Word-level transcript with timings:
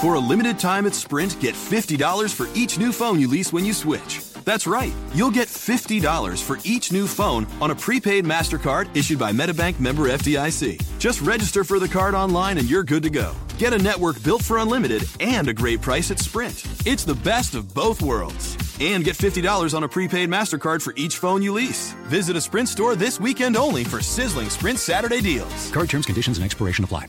For 0.00 0.14
a 0.14 0.20
limited 0.20 0.60
time 0.60 0.86
at 0.86 0.94
Sprint, 0.94 1.40
get 1.40 1.56
$50 1.56 2.32
for 2.32 2.46
each 2.54 2.78
new 2.78 2.92
phone 2.92 3.18
you 3.18 3.26
lease 3.26 3.52
when 3.52 3.64
you 3.64 3.72
switch. 3.72 4.20
That's 4.44 4.64
right, 4.64 4.92
you'll 5.12 5.32
get 5.32 5.48
$50 5.48 6.40
for 6.40 6.56
each 6.62 6.92
new 6.92 7.08
phone 7.08 7.48
on 7.60 7.72
a 7.72 7.74
prepaid 7.74 8.24
MasterCard 8.24 8.96
issued 8.96 9.18
by 9.18 9.32
Metabank 9.32 9.80
member 9.80 10.04
FDIC. 10.04 11.00
Just 11.00 11.20
register 11.22 11.64
for 11.64 11.80
the 11.80 11.88
card 11.88 12.14
online 12.14 12.58
and 12.58 12.70
you're 12.70 12.84
good 12.84 13.02
to 13.02 13.10
go. 13.10 13.34
Get 13.58 13.72
a 13.72 13.78
network 13.78 14.22
built 14.22 14.42
for 14.42 14.58
unlimited 14.58 15.02
and 15.18 15.48
a 15.48 15.52
great 15.52 15.80
price 15.80 16.12
at 16.12 16.20
Sprint. 16.20 16.64
It's 16.86 17.04
the 17.04 17.16
best 17.16 17.56
of 17.56 17.74
both 17.74 18.00
worlds. 18.00 18.56
And 18.80 19.02
get 19.02 19.16
$50 19.16 19.74
on 19.74 19.82
a 19.82 19.88
prepaid 19.88 20.28
MasterCard 20.28 20.80
for 20.80 20.92
each 20.96 21.16
phone 21.16 21.42
you 21.42 21.52
lease. 21.52 21.92
Visit 22.06 22.36
a 22.36 22.40
Sprint 22.40 22.68
store 22.68 22.94
this 22.94 23.18
weekend 23.18 23.56
only 23.56 23.82
for 23.82 24.00
sizzling 24.00 24.48
Sprint 24.48 24.78
Saturday 24.78 25.20
deals. 25.20 25.72
Card 25.72 25.90
terms, 25.90 26.06
conditions, 26.06 26.38
and 26.38 26.44
expiration 26.44 26.84
apply. 26.84 27.08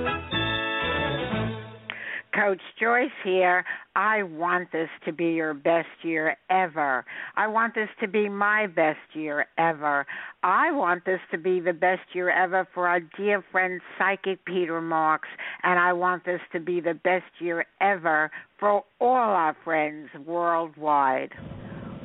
Coach 2.33 2.61
Joyce 2.79 3.11
here. 3.25 3.65
I 3.95 4.23
want 4.23 4.71
this 4.71 4.87
to 5.05 5.11
be 5.11 5.31
your 5.31 5.53
best 5.53 5.89
year 6.01 6.37
ever. 6.49 7.03
I 7.35 7.47
want 7.47 7.75
this 7.75 7.89
to 7.99 8.07
be 8.07 8.29
my 8.29 8.67
best 8.67 8.99
year 9.13 9.47
ever. 9.57 10.05
I 10.41 10.71
want 10.71 11.03
this 11.03 11.19
to 11.31 11.37
be 11.37 11.59
the 11.59 11.73
best 11.73 12.01
year 12.13 12.29
ever 12.29 12.65
for 12.73 12.87
our 12.87 13.01
dear 13.01 13.43
friend 13.51 13.81
Psychic 13.97 14.45
Peter 14.45 14.79
Marks, 14.79 15.27
and 15.63 15.77
I 15.77 15.91
want 15.91 16.23
this 16.23 16.39
to 16.53 16.61
be 16.61 16.79
the 16.79 16.93
best 16.93 17.25
year 17.39 17.65
ever 17.81 18.31
for 18.59 18.85
all 19.01 19.29
our 19.29 19.55
friends 19.65 20.07
worldwide. 20.25 21.33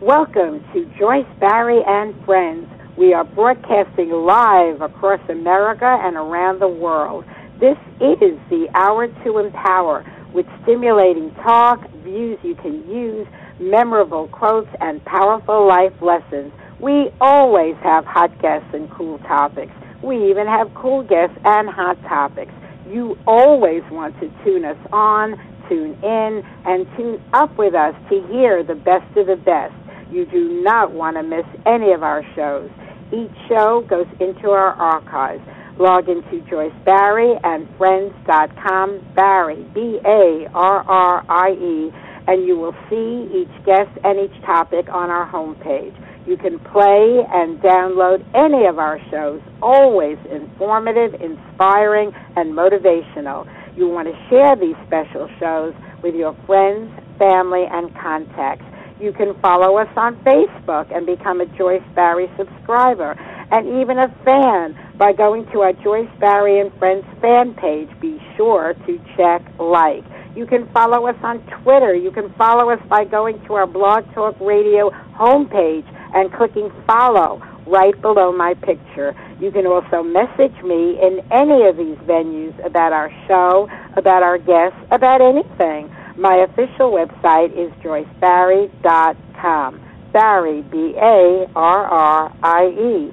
Welcome 0.03 0.65
to 0.73 0.93
Joyce 0.99 1.25
Barrie 1.39 1.85
and 1.87 2.15
Friends. 2.25 2.67
We 2.99 3.13
are 3.15 3.25
broadcasting 3.25 4.11
live 4.11 4.81
across 4.81 5.21
America 5.31 5.99
and 6.03 6.17
around 6.17 6.61
the 6.61 6.69
world. 6.69 7.25
This 7.61 7.79
is 8.01 8.39
the 8.51 8.67
Hour 8.75 9.07
to 9.25 9.39
Empower 9.39 10.05
with 10.33 10.47
stimulating 10.63 11.35
talk, 11.37 11.81
views 12.03 12.39
you 12.43 12.55
can 12.57 12.89
use, 12.89 13.27
memorable 13.61 14.29
quotes, 14.29 14.69
and 14.81 15.05
powerful 15.05 15.67
life 15.67 15.93
lessons. 16.01 16.53
We 16.81 17.11
always 17.21 17.75
have 17.83 18.05
hot 18.05 18.41
guests 18.43 18.69
and 18.73 18.91
cool 18.91 19.19
topics. 19.21 19.73
We 20.03 20.31
even 20.31 20.47
have 20.47 20.73
cool 20.75 21.03
guests 21.03 21.37
and 21.45 21.69
hot 21.69 22.01
topics. 22.03 22.53
You 22.89 23.19
always 23.27 23.83
want 23.91 24.19
to 24.21 24.31
tune 24.45 24.65
us 24.65 24.77
on, 24.93 25.41
tune 25.69 25.99
in, 26.03 26.43
and 26.65 26.87
tune 26.97 27.23
up 27.33 27.57
with 27.57 27.75
us 27.75 27.95
to 28.11 28.27
hear 28.29 28.63
the 28.63 28.75
best 28.75 29.17
of 29.17 29.27
the 29.27 29.37
best. 29.37 29.75
You 30.11 30.27
do 30.27 30.63
not 30.63 30.93
want 30.93 31.17
to 31.17 31.23
miss 31.23 31.47
any 31.65 31.93
of 31.93 32.03
our 32.03 32.23
shows. 32.37 32.71
Each 33.13 33.33
show 33.49 33.85
goes 33.89 34.07
into 34.21 34.51
our 34.51 34.73
archives. 34.75 35.43
Log 35.79 36.09
into 36.09 36.41
Joyce 36.49 36.73
Barrie 36.87 37.35
and 37.45 37.69
Friends.com, 37.77 39.13
Barrie, 39.15 39.67
B 39.75 40.01
A 40.07 40.49
R 40.55 40.81
R 40.81 41.25
I 41.29 41.51
E, 41.53 41.91
and 42.27 42.47
you 42.47 42.57
will 42.57 42.75
see 42.89 43.29
each 43.37 43.65
guest 43.67 43.91
and 44.03 44.19
each 44.19 44.43
topic 44.47 44.89
on 44.89 45.11
our 45.11 45.31
homepage. 45.31 45.93
You 46.27 46.39
can 46.39 46.59
play 46.73 47.21
and 47.31 47.61
download 47.61 48.25
any 48.35 48.67
of 48.67 48.79
our 48.79 48.99
shows, 49.11 49.43
always 49.61 50.17
informative, 50.33 51.13
inspiring, 51.21 52.11
and 52.37 52.55
motivational. 52.55 53.45
You 53.77 53.89
want 53.89 54.09
to 54.09 54.17
share 54.31 54.57
these 54.57 54.77
special 54.87 55.29
shows 55.39 55.75
with 56.03 56.15
your 56.15 56.35
friends, 56.47 56.91
family, 57.19 57.65
and 57.71 57.95
contacts. 58.01 58.65
You 58.99 59.13
can 59.13 59.39
follow 59.43 59.77
us 59.77 59.93
on 59.95 60.17
Facebook 60.25 60.89
and 60.97 61.05
become 61.05 61.43
a 61.43 61.47
Joyce 61.59 61.85
Barrie 61.95 62.33
subscriber 62.39 63.15
and 63.51 63.81
even 63.81 63.99
a 63.99 64.09
fan 64.25 64.77
by 64.97 65.13
going 65.13 65.47
to 65.53 65.61
our 65.61 65.73
Joyce 65.73 66.11
Barrie 66.19 66.61
and 66.61 66.73
Friends 66.79 67.05
fan 67.21 67.55
page. 67.55 67.89
Be 68.01 68.21
sure 68.37 68.75
to 68.87 69.01
check 69.17 69.43
like. 69.59 70.05
You 70.35 70.47
can 70.47 70.69
follow 70.73 71.07
us 71.07 71.17
on 71.23 71.41
Twitter. 71.63 71.95
You 71.95 72.11
can 72.11 72.33
follow 72.35 72.71
us 72.71 72.81
by 72.89 73.05
going 73.05 73.41
to 73.47 73.55
our 73.55 73.67
Blog 73.67 74.05
Talk 74.13 74.37
Radio 74.41 74.91
homepage 75.15 75.87
and 76.15 76.33
clicking 76.33 76.71
follow 76.87 77.43
right 77.67 78.01
below 78.01 78.33
my 78.33 78.55
picture. 78.55 79.15
You 79.41 79.51
can 79.51 79.67
also 79.67 80.03
message 80.03 80.55
me 80.63 80.99
in 81.01 81.21
any 81.31 81.67
of 81.67 81.77
these 81.77 81.97
venues 82.07 82.55
about 82.65 82.93
our 82.93 83.11
show, 83.27 83.69
about 83.97 84.23
our 84.23 84.39
guests, 84.39 84.79
about 84.91 85.21
anything. 85.21 85.91
My 86.17 86.37
official 86.37 86.91
website 86.93 87.53
is 87.53 87.71
joycebarrie.com. 87.83 89.81
Barrie, 90.13 90.63
B 90.63 90.95
A 90.97 91.47
R 91.55 91.87
R 91.87 92.33
I 92.43 92.67
E. 92.69 93.13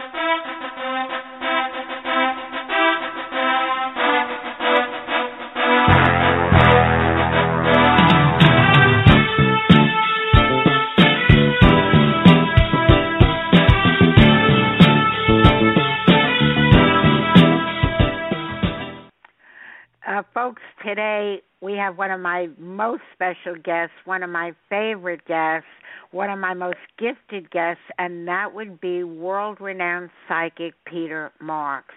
Folks, 20.33 20.61
today 20.85 21.41
we 21.61 21.73
have 21.73 21.97
one 21.97 22.11
of 22.11 22.19
my 22.19 22.49
most 22.57 23.03
special 23.13 23.55
guests, 23.63 23.93
one 24.05 24.23
of 24.23 24.29
my 24.29 24.53
favorite 24.69 25.25
guests, 25.25 25.67
one 26.11 26.29
of 26.29 26.39
my 26.39 26.53
most 26.53 26.79
gifted 26.97 27.49
guests, 27.51 27.83
and 27.97 28.27
that 28.27 28.53
would 28.53 28.81
be 28.81 29.03
world 29.03 29.61
renowned 29.61 30.09
psychic 30.27 30.73
Peter 30.85 31.31
Marks. 31.39 31.93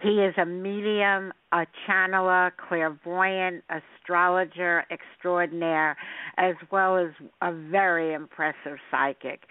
He 0.00 0.20
is 0.20 0.34
a 0.38 0.46
medium, 0.46 1.32
a 1.52 1.66
channeler, 1.86 2.52
clairvoyant, 2.68 3.64
astrologer 3.68 4.84
extraordinaire, 4.90 5.96
as 6.36 6.54
well 6.70 6.96
as 6.96 7.10
a 7.42 7.52
very 7.52 8.14
impressive 8.14 8.78
psychic. 8.90 9.42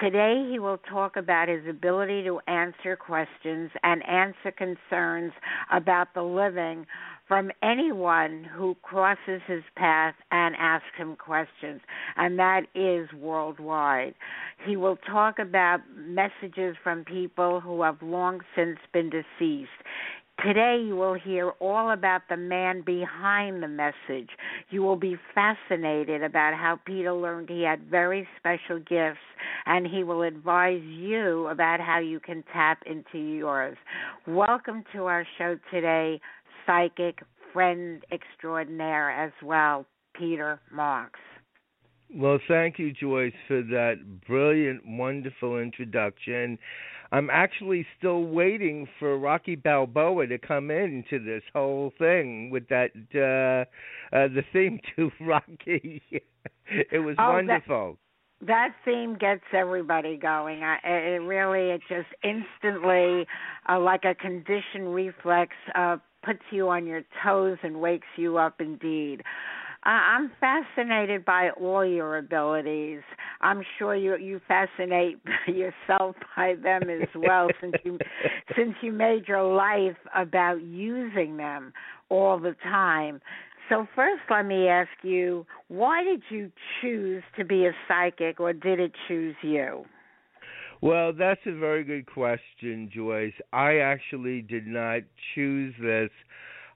Today, 0.00 0.48
he 0.50 0.58
will 0.58 0.78
talk 0.88 1.16
about 1.16 1.48
his 1.48 1.66
ability 1.68 2.22
to 2.24 2.40
answer 2.46 2.96
questions 2.96 3.70
and 3.82 4.06
answer 4.08 4.52
concerns 4.56 5.32
about 5.72 6.14
the 6.14 6.22
living 6.22 6.86
from 7.28 7.50
anyone 7.62 8.44
who 8.56 8.76
crosses 8.82 9.40
his 9.46 9.62
path 9.76 10.14
and 10.30 10.54
asks 10.56 10.86
him 10.96 11.16
questions, 11.16 11.80
and 12.16 12.38
that 12.38 12.62
is 12.74 13.08
worldwide. 13.18 14.14
He 14.64 14.76
will 14.76 14.96
talk 15.10 15.38
about 15.38 15.80
messages 15.96 16.76
from 16.82 17.04
people 17.04 17.60
who 17.60 17.82
have 17.82 18.00
long 18.00 18.40
since 18.54 18.78
been 18.92 19.10
deceased. 19.10 19.70
Today, 20.44 20.84
you 20.86 20.94
will 20.96 21.14
hear 21.14 21.52
all 21.60 21.92
about 21.92 22.20
the 22.28 22.36
man 22.36 22.82
behind 22.82 23.62
the 23.62 23.68
message. 23.68 24.28
You 24.68 24.82
will 24.82 24.96
be 24.96 25.16
fascinated 25.34 26.22
about 26.22 26.52
how 26.52 26.78
Peter 26.84 27.14
learned 27.14 27.48
he 27.48 27.62
had 27.62 27.80
very 27.90 28.28
special 28.38 28.78
gifts, 28.78 29.18
and 29.64 29.86
he 29.86 30.04
will 30.04 30.20
advise 30.20 30.82
you 30.82 31.46
about 31.46 31.80
how 31.80 32.00
you 32.00 32.20
can 32.20 32.44
tap 32.52 32.82
into 32.84 33.18
yours. 33.18 33.78
Welcome 34.26 34.84
to 34.92 35.06
our 35.06 35.26
show 35.38 35.58
today, 35.72 36.20
psychic 36.66 37.20
friend 37.52 38.02
extraordinaire 38.12 39.10
as 39.10 39.32
well, 39.42 39.86
Peter 40.14 40.60
Marks. 40.72 41.20
Well, 42.14 42.38
thank 42.46 42.78
you, 42.78 42.92
Joyce, 42.92 43.32
for 43.48 43.62
that 43.62 44.20
brilliant, 44.26 44.82
wonderful 44.86 45.58
introduction. 45.58 46.58
I'm 47.12 47.30
actually 47.30 47.86
still 47.98 48.24
waiting 48.24 48.88
for 48.98 49.18
Rocky 49.18 49.54
Balboa 49.54 50.26
to 50.26 50.38
come 50.38 50.70
into 50.70 51.18
this 51.24 51.42
whole 51.52 51.92
thing 51.98 52.50
with 52.50 52.68
that 52.68 52.90
uh 53.14 53.64
uh 54.14 54.28
the 54.28 54.42
theme 54.52 54.80
to 54.96 55.10
Rocky. 55.20 56.02
it 56.66 57.04
was 57.04 57.16
oh, 57.18 57.32
wonderful. 57.32 57.98
That, 58.40 58.46
that 58.46 58.68
theme 58.84 59.16
gets 59.18 59.44
everybody 59.52 60.16
going. 60.16 60.62
I, 60.62 60.76
it 60.84 61.22
really, 61.22 61.70
it 61.70 61.80
just 61.88 62.08
instantly, 62.22 63.26
uh, 63.68 63.80
like 63.80 64.04
a 64.04 64.14
conditioned 64.14 64.94
reflex, 64.94 65.52
uh, 65.74 65.96
puts 66.26 66.42
you 66.50 66.68
on 66.68 66.86
your 66.86 67.02
toes 67.24 67.56
and 67.62 67.80
wakes 67.80 68.06
you 68.16 68.36
up 68.36 68.60
indeed. 68.60 69.22
I'm 69.84 70.32
fascinated 70.40 71.24
by 71.24 71.50
all 71.50 71.84
your 71.84 72.18
abilities. 72.18 73.02
I'm 73.40 73.62
sure 73.78 73.94
you 73.94 74.16
you 74.16 74.40
fascinate 74.48 75.18
yourself 75.46 76.16
by 76.36 76.54
them 76.60 76.90
as 76.90 77.06
well 77.14 77.52
since 77.60 77.76
you 77.84 78.00
since 78.56 78.74
you 78.82 78.90
made 78.92 79.28
your 79.28 79.44
life 79.44 79.96
about 80.14 80.60
using 80.62 81.36
them 81.36 81.72
all 82.08 82.38
the 82.38 82.56
time. 82.64 83.20
So 83.68 83.86
first 83.94 84.22
let 84.28 84.46
me 84.46 84.68
ask 84.68 84.90
you, 85.02 85.46
why 85.68 86.02
did 86.02 86.22
you 86.30 86.50
choose 86.80 87.22
to 87.36 87.44
be 87.44 87.66
a 87.66 87.72
psychic 87.86 88.40
or 88.40 88.52
did 88.52 88.80
it 88.80 88.92
choose 89.06 89.36
you? 89.42 89.84
Well, 90.82 91.12
that's 91.12 91.40
a 91.46 91.54
very 91.58 91.84
good 91.84 92.06
question, 92.06 92.90
Joyce. 92.94 93.32
I 93.52 93.78
actually 93.78 94.42
did 94.42 94.66
not 94.66 95.02
choose 95.34 95.74
this. 95.80 96.10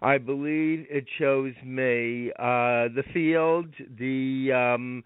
I 0.02 0.16
believe 0.16 0.86
it 0.88 1.04
chose 1.18 1.52
me. 1.64 2.30
Uh, 2.38 2.88
the 2.88 3.04
field, 3.12 3.66
the 3.98 4.52
um, 4.52 5.04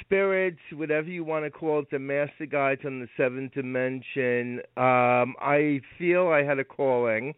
spirits, 0.00 0.58
whatever 0.72 1.08
you 1.08 1.22
want 1.22 1.44
to 1.44 1.50
call 1.50 1.80
it, 1.80 1.90
the 1.90 2.00
master 2.00 2.46
guides 2.46 2.82
on 2.84 3.00
the 3.00 3.08
seventh 3.16 3.54
dimension. 3.54 4.58
Um, 4.76 5.36
I 5.40 5.80
feel 5.96 6.28
I 6.28 6.42
had 6.42 6.58
a 6.58 6.64
calling. 6.64 7.34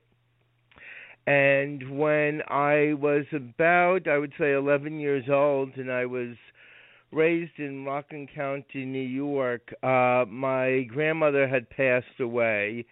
And 1.27 1.99
when 1.99 2.41
I 2.49 2.95
was 2.95 3.27
about, 3.35 4.09
I 4.09 4.17
would 4.17 4.33
say, 4.39 4.53
11 4.55 4.99
years 4.99 5.29
old, 5.31 5.77
and 5.77 5.93
I 5.93 6.07
was 6.07 6.37
raised 7.13 7.59
in 7.59 7.85
Rockland 7.85 8.29
County, 8.35 8.85
New 8.85 9.01
York. 9.01 9.73
Uh, 9.83 10.25
my 10.29 10.83
grandmother 10.89 11.49
had 11.49 11.71
passed 11.71 12.21
away, 12.21 12.85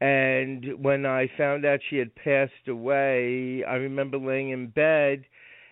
and 0.00 0.82
when 0.82 1.06
I 1.06 1.30
found 1.38 1.64
out 1.64 1.80
she 1.88 1.96
had 1.96 2.14
passed 2.14 2.68
away, 2.68 3.64
I 3.64 3.74
remember 3.76 4.18
laying 4.18 4.50
in 4.50 4.68
bed. 4.68 5.24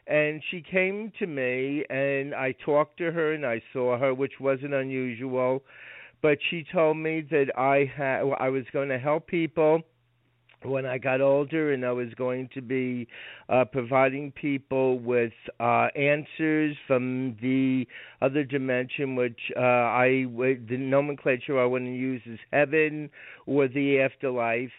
And 0.06 0.42
she 0.50 0.62
came 0.62 1.12
to 1.20 1.26
me, 1.28 1.84
and 1.88 2.34
I 2.34 2.54
talked 2.64 2.98
to 2.98 3.12
her, 3.12 3.34
and 3.34 3.46
I 3.46 3.62
saw 3.72 3.96
her, 3.98 4.12
which 4.12 4.40
wasn't 4.40 4.74
unusual. 4.74 5.62
But 6.22 6.38
she 6.50 6.64
told 6.72 6.96
me 6.96 7.20
that 7.30 7.56
I 7.56 7.90
had, 7.96 8.22
I 8.38 8.48
was 8.48 8.64
going 8.72 8.88
to 8.88 8.98
help 8.98 9.28
people, 9.28 9.82
when 10.64 10.86
I 10.86 10.98
got 10.98 11.20
older 11.20 11.72
and 11.72 11.84
I 11.84 11.92
was 11.92 12.08
going 12.14 12.48
to 12.54 12.62
be 12.62 13.08
uh, 13.48 13.64
providing 13.64 14.32
people 14.32 14.98
with 14.98 15.32
uh, 15.60 15.88
answers 15.96 16.76
from 16.86 17.36
the 17.40 17.86
other 18.20 18.44
dimension, 18.44 19.16
which 19.16 19.38
uh, 19.56 19.60
I 19.60 20.26
the 20.28 20.76
nomenclature 20.78 21.60
I 21.60 21.66
want 21.66 21.84
to 21.84 21.90
use 21.90 22.22
is 22.26 22.38
heaven 22.52 23.10
or 23.46 23.68
the 23.68 24.00
afterlife. 24.00 24.72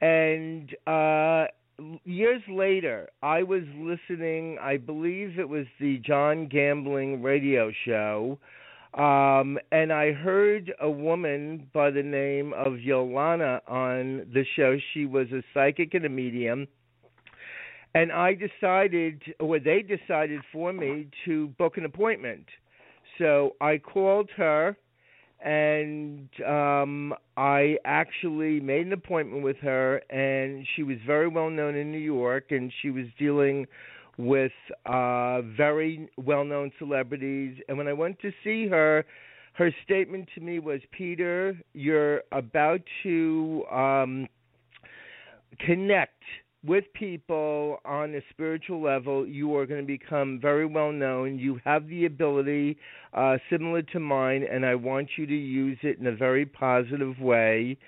And 0.00 0.74
uh, 0.86 1.46
years 2.04 2.42
later, 2.48 3.08
I 3.22 3.42
was 3.42 3.62
listening. 3.76 4.58
I 4.60 4.76
believe 4.76 5.38
it 5.38 5.48
was 5.48 5.66
the 5.80 5.98
John 5.98 6.48
Gambling 6.48 7.22
radio 7.22 7.72
show 7.84 8.38
um, 8.96 9.58
and 9.72 9.92
I 9.92 10.12
heard 10.12 10.72
a 10.80 10.90
woman 10.90 11.68
by 11.74 11.90
the 11.90 12.02
name 12.02 12.54
of 12.54 12.74
Yolana 12.74 13.60
on 13.68 14.26
the 14.32 14.44
show. 14.56 14.78
She 14.94 15.04
was 15.04 15.26
a 15.32 15.42
psychic 15.52 15.92
and 15.94 16.06
a 16.06 16.08
medium. 16.08 16.66
And 17.94 18.10
I 18.10 18.34
decided, 18.34 19.22
or 19.38 19.58
they 19.58 19.82
decided 19.82 20.40
for 20.52 20.72
me, 20.72 21.08
to 21.26 21.48
book 21.58 21.76
an 21.76 21.84
appointment. 21.84 22.46
So 23.18 23.54
I 23.60 23.78
called 23.78 24.30
her 24.36 24.76
and 25.44 26.28
um 26.46 27.12
I 27.36 27.76
actually 27.84 28.58
made 28.60 28.86
an 28.86 28.94
appointment 28.94 29.42
with 29.42 29.58
her 29.58 29.98
and 30.08 30.66
she 30.74 30.82
was 30.82 30.96
very 31.06 31.28
well 31.28 31.50
known 31.50 31.74
in 31.74 31.92
New 31.92 31.98
York 31.98 32.46
and 32.50 32.72
she 32.80 32.90
was 32.90 33.04
dealing 33.18 33.66
with 34.18 34.52
uh, 34.86 35.42
very 35.42 36.08
well 36.16 36.44
known 36.44 36.72
celebrities. 36.78 37.56
And 37.68 37.76
when 37.76 37.88
I 37.88 37.92
went 37.92 38.18
to 38.20 38.32
see 38.42 38.66
her, 38.68 39.04
her 39.54 39.70
statement 39.84 40.28
to 40.34 40.40
me 40.40 40.58
was 40.58 40.80
Peter, 40.92 41.58
you're 41.72 42.22
about 42.32 42.80
to 43.02 43.64
um, 43.70 44.28
connect 45.60 46.22
with 46.66 46.84
people 46.94 47.78
on 47.84 48.14
a 48.14 48.20
spiritual 48.30 48.82
level, 48.82 49.26
you 49.26 49.54
are 49.56 49.66
going 49.66 49.80
to 49.80 49.86
become 49.86 50.40
very 50.40 50.66
well 50.66 50.90
known. 50.90 51.38
You 51.38 51.60
have 51.64 51.86
the 51.86 52.06
ability 52.06 52.76
uh, 53.14 53.36
similar 53.48 53.82
to 53.82 54.00
mine, 54.00 54.44
and 54.50 54.66
I 54.66 54.74
want 54.74 55.10
you 55.16 55.26
to 55.26 55.34
use 55.34 55.78
it 55.82 55.98
in 55.98 56.06
a 56.06 56.16
very 56.16 56.44
positive 56.44 57.18
way. 57.20 57.78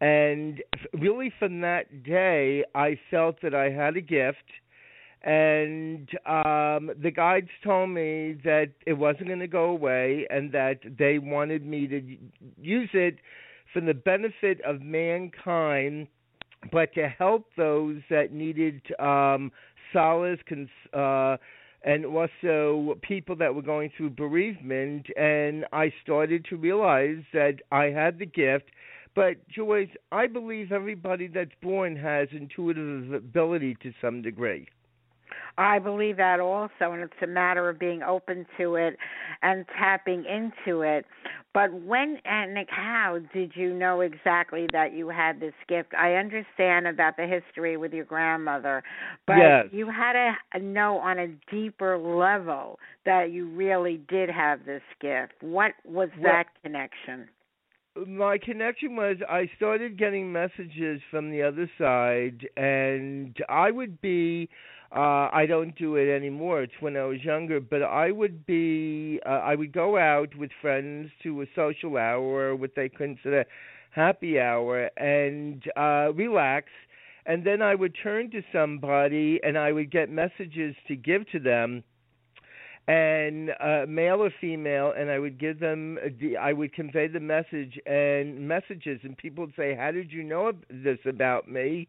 And 0.00 0.62
really, 0.92 1.32
from 1.38 1.60
that 1.62 2.04
day, 2.04 2.64
I 2.74 2.98
felt 3.10 3.42
that 3.42 3.54
I 3.54 3.70
had 3.70 3.96
a 3.96 4.00
gift 4.00 4.38
and 5.22 6.08
um 6.26 6.90
the 7.02 7.10
guides 7.14 7.48
told 7.64 7.90
me 7.90 8.36
that 8.44 8.68
it 8.86 8.92
wasn't 8.92 9.26
going 9.26 9.40
to 9.40 9.48
go 9.48 9.64
away 9.64 10.26
and 10.30 10.52
that 10.52 10.78
they 10.98 11.18
wanted 11.18 11.66
me 11.66 11.86
to 11.88 12.16
use 12.60 12.90
it 12.92 13.16
for 13.72 13.80
the 13.80 13.94
benefit 13.94 14.60
of 14.64 14.80
mankind 14.80 16.06
but 16.70 16.92
to 16.94 17.08
help 17.08 17.46
those 17.56 18.00
that 18.10 18.32
needed 18.32 18.80
um 19.00 19.50
solace 19.92 20.40
cons- 20.48 20.68
uh 20.94 21.36
and 21.84 22.04
also 22.04 22.96
people 23.02 23.36
that 23.36 23.54
were 23.54 23.62
going 23.62 23.90
through 23.96 24.10
bereavement 24.10 25.06
and 25.16 25.64
I 25.72 25.92
started 26.02 26.44
to 26.50 26.56
realize 26.56 27.22
that 27.32 27.56
I 27.72 27.84
had 27.86 28.18
the 28.18 28.26
gift 28.26 28.70
but 29.14 29.48
Joyce, 29.48 29.88
I 30.12 30.28
believe 30.28 30.70
everybody 30.70 31.26
that's 31.26 31.50
born 31.60 31.96
has 31.96 32.28
intuitive 32.30 33.12
ability 33.12 33.76
to 33.82 33.92
some 34.00 34.22
degree. 34.22 34.68
I 35.56 35.78
believe 35.78 36.16
that 36.18 36.40
also, 36.40 36.92
and 36.92 37.02
it's 37.02 37.12
a 37.22 37.26
matter 37.26 37.68
of 37.68 37.78
being 37.78 38.02
open 38.02 38.46
to 38.58 38.76
it 38.76 38.96
and 39.42 39.66
tapping 39.78 40.24
into 40.24 40.82
it. 40.82 41.04
But 41.54 41.72
when 41.72 42.18
and 42.24 42.56
how 42.68 43.18
did 43.32 43.52
you 43.54 43.74
know 43.74 44.00
exactly 44.02 44.66
that 44.72 44.92
you 44.92 45.08
had 45.08 45.40
this 45.40 45.54
gift? 45.68 45.94
I 45.98 46.14
understand 46.14 46.86
about 46.86 47.16
the 47.16 47.26
history 47.26 47.76
with 47.76 47.92
your 47.92 48.04
grandmother, 48.04 48.82
but 49.26 49.36
yes. 49.38 49.66
you 49.72 49.90
had 49.90 50.12
to 50.54 50.62
know 50.62 50.98
on 50.98 51.18
a 51.18 51.28
deeper 51.50 51.98
level 51.98 52.78
that 53.06 53.32
you 53.32 53.48
really 53.48 54.00
did 54.08 54.30
have 54.30 54.64
this 54.66 54.82
gift. 55.00 55.32
What 55.40 55.72
was 55.84 56.10
that 56.22 56.44
connection? 56.62 57.28
my 58.06 58.38
connection 58.38 58.96
was 58.96 59.16
I 59.28 59.50
started 59.56 59.98
getting 59.98 60.30
messages 60.30 61.00
from 61.10 61.30
the 61.30 61.42
other 61.42 61.70
side, 61.78 62.48
and 62.56 63.36
I 63.48 63.70
would 63.70 64.00
be. 64.00 64.48
Uh, 64.90 65.28
I 65.32 65.44
don't 65.46 65.76
do 65.76 65.96
it 65.96 66.10
anymore. 66.10 66.62
It's 66.62 66.72
when 66.80 66.96
I 66.96 67.04
was 67.04 67.22
younger, 67.22 67.60
but 67.60 67.82
I 67.82 68.10
would 68.10 68.46
be. 68.46 69.20
Uh, 69.26 69.30
I 69.30 69.54
would 69.54 69.72
go 69.72 69.98
out 69.98 70.34
with 70.36 70.50
friends 70.62 71.10
to 71.22 71.42
a 71.42 71.46
social 71.54 71.98
hour, 71.98 72.56
what 72.56 72.70
they 72.74 72.88
consider 72.88 73.44
happy 73.90 74.40
hour, 74.40 74.90
and 74.96 75.62
uh, 75.76 76.12
relax. 76.14 76.68
And 77.26 77.44
then 77.44 77.60
I 77.60 77.74
would 77.74 77.94
turn 78.02 78.30
to 78.30 78.42
somebody, 78.50 79.38
and 79.42 79.58
I 79.58 79.72
would 79.72 79.90
get 79.90 80.08
messages 80.08 80.74
to 80.86 80.96
give 80.96 81.28
to 81.32 81.38
them 81.38 81.84
and 82.88 83.50
uh, 83.60 83.84
male 83.86 84.22
or 84.22 84.32
female, 84.40 84.94
and 84.96 85.10
I 85.10 85.18
would 85.18 85.38
give 85.38 85.60
them, 85.60 85.98
the, 86.18 86.38
I 86.38 86.54
would 86.54 86.72
convey 86.72 87.06
the 87.06 87.20
message 87.20 87.78
and 87.84 88.48
messages, 88.48 89.00
and 89.02 89.14
people 89.14 89.44
would 89.44 89.54
say, 89.56 89.74
"How 89.74 89.90
did 89.90 90.10
you 90.10 90.24
know 90.24 90.52
this 90.70 90.98
about 91.04 91.46
me?" 91.50 91.86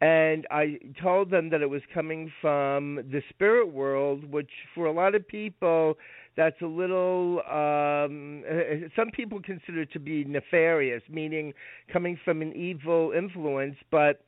And 0.00 0.46
I 0.50 0.78
told 1.02 1.30
them 1.30 1.50
that 1.50 1.60
it 1.60 1.68
was 1.68 1.82
coming 1.92 2.32
from 2.40 2.96
the 2.96 3.22
spirit 3.28 3.70
world, 3.72 4.30
which 4.30 4.50
for 4.74 4.86
a 4.86 4.92
lot 4.92 5.14
of 5.14 5.26
people, 5.28 5.98
that's 6.36 6.60
a 6.62 6.66
little. 6.66 7.42
Um, 7.50 8.42
some 8.96 9.10
people 9.10 9.40
consider 9.42 9.84
to 9.84 9.98
be 9.98 10.24
nefarious, 10.24 11.02
meaning 11.10 11.52
coming 11.92 12.18
from 12.24 12.42
an 12.42 12.52
evil 12.54 13.12
influence, 13.16 13.76
but. 13.90 14.22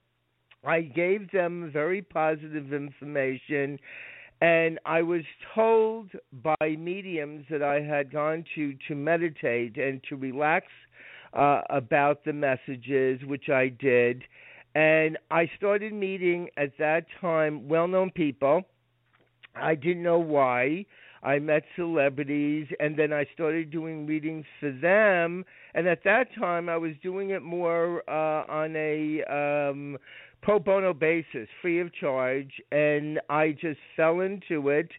I 0.65 0.83
gave 0.83 1.33
them 1.33 1.71
very 1.73 2.03
positive 2.03 2.73
information 2.73 3.81
and 4.43 4.81
I 4.85 5.03
was 5.03 5.23
told 5.55 6.11
by 6.43 6.77
mediums 6.77 7.47
that 7.49 7.63
I 7.63 7.81
had 7.81 8.13
gone 8.13 8.45
to 8.57 8.75
to 8.89 8.97
meditate 8.97 9.77
and 9.77 10.03
to 10.09 10.17
relax 10.17 10.67
uh, 11.33 11.61
about 11.71 12.25
the 12.25 12.33
messages, 12.33 13.21
which 13.25 13.49
I 13.49 13.69
did. 13.69 14.25
And 14.75 15.19
I 15.31 15.51
started 15.57 15.93
meeting 15.93 16.49
at 16.57 16.73
that 16.79 17.07
time 17.21 17.69
well 17.69 17.89
known 17.89 18.11
people. 18.11 18.63
I 19.55 19.75
didn't 19.75 20.03
know 20.03 20.19
why. 20.19 20.87
I 21.23 21.39
met 21.39 21.63
celebrities 21.77 22.67
and 22.81 22.99
then 22.99 23.13
I 23.13 23.27
started 23.33 23.71
doing 23.71 24.07
readings 24.07 24.45
for 24.59 24.73
them. 24.73 25.45
And 25.75 25.87
at 25.87 26.03
that 26.05 26.35
time, 26.39 26.69
I 26.69 26.77
was 26.77 26.93
doing 27.03 27.31
it 27.31 27.43
more 27.43 28.03
uh, 28.09 28.45
on 28.51 28.75
a 28.75 29.23
um, 29.31 29.99
pro 30.43 30.59
bono 30.59 30.93
basis, 30.93 31.49
free 31.61 31.81
of 31.81 31.95
charge, 31.95 32.61
and 32.73 33.21
I 33.31 33.53
just 33.53 33.79
fell 33.97 34.21
into 34.21 34.69
it. 34.69 34.91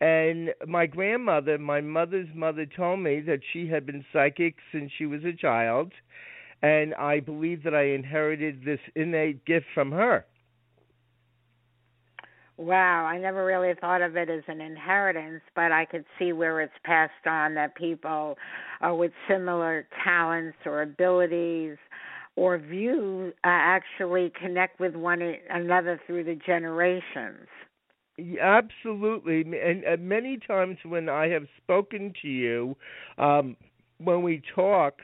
And 0.00 0.50
my 0.66 0.86
grandmother, 0.86 1.58
my 1.58 1.80
mother's 1.80 2.28
mother, 2.34 2.66
told 2.66 3.00
me 3.00 3.20
that 3.22 3.40
she 3.52 3.66
had 3.66 3.86
been 3.86 4.04
psychic 4.12 4.56
since 4.70 4.92
she 4.96 5.06
was 5.06 5.24
a 5.24 5.32
child, 5.32 5.92
and 6.62 6.94
I 6.94 7.20
believe 7.20 7.62
that 7.64 7.74
I 7.74 7.82
inherited 7.82 8.64
this 8.64 8.80
innate 8.94 9.44
gift 9.44 9.66
from 9.74 9.92
her. 9.92 10.24
Wow, 12.58 13.04
I 13.04 13.18
never 13.18 13.44
really 13.44 13.74
thought 13.78 14.00
of 14.00 14.16
it 14.16 14.30
as 14.30 14.42
an 14.48 14.62
inheritance, 14.62 15.42
but 15.54 15.72
I 15.72 15.84
could 15.84 16.06
see 16.18 16.32
where 16.32 16.62
it's 16.62 16.72
passed 16.84 17.26
on 17.26 17.54
that 17.54 17.74
people 17.74 18.38
uh, 18.80 18.94
with 18.94 19.12
similar 19.28 19.86
talents 20.02 20.56
or 20.64 20.80
abilities 20.80 21.76
or 22.34 22.56
views 22.56 23.34
uh, 23.44 23.48
actually 23.48 24.32
connect 24.40 24.80
with 24.80 24.94
one 24.94 25.20
another 25.50 26.00
through 26.06 26.24
the 26.24 26.38
generations. 26.46 27.46
Absolutely, 28.40 29.42
and 29.42 29.84
uh, 29.84 29.96
many 30.00 30.38
times 30.38 30.78
when 30.82 31.10
I 31.10 31.28
have 31.28 31.44
spoken 31.62 32.14
to 32.22 32.28
you, 32.28 32.74
um, 33.18 33.56
when 33.98 34.22
we 34.22 34.40
talk, 34.54 35.00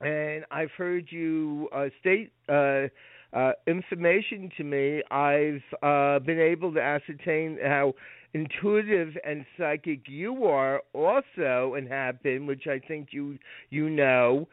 and 0.00 0.44
I've 0.50 0.70
heard 0.76 1.06
you 1.10 1.68
uh, 1.74 1.86
state 2.00 2.32
uh, 2.48 2.86
uh, 3.32 3.52
information 3.66 4.50
to 4.56 4.64
me, 4.64 5.02
I've 5.10 5.62
uh, 5.82 6.18
been 6.20 6.40
able 6.40 6.72
to 6.74 6.80
ascertain 6.80 7.58
how 7.62 7.94
intuitive 8.32 9.16
and 9.24 9.44
psychic 9.58 10.00
you 10.06 10.44
are 10.44 10.82
also 10.92 11.74
and 11.76 11.88
have 11.88 12.22
been, 12.22 12.46
which 12.46 12.66
I 12.66 12.80
think 12.86 13.08
you 13.10 13.38
you 13.70 13.90
know 13.90 14.46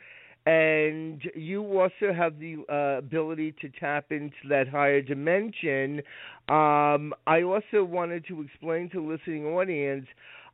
and 0.46 1.22
you 1.36 1.64
also 1.64 2.14
have 2.14 2.38
the 2.40 2.66
uh, 2.70 2.98
ability 2.98 3.56
to 3.62 3.70
tap 3.80 4.12
into 4.12 4.36
that 4.50 4.68
higher 4.68 5.02
dimension. 5.02 6.02
Um, 6.50 7.14
I 7.26 7.44
also 7.44 7.84
wanted 7.84 8.26
to 8.28 8.42
explain 8.42 8.90
to 8.90 9.02
the 9.02 9.08
listening 9.08 9.46
audience. 9.46 10.06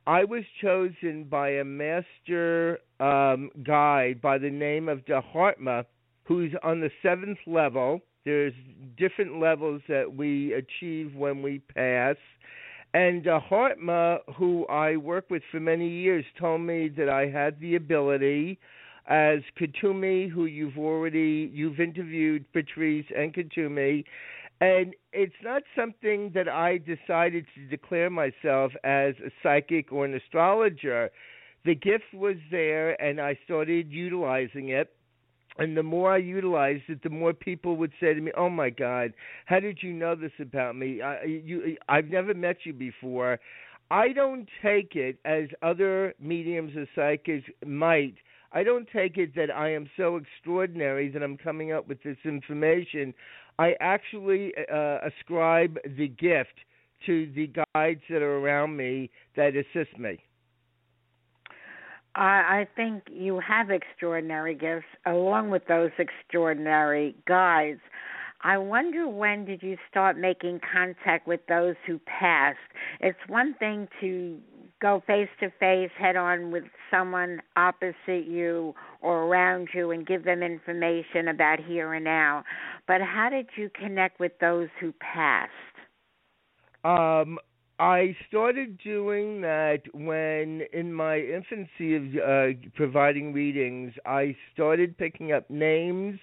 I 0.06 0.24
was 0.24 0.44
chosen 0.60 1.24
by 1.24 1.50
a 1.50 1.64
master 1.64 2.78
um, 2.98 3.50
guide 3.64 4.20
by 4.22 4.38
the 4.38 4.50
name 4.50 4.88
of 4.88 5.04
Dharma, 5.06 5.84
who's 6.24 6.52
on 6.62 6.80
the 6.80 6.90
seventh 7.02 7.38
level. 7.46 8.00
There's 8.24 8.54
different 8.96 9.40
levels 9.40 9.82
that 9.88 10.14
we 10.16 10.54
achieve 10.54 11.14
when 11.14 11.42
we 11.42 11.60
pass. 11.74 12.16
And 12.92 13.28
uh, 13.28 13.40
Hartma, 13.48 14.18
who 14.36 14.66
I 14.66 14.96
worked 14.96 15.30
with 15.30 15.42
for 15.50 15.60
many 15.60 15.88
years, 15.88 16.24
told 16.38 16.62
me 16.62 16.88
that 16.96 17.08
I 17.08 17.28
had 17.28 17.60
the 17.60 17.76
ability 17.76 18.58
as 19.06 19.40
Kuthumi, 19.58 20.30
who 20.30 20.46
you've 20.46 20.78
already 20.78 21.50
you've 21.52 21.80
interviewed 21.80 22.50
Patrice 22.52 23.06
and 23.16 23.34
Kuthumi, 23.34 24.04
and 24.60 24.94
it's 25.12 25.34
not 25.42 25.62
something 25.74 26.32
that 26.34 26.48
I 26.48 26.78
decided 26.78 27.46
to 27.54 27.66
declare 27.66 28.10
myself 28.10 28.72
as 28.84 29.14
a 29.24 29.30
psychic 29.42 29.90
or 29.90 30.04
an 30.04 30.14
astrologer. 30.14 31.10
The 31.64 31.74
gift 31.74 32.12
was 32.12 32.36
there, 32.50 33.00
and 33.02 33.20
I 33.20 33.38
started 33.44 33.90
utilizing 33.90 34.68
it. 34.68 34.92
And 35.58 35.76
the 35.76 35.82
more 35.82 36.12
I 36.12 36.18
utilized 36.18 36.84
it, 36.88 37.02
the 37.02 37.10
more 37.10 37.32
people 37.32 37.76
would 37.76 37.92
say 38.00 38.14
to 38.14 38.20
me, 38.20 38.32
"Oh 38.36 38.48
my 38.48 38.70
God, 38.70 39.12
how 39.46 39.60
did 39.60 39.82
you 39.82 39.92
know 39.92 40.14
this 40.14 40.32
about 40.38 40.76
me? 40.76 41.02
I, 41.02 41.24
you, 41.24 41.76
I've 41.88 42.08
never 42.08 42.34
met 42.34 42.64
you 42.64 42.72
before." 42.72 43.40
I 43.92 44.12
don't 44.12 44.48
take 44.62 44.94
it 44.94 45.18
as 45.24 45.48
other 45.62 46.14
mediums 46.20 46.76
or 46.76 46.86
psychics 46.94 47.44
might 47.66 48.14
I 48.52 48.64
don't 48.64 48.88
take 48.92 49.16
it 49.16 49.34
that 49.36 49.50
I 49.50 49.72
am 49.72 49.88
so 49.96 50.16
extraordinary 50.16 51.08
that 51.10 51.22
I'm 51.22 51.36
coming 51.36 51.72
up 51.72 51.86
with 51.86 52.02
this 52.02 52.16
information. 52.24 53.14
I 53.58 53.74
actually 53.80 54.52
uh, 54.72 54.98
ascribe 55.06 55.78
the 55.96 56.08
gift 56.08 56.54
to 57.06 57.30
the 57.34 57.50
guides 57.74 58.00
that 58.10 58.22
are 58.22 58.38
around 58.38 58.76
me 58.76 59.10
that 59.36 59.52
assist 59.56 59.98
me. 59.98 60.18
I 62.14 62.66
think 62.74 63.04
you 63.10 63.38
have 63.40 63.70
extraordinary 63.70 64.54
gifts 64.54 64.86
along 65.06 65.50
with 65.50 65.66
those 65.68 65.90
extraordinary 65.98 67.14
guides. 67.26 67.80
I 68.42 68.58
wonder 68.58 69.06
when 69.06 69.44
did 69.44 69.62
you 69.62 69.76
start 69.88 70.18
making 70.18 70.60
contact 70.72 71.28
with 71.28 71.40
those 71.46 71.76
who 71.86 72.00
passed? 72.00 72.58
It's 73.00 73.18
one 73.28 73.54
thing 73.54 73.86
to 74.00 74.38
go 74.80 75.02
face 75.06 75.28
to 75.40 75.50
face, 75.60 75.90
head 75.98 76.16
on 76.16 76.50
with 76.50 76.64
someone 76.90 77.42
opposite 77.56 78.26
you 78.26 78.74
or 79.00 79.24
around 79.24 79.68
you 79.74 79.90
and 79.90 80.06
give 80.06 80.24
them 80.24 80.42
information 80.42 81.28
about 81.28 81.58
here 81.60 81.94
and 81.94 82.04
now. 82.04 82.44
But 82.86 83.00
how 83.00 83.28
did 83.30 83.46
you 83.56 83.70
connect 83.74 84.20
with 84.20 84.32
those 84.40 84.68
who 84.80 84.92
passed? 85.00 85.50
Um, 86.84 87.38
I 87.78 88.14
started 88.28 88.78
doing 88.84 89.40
that 89.40 89.82
when, 89.94 90.62
in 90.72 90.92
my 90.92 91.18
infancy 91.18 91.96
of 91.96 92.02
uh, 92.14 92.68
providing 92.74 93.32
readings, 93.32 93.94
I 94.04 94.36
started 94.52 94.98
picking 94.98 95.32
up 95.32 95.48
names 95.48 96.18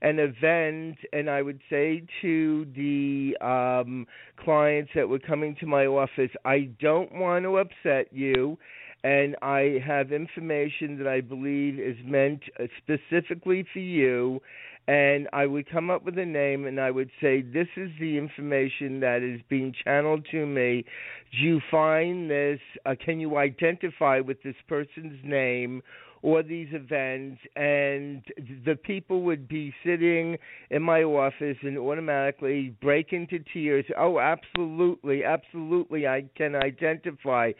and 0.00 0.18
event, 0.18 0.96
and 1.12 1.28
I 1.30 1.42
would 1.42 1.60
say 1.70 2.04
to 2.22 2.66
the 2.74 3.36
um, 3.40 4.06
clients 4.42 4.92
that 4.94 5.08
were 5.08 5.18
coming 5.18 5.56
to 5.60 5.66
my 5.66 5.86
office, 5.86 6.30
I 6.44 6.70
don't 6.80 7.12
want 7.14 7.44
to 7.44 7.58
upset 7.58 8.12
you, 8.12 8.58
and 9.04 9.36
I 9.42 9.82
have 9.86 10.12
information 10.12 10.96
that 10.96 11.06
I 11.06 11.20
believe 11.20 11.78
is 11.78 11.96
meant 12.04 12.42
uh, 12.58 12.64
specifically 12.78 13.66
for 13.70 13.78
you. 13.78 14.40
And 14.88 15.28
I 15.32 15.46
would 15.46 15.70
come 15.70 15.90
up 15.90 16.04
with 16.04 16.18
a 16.18 16.26
name 16.26 16.66
and 16.66 16.80
I 16.80 16.90
would 16.90 17.10
say, 17.20 17.42
This 17.42 17.68
is 17.76 17.90
the 18.00 18.18
information 18.18 19.00
that 19.00 19.22
is 19.22 19.40
being 19.48 19.74
channeled 19.84 20.26
to 20.30 20.46
me. 20.46 20.84
Do 21.32 21.38
you 21.38 21.60
find 21.70 22.30
this? 22.30 22.60
Uh, 22.84 22.94
can 23.02 23.20
you 23.20 23.36
identify 23.36 24.20
with 24.20 24.42
this 24.42 24.56
person's 24.68 25.20
name? 25.22 25.82
Or 26.24 26.42
these 26.42 26.68
events, 26.72 27.38
and 27.54 28.24
the 28.64 28.74
people 28.82 29.20
would 29.20 29.46
be 29.46 29.74
sitting 29.84 30.38
in 30.70 30.82
my 30.82 31.02
office 31.02 31.58
and 31.60 31.76
automatically 31.76 32.74
break 32.80 33.12
into 33.12 33.38
tears. 33.52 33.84
Oh, 33.98 34.18
absolutely, 34.18 35.22
absolutely, 35.22 36.06
I 36.06 36.24
can 36.34 36.54
identify. 36.54 37.52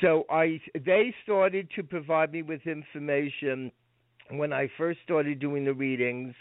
So 0.00 0.24
I, 0.28 0.60
they 0.74 1.14
started 1.22 1.68
to 1.76 1.84
provide 1.84 2.32
me 2.32 2.42
with 2.42 2.66
information 2.66 3.70
when 4.32 4.52
I 4.52 4.68
first 4.76 4.98
started 5.04 5.38
doing 5.38 5.64
the 5.64 5.74
readings. 5.74 6.34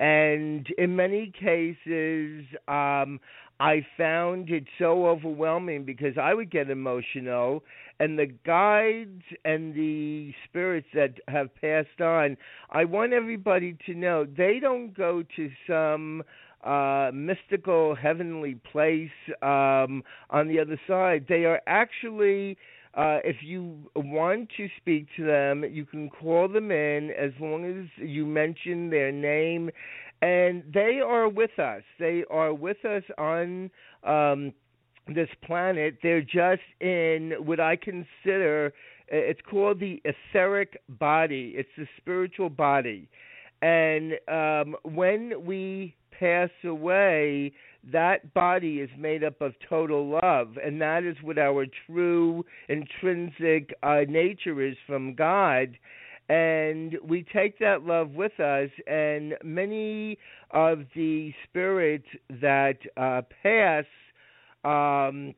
And 0.00 0.66
in 0.78 0.96
many 0.96 1.32
cases, 1.38 2.44
um, 2.66 3.20
I 3.60 3.86
found 3.96 4.50
it 4.50 4.64
so 4.80 5.06
overwhelming 5.06 5.84
because 5.84 6.18
I 6.20 6.34
would 6.34 6.50
get 6.50 6.70
emotional, 6.70 7.62
and 8.00 8.18
the 8.18 8.26
guides 8.44 9.22
and 9.44 9.74
the 9.74 10.32
spirits 10.48 10.86
that 10.94 11.14
have 11.28 11.54
passed 11.56 12.00
on, 12.00 12.36
I 12.70 12.84
want 12.84 13.12
everybody 13.12 13.76
to 13.86 13.94
know 13.94 14.24
they 14.24 14.58
don't 14.60 14.96
go 14.96 15.22
to 15.36 15.50
some 15.66 16.22
uh, 16.64 17.10
mystical 17.12 17.94
heavenly 17.94 18.56
place 18.72 19.10
um, 19.42 20.02
on 20.30 20.48
the 20.48 20.58
other 20.60 20.80
side. 20.86 21.26
They 21.28 21.44
are 21.44 21.60
actually. 21.66 22.58
Uh, 22.96 23.18
if 23.24 23.38
you 23.42 23.76
want 23.96 24.48
to 24.56 24.68
speak 24.76 25.08
to 25.16 25.26
them, 25.26 25.64
you 25.68 25.84
can 25.84 26.08
call 26.08 26.46
them 26.46 26.70
in 26.70 27.10
as 27.10 27.32
long 27.40 27.64
as 27.64 27.88
you 27.98 28.24
mention 28.24 28.88
their 28.88 29.10
name 29.10 29.68
and 30.24 30.62
they 30.72 31.00
are 31.04 31.28
with 31.28 31.58
us. 31.58 31.82
They 31.98 32.24
are 32.30 32.54
with 32.54 32.82
us 32.84 33.02
on 33.18 33.70
um, 34.04 34.54
this 35.08 35.28
planet. 35.44 35.98
They're 36.02 36.22
just 36.22 36.62
in 36.80 37.34
what 37.38 37.60
I 37.60 37.76
consider 37.76 38.72
it's 39.08 39.40
called 39.50 39.80
the 39.80 40.00
etheric 40.04 40.80
body. 40.88 41.52
It's 41.56 41.68
the 41.76 41.86
spiritual 41.98 42.48
body, 42.48 43.08
and 43.60 44.14
um, 44.28 44.76
when 44.82 45.44
we 45.44 45.94
pass 46.18 46.48
away, 46.64 47.52
that 47.92 48.32
body 48.32 48.80
is 48.80 48.88
made 48.98 49.22
up 49.22 49.40
of 49.42 49.52
total 49.68 50.08
love, 50.08 50.56
and 50.64 50.80
that 50.80 51.04
is 51.04 51.16
what 51.22 51.38
our 51.38 51.66
true 51.86 52.44
intrinsic 52.68 53.74
uh, 53.82 54.00
nature 54.08 54.62
is 54.62 54.76
from 54.86 55.14
God 55.14 55.76
and 56.28 56.96
we 57.06 57.22
take 57.34 57.58
that 57.58 57.82
love 57.82 58.12
with 58.12 58.40
us 58.40 58.70
and 58.86 59.34
many 59.44 60.18
of 60.52 60.78
the 60.94 61.34
spirits 61.46 62.06
that 62.40 62.78
uh, 62.96 63.20
pass 63.42 63.84
um, 64.64 65.34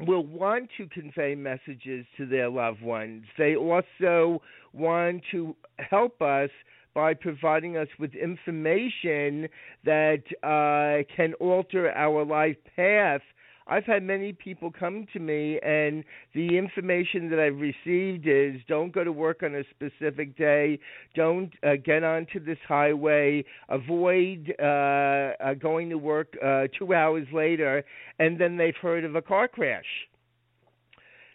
will 0.00 0.26
want 0.26 0.68
to 0.76 0.86
convey 0.88 1.34
messages 1.34 2.04
to 2.16 2.26
their 2.26 2.48
loved 2.48 2.82
ones. 2.82 3.24
They 3.38 3.56
also 3.56 4.42
want 4.72 5.22
to 5.30 5.54
help 5.78 6.20
us 6.20 6.50
by 6.94 7.14
providing 7.14 7.76
us 7.76 7.88
with 7.98 8.14
information 8.14 9.48
that 9.84 10.22
uh, 10.42 11.02
can 11.14 11.34
alter 11.34 11.90
our 11.92 12.24
life 12.24 12.56
path 12.76 13.20
I've 13.66 13.84
had 13.84 14.02
many 14.02 14.32
people 14.32 14.70
come 14.70 15.06
to 15.14 15.18
me, 15.18 15.58
and 15.60 16.04
the 16.34 16.58
information 16.58 17.30
that 17.30 17.38
I've 17.38 17.58
received 17.58 18.26
is 18.26 18.60
don't 18.68 18.92
go 18.92 19.04
to 19.04 19.12
work 19.12 19.42
on 19.42 19.54
a 19.54 19.62
specific 19.70 20.36
day, 20.36 20.78
don't 21.14 21.50
uh, 21.62 21.76
get 21.82 22.04
onto 22.04 22.44
this 22.44 22.58
highway, 22.68 23.44
avoid 23.70 24.54
uh, 24.60 24.62
uh, 24.62 25.54
going 25.54 25.88
to 25.90 25.96
work 25.96 26.34
uh, 26.44 26.64
two 26.78 26.92
hours 26.94 27.26
later, 27.32 27.84
and 28.18 28.38
then 28.38 28.56
they've 28.56 28.76
heard 28.82 29.04
of 29.04 29.14
a 29.14 29.22
car 29.22 29.48
crash. 29.48 29.84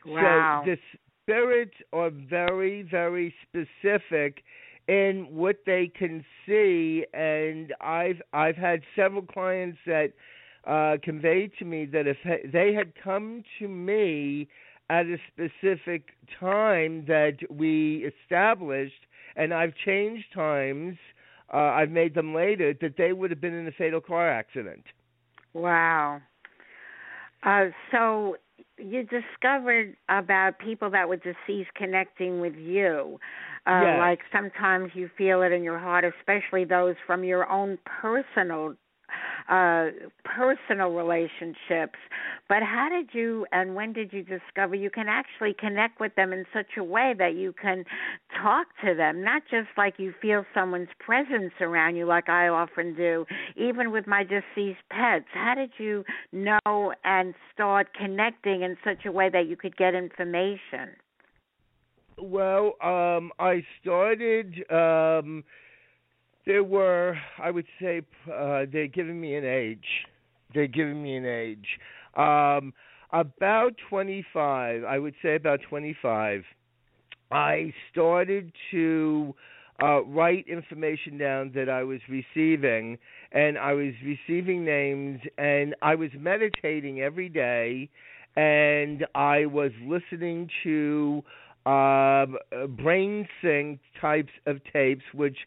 Wow. 0.05 0.63
So 0.65 0.71
the 0.71 0.77
spirits 1.24 1.75
are 1.93 2.12
very, 2.12 2.83
very 2.83 3.33
specific 3.48 4.43
in 4.88 5.27
what 5.29 5.57
they 5.65 5.91
can 5.98 6.25
see, 6.45 7.05
and 7.13 7.74
I've 7.79 8.21
I've 8.33 8.55
had 8.55 8.81
several 8.95 9.21
clients 9.21 9.77
that 9.86 10.13
uh, 10.65 10.97
conveyed 11.03 11.51
to 11.59 11.65
me 11.65 11.85
that 11.85 12.05
if 12.07 12.17
they 12.51 12.73
had 12.73 12.93
come 13.01 13.43
to 13.59 13.67
me 13.67 14.47
at 14.89 15.05
a 15.05 15.17
specific 15.27 16.09
time 16.39 17.05
that 17.07 17.37
we 17.49 18.09
established, 18.23 19.05
and 19.35 19.53
I've 19.53 19.73
changed 19.85 20.25
times, 20.33 20.97
uh, 21.53 21.57
I've 21.57 21.91
made 21.91 22.15
them 22.15 22.33
later, 22.33 22.73
that 22.81 22.95
they 22.97 23.13
would 23.13 23.29
have 23.29 23.41
been 23.41 23.53
in 23.53 23.67
a 23.67 23.71
fatal 23.71 24.01
car 24.01 24.29
accident. 24.29 24.83
Wow. 25.53 26.21
Uh, 27.43 27.65
so 27.91 28.37
you 28.77 29.03
discovered 29.03 29.95
about 30.09 30.59
people 30.59 30.89
that 30.91 31.07
were 31.07 31.17
deceased 31.17 31.73
connecting 31.75 32.39
with 32.39 32.55
you. 32.55 33.19
Uh, 33.67 33.81
yes. 33.83 33.97
Like 33.99 34.19
sometimes 34.31 34.91
you 34.93 35.09
feel 35.17 35.41
it 35.41 35.51
in 35.51 35.63
your 35.63 35.79
heart, 35.79 36.05
especially 36.05 36.65
those 36.65 36.95
from 37.05 37.23
your 37.23 37.49
own 37.49 37.77
personal 38.01 38.75
uh, 39.50 39.88
personal 40.24 40.89
relationships. 40.89 41.98
But 42.48 42.62
how 42.63 42.88
did 42.89 43.10
you 43.13 43.46
and 43.51 43.75
when 43.75 43.94
did 43.94 44.13
you 44.13 44.24
discover 44.24 44.75
you 44.75 44.90
can 44.90 45.07
actually 45.07 45.55
connect 45.57 46.00
with 46.00 46.16
them 46.16 46.33
in 46.33 46.46
such 46.53 46.77
a 46.77 46.83
way 46.83 47.14
that 47.18 47.35
you 47.35 47.53
can 47.59 47.83
talk 48.42 48.68
to 48.85 48.94
them, 48.96 49.24
not 49.24 49.44
just 49.50 49.70
like 49.77 49.96
you 49.98 50.14
feel 50.22 50.46
someone's 50.53 50.90
presence 51.00 51.53
around 51.62 51.96
you, 51.96 52.05
like 52.05 52.29
I 52.29 52.48
often 52.48 52.96
do, 52.96 53.25
even 53.55 53.92
with 53.92 54.07
my 54.07 54.24
deceased 54.24 54.81
pets? 54.92 55.25
How 55.33 55.55
did 55.55 55.72
you 55.77 56.03
know 56.31 56.94
and 57.03 57.33
start 57.53 57.88
connecting 57.94 58.62
in 58.62 58.77
such 58.83 59.05
a 59.05 59.12
way 59.12 59.29
that 59.31 59.48
you 59.48 59.57
could 59.57 59.75
get 59.77 59.96
information? 59.96 60.96
Well, 62.22 62.75
um, 62.83 63.31
I 63.40 63.64
started. 63.81 64.64
Um, 64.72 65.44
there 66.45 66.63
were, 66.63 67.17
I 67.41 67.51
would 67.51 67.67
say, 67.81 68.01
uh, 68.31 68.65
they're 68.71 68.87
giving 68.87 69.19
me 69.19 69.35
an 69.35 69.45
age. 69.45 69.85
They're 70.53 70.67
giving 70.67 71.01
me 71.03 71.15
an 71.15 71.25
age. 71.25 71.67
Um, 72.15 72.73
about 73.11 73.71
25, 73.89 74.83
I 74.83 74.99
would 74.99 75.15
say 75.21 75.35
about 75.35 75.59
25, 75.69 76.43
I 77.31 77.73
started 77.91 78.51
to 78.71 79.33
uh, 79.81 80.03
write 80.03 80.45
information 80.47 81.17
down 81.17 81.51
that 81.55 81.69
I 81.69 81.83
was 81.83 81.99
receiving, 82.09 82.97
and 83.31 83.57
I 83.57 83.73
was 83.73 83.93
receiving 84.03 84.65
names, 84.65 85.21
and 85.37 85.75
I 85.81 85.95
was 85.95 86.09
meditating 86.17 87.01
every 87.01 87.29
day, 87.29 87.89
and 88.35 89.05
I 89.15 89.45
was 89.45 89.71
listening 89.85 90.49
to 90.63 91.23
uh, 91.70 92.25
brain 92.68 93.27
sync 93.42 93.79
types 94.01 94.32
of 94.48 94.60
tapes 94.74 95.03
which 95.14 95.38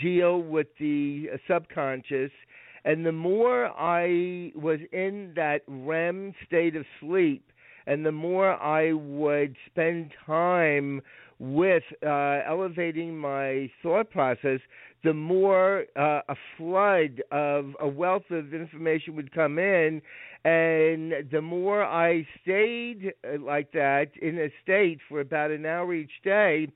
deal 0.00 0.40
with 0.40 0.68
the 0.80 1.26
subconscious. 1.46 2.30
And 2.84 3.04
the 3.04 3.12
more 3.12 3.66
I 3.78 4.52
was 4.54 4.78
in 4.92 5.32
that 5.36 5.62
REM 5.66 6.34
state 6.46 6.76
of 6.76 6.84
sleep, 7.00 7.44
and 7.86 8.06
the 8.06 8.12
more 8.12 8.52
I 8.52 8.92
would 8.92 9.56
spend 9.66 10.12
time 10.24 11.02
with 11.38 11.82
uh, 12.04 12.38
elevating 12.48 13.16
my 13.18 13.70
thought 13.82 14.10
process, 14.10 14.60
the 15.04 15.12
more 15.12 15.84
uh, 15.96 16.20
a 16.28 16.36
flood 16.56 17.22
of 17.30 17.76
a 17.80 17.86
wealth 17.86 18.30
of 18.30 18.54
information 18.54 19.14
would 19.16 19.32
come 19.32 19.58
in, 19.58 20.00
and 20.46 21.12
the 21.32 21.42
more 21.42 21.84
I 21.84 22.24
stayed 22.40 23.12
uh, 23.24 23.40
like 23.40 23.72
that 23.72 24.10
in 24.22 24.38
a 24.38 24.48
state 24.62 25.00
for 25.08 25.18
about 25.18 25.50
an 25.50 25.66
hour 25.66 25.92
each 25.92 26.22
day, 26.22 26.68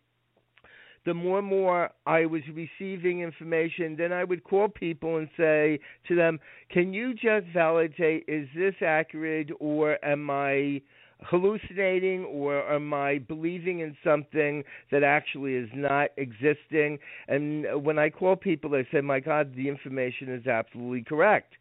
the 1.07 1.15
more 1.15 1.39
and 1.39 1.47
more 1.47 1.91
I 2.05 2.27
was 2.27 2.43
receiving 2.53 3.21
information, 3.21 3.95
then 3.97 4.13
I 4.13 4.25
would 4.25 4.43
call 4.43 4.67
people 4.67 5.19
and 5.19 5.29
say 5.37 5.79
to 6.09 6.17
them, 6.17 6.41
Can 6.69 6.93
you 6.93 7.15
just 7.15 7.47
validate, 7.55 8.25
is 8.27 8.49
this 8.57 8.75
accurate, 8.85 9.51
or 9.61 10.05
am 10.05 10.29
I 10.31 10.83
hallucinating 11.23 12.25
or 12.25 12.69
am 12.73 12.93
I 12.93 13.19
believing 13.19 13.81
in 13.81 13.97
something 14.03 14.65
that 14.91 15.05
actually 15.05 15.55
is 15.55 15.71
not 15.75 16.09
existing? 16.17 16.99
And 17.29 17.85
when 17.85 18.01
I 18.01 18.11
call 18.11 18.35
people, 18.35 18.71
they 18.71 18.85
say, 18.91 19.01
My 19.01 19.21
God, 19.21 19.55
the 19.55 19.69
information 19.69 20.35
is 20.35 20.49
absolutely 20.49 21.05
correct. 21.05 21.55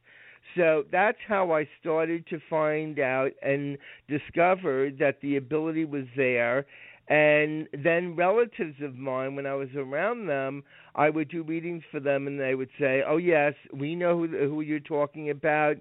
So 0.56 0.84
that's 0.92 1.18
how 1.28 1.52
I 1.52 1.68
started 1.80 2.28
to 2.28 2.40
find 2.50 3.00
out 3.00 3.32
and 3.42 3.78
discover 4.08 4.90
that 5.00 5.22
the 5.22 5.38
ability 5.38 5.86
was 5.86 6.06
there. 6.16 6.66
And 7.08 7.68
then 7.74 8.16
relatives 8.16 8.76
of 8.84 8.96
mine, 8.96 9.36
when 9.36 9.48
I 9.48 9.56
was 9.56 9.70
around 9.76 10.28
them, 10.28 10.64
I 10.96 11.10
would 11.10 11.30
do 11.30 11.42
readings 11.42 11.84
for 11.92 12.00
them, 12.00 12.28
and 12.28 12.40
they 12.40 12.54
would 12.54 12.70
say, 12.80 13.02
"Oh 13.06 13.18
yes, 13.18 13.56
we 13.74 13.96
know 13.96 14.16
who, 14.16 14.28
who 14.28 14.62
you're 14.62 14.80
talking 14.80 15.32
about." 15.32 15.78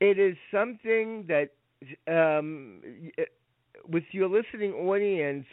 It 0.00 0.20
is 0.20 0.36
something 0.52 1.26
that 1.26 1.50
um, 2.06 2.80
with 3.88 4.04
your 4.12 4.28
listening 4.28 4.72
audience, 4.72 5.46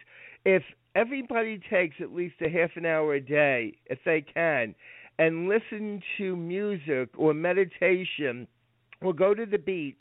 if 0.45 0.61
everybody 0.95 1.59
takes 1.71 1.95
at 1.99 2.13
least 2.13 2.35
a 2.41 2.49
half 2.49 2.71
an 2.75 2.85
hour 2.85 3.15
a 3.15 3.21
day, 3.21 3.73
if 3.87 3.99
they 4.05 4.21
can, 4.21 4.75
and 5.17 5.47
listen 5.47 6.01
to 6.17 6.35
music 6.35 7.09
or 7.17 7.33
meditation, 7.33 8.47
or 9.01 9.13
go 9.13 9.33
to 9.33 9.45
the 9.45 9.57
beach, 9.57 9.99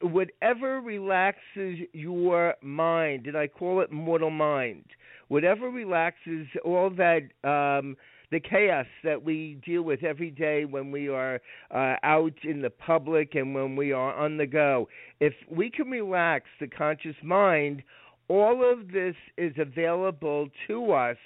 whatever 0.00 0.80
relaxes 0.80 1.78
your 1.92 2.54
mind, 2.62 3.26
and 3.26 3.36
I 3.36 3.46
call 3.48 3.80
it 3.80 3.90
mortal 3.90 4.30
mind, 4.30 4.84
whatever 5.28 5.68
relaxes 5.68 6.46
all 6.64 6.90
that. 6.90 7.22
Um, 7.48 7.96
the 8.30 8.40
chaos 8.40 8.84
that 9.04 9.24
we 9.24 9.58
deal 9.64 9.80
with 9.80 10.04
every 10.04 10.30
day 10.30 10.66
when 10.66 10.90
we 10.90 11.08
are 11.08 11.40
uh, 11.74 11.94
out 12.02 12.34
in 12.44 12.60
the 12.60 12.68
public 12.68 13.34
and 13.34 13.54
when 13.54 13.74
we 13.74 13.90
are 13.90 14.14
on 14.14 14.36
the 14.36 14.46
go. 14.46 14.86
If 15.18 15.32
we 15.50 15.70
can 15.70 15.88
relax 15.90 16.44
the 16.60 16.66
conscious 16.66 17.16
mind, 17.22 17.82
all 18.28 18.70
of 18.70 18.92
this 18.92 19.14
is 19.38 19.54
available 19.58 20.48
to 20.66 20.92
us 20.92 21.16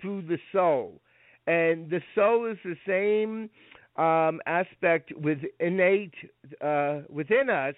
through 0.00 0.22
the 0.22 0.38
soul. 0.52 1.00
And 1.46 1.90
the 1.90 2.00
soul 2.14 2.50
is 2.50 2.58
the 2.64 2.76
same 2.86 3.50
um, 3.98 4.40
aspect 4.46 5.12
with 5.16 5.38
innate 5.60 6.14
uh, 6.60 7.00
within 7.08 7.50
us 7.50 7.74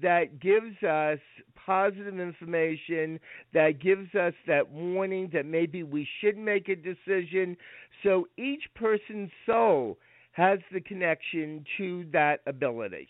that 0.00 0.40
gives 0.40 0.82
us 0.82 1.18
positive 1.64 2.20
information, 2.20 3.18
that 3.54 3.80
gives 3.80 4.14
us 4.14 4.34
that 4.46 4.70
warning 4.70 5.30
that 5.32 5.46
maybe 5.46 5.82
we 5.82 6.06
should 6.20 6.36
make 6.36 6.68
a 6.68 6.76
decision. 6.76 7.56
So 8.02 8.28
each 8.36 8.64
person's 8.74 9.30
soul 9.46 9.98
has 10.32 10.58
the 10.72 10.80
connection 10.80 11.64
to 11.78 12.06
that 12.12 12.40
ability. 12.46 13.08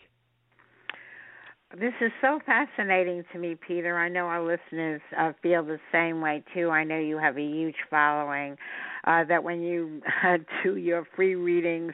This 1.75 1.93
is 1.99 2.11
so 2.21 2.39
fascinating 2.45 3.25
to 3.33 3.39
me, 3.39 3.55
Peter. 3.55 3.97
I 3.97 4.07
know 4.07 4.25
our 4.27 4.41
listeners 4.41 5.01
uh, 5.17 5.33
feel 5.43 5.63
the 5.65 5.79
same 5.91 6.21
way 6.21 6.41
too. 6.53 6.69
I 6.69 6.85
know 6.85 6.97
you 6.97 7.17
have 7.17 7.37
a 7.37 7.41
huge 7.41 7.75
following. 7.89 8.57
Uh, 9.03 9.23
that 9.25 9.43
when 9.43 9.61
you 9.61 10.01
uh, 10.23 10.37
do 10.63 10.77
your 10.77 11.05
free 11.15 11.35
readings 11.35 11.93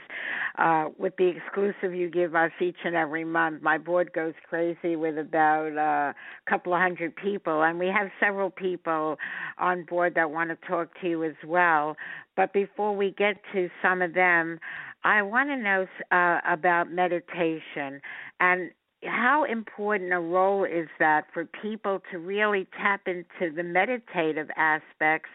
uh, 0.59 0.89
with 0.97 1.15
the 1.17 1.27
exclusive 1.27 1.93
you 1.93 2.09
give 2.09 2.35
us 2.35 2.51
each 2.61 2.77
and 2.85 2.95
every 2.95 3.23
month, 3.25 3.63
my 3.63 3.77
board 3.79 4.11
goes 4.13 4.33
crazy 4.47 4.95
with 4.95 5.17
about 5.17 5.71
uh, 5.75 6.13
a 6.13 6.49
couple 6.49 6.73
of 6.73 6.79
hundred 6.79 7.15
people, 7.15 7.63
and 7.63 7.79
we 7.79 7.87
have 7.87 8.09
several 8.19 8.51
people 8.51 9.17
on 9.57 9.85
board 9.85 10.13
that 10.15 10.29
want 10.29 10.49
to 10.51 10.67
talk 10.67 10.89
to 11.01 11.09
you 11.09 11.23
as 11.23 11.35
well. 11.45 11.95
But 12.35 12.53
before 12.53 12.95
we 12.95 13.11
get 13.11 13.37
to 13.53 13.69
some 13.81 14.03
of 14.03 14.13
them, 14.13 14.59
I 15.03 15.21
want 15.23 15.49
to 15.49 15.57
know 15.57 15.87
uh, 16.11 16.39
about 16.47 16.91
meditation 16.91 17.99
and 18.39 18.71
how 19.05 19.43
important 19.43 20.13
a 20.13 20.19
role 20.19 20.63
is 20.63 20.87
that 20.99 21.25
for 21.33 21.45
people 21.45 22.01
to 22.11 22.19
really 22.19 22.67
tap 22.81 23.01
into 23.07 23.53
the 23.53 23.63
meditative 23.63 24.49
aspects 24.55 25.29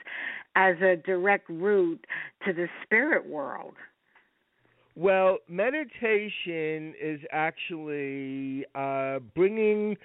as 0.56 0.76
a 0.80 0.96
direct 0.96 1.48
route 1.48 2.04
to 2.44 2.52
the 2.52 2.66
spirit 2.84 3.28
world? 3.28 3.74
Well, 4.96 5.38
meditation 5.48 6.92
is 7.00 7.20
actually 7.30 8.64
uh, 8.74 9.20
bringing, 9.36 9.96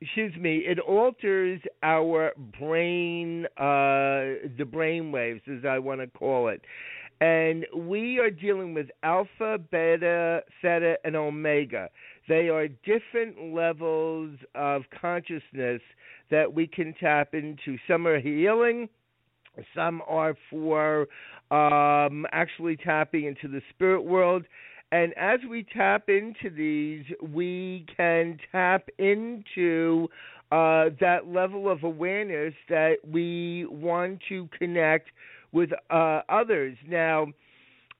excuse 0.00 0.34
me, 0.36 0.58
it 0.66 0.78
alters 0.78 1.60
our 1.82 2.32
brain, 2.58 3.44
uh, 3.58 4.48
the 4.56 4.66
brain 4.70 5.12
waves, 5.12 5.42
as 5.46 5.66
I 5.68 5.78
want 5.78 6.00
to 6.00 6.06
call 6.06 6.48
it. 6.48 6.62
And 7.20 7.66
we 7.76 8.18
are 8.18 8.30
dealing 8.30 8.72
with 8.72 8.86
alpha, 9.02 9.58
beta, 9.70 10.44
theta, 10.62 10.96
and 11.04 11.14
omega. 11.14 11.90
They 12.30 12.48
are 12.48 12.68
different 12.68 13.52
levels 13.52 14.38
of 14.54 14.82
consciousness 15.00 15.80
that 16.30 16.54
we 16.54 16.68
can 16.68 16.94
tap 17.00 17.34
into. 17.34 17.76
Some 17.88 18.06
are 18.06 18.20
healing, 18.20 18.88
some 19.74 20.00
are 20.06 20.36
for 20.48 21.08
um, 21.50 22.26
actually 22.30 22.76
tapping 22.76 23.24
into 23.24 23.48
the 23.48 23.60
spirit 23.70 24.02
world. 24.02 24.44
And 24.92 25.12
as 25.18 25.40
we 25.50 25.66
tap 25.76 26.08
into 26.08 26.54
these, 26.54 27.04
we 27.20 27.84
can 27.96 28.38
tap 28.52 28.88
into 28.98 30.06
uh, 30.52 30.90
that 31.00 31.26
level 31.26 31.68
of 31.68 31.82
awareness 31.82 32.54
that 32.68 32.98
we 33.04 33.66
want 33.68 34.20
to 34.28 34.48
connect 34.56 35.08
with 35.50 35.70
uh, 35.90 36.20
others. 36.28 36.76
Now, 36.86 37.26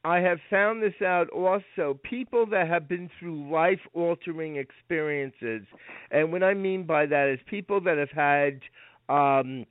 I 0.04 0.20
have 0.20 0.38
found 0.48 0.82
this 0.82 1.00
out 1.04 1.28
also. 1.30 1.98
People 2.02 2.46
that 2.46 2.68
have 2.68 2.88
been 2.88 3.10
through 3.18 3.50
life 3.50 3.80
altering 3.92 4.56
experiences, 4.56 5.66
and 6.10 6.32
what 6.32 6.42
I 6.42 6.54
mean 6.54 6.84
by 6.84 7.06
that 7.06 7.28
is 7.28 7.38
people 7.46 7.80
that 7.82 7.98
have 7.98 8.10
had 8.10 8.60
um, 9.08 9.66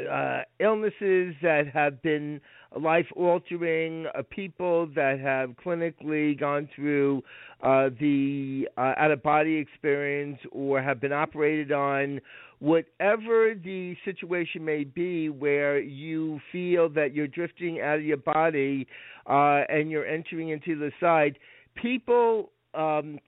uh, 0.00 0.42
illnesses 0.60 1.34
that 1.42 1.64
have 1.72 2.00
been 2.02 2.40
life 2.78 3.06
altering, 3.16 4.06
uh, 4.14 4.22
people 4.30 4.86
that 4.94 5.18
have 5.20 5.50
clinically 5.64 6.38
gone 6.38 6.68
through 6.74 7.22
uh, 7.62 7.88
the 8.00 8.68
uh, 8.76 8.94
out 8.96 9.10
of 9.10 9.22
body 9.22 9.56
experience 9.56 10.38
or 10.52 10.82
have 10.82 11.00
been 11.00 11.12
operated 11.12 11.72
on, 11.72 12.20
whatever 12.58 13.54
the 13.54 13.96
situation 14.04 14.64
may 14.64 14.84
be 14.84 15.28
where 15.28 15.78
you 15.78 16.40
feel 16.52 16.88
that 16.88 17.14
you're 17.14 17.28
drifting 17.28 17.80
out 17.80 17.98
of 17.98 18.04
your 18.04 18.16
body 18.16 18.86
uh, 19.26 19.62
and 19.68 19.90
you're 19.90 20.06
entering 20.06 20.50
into 20.50 20.78
the 20.78 20.90
side, 21.00 21.38
people. 21.74 22.50
Um, 22.74 23.18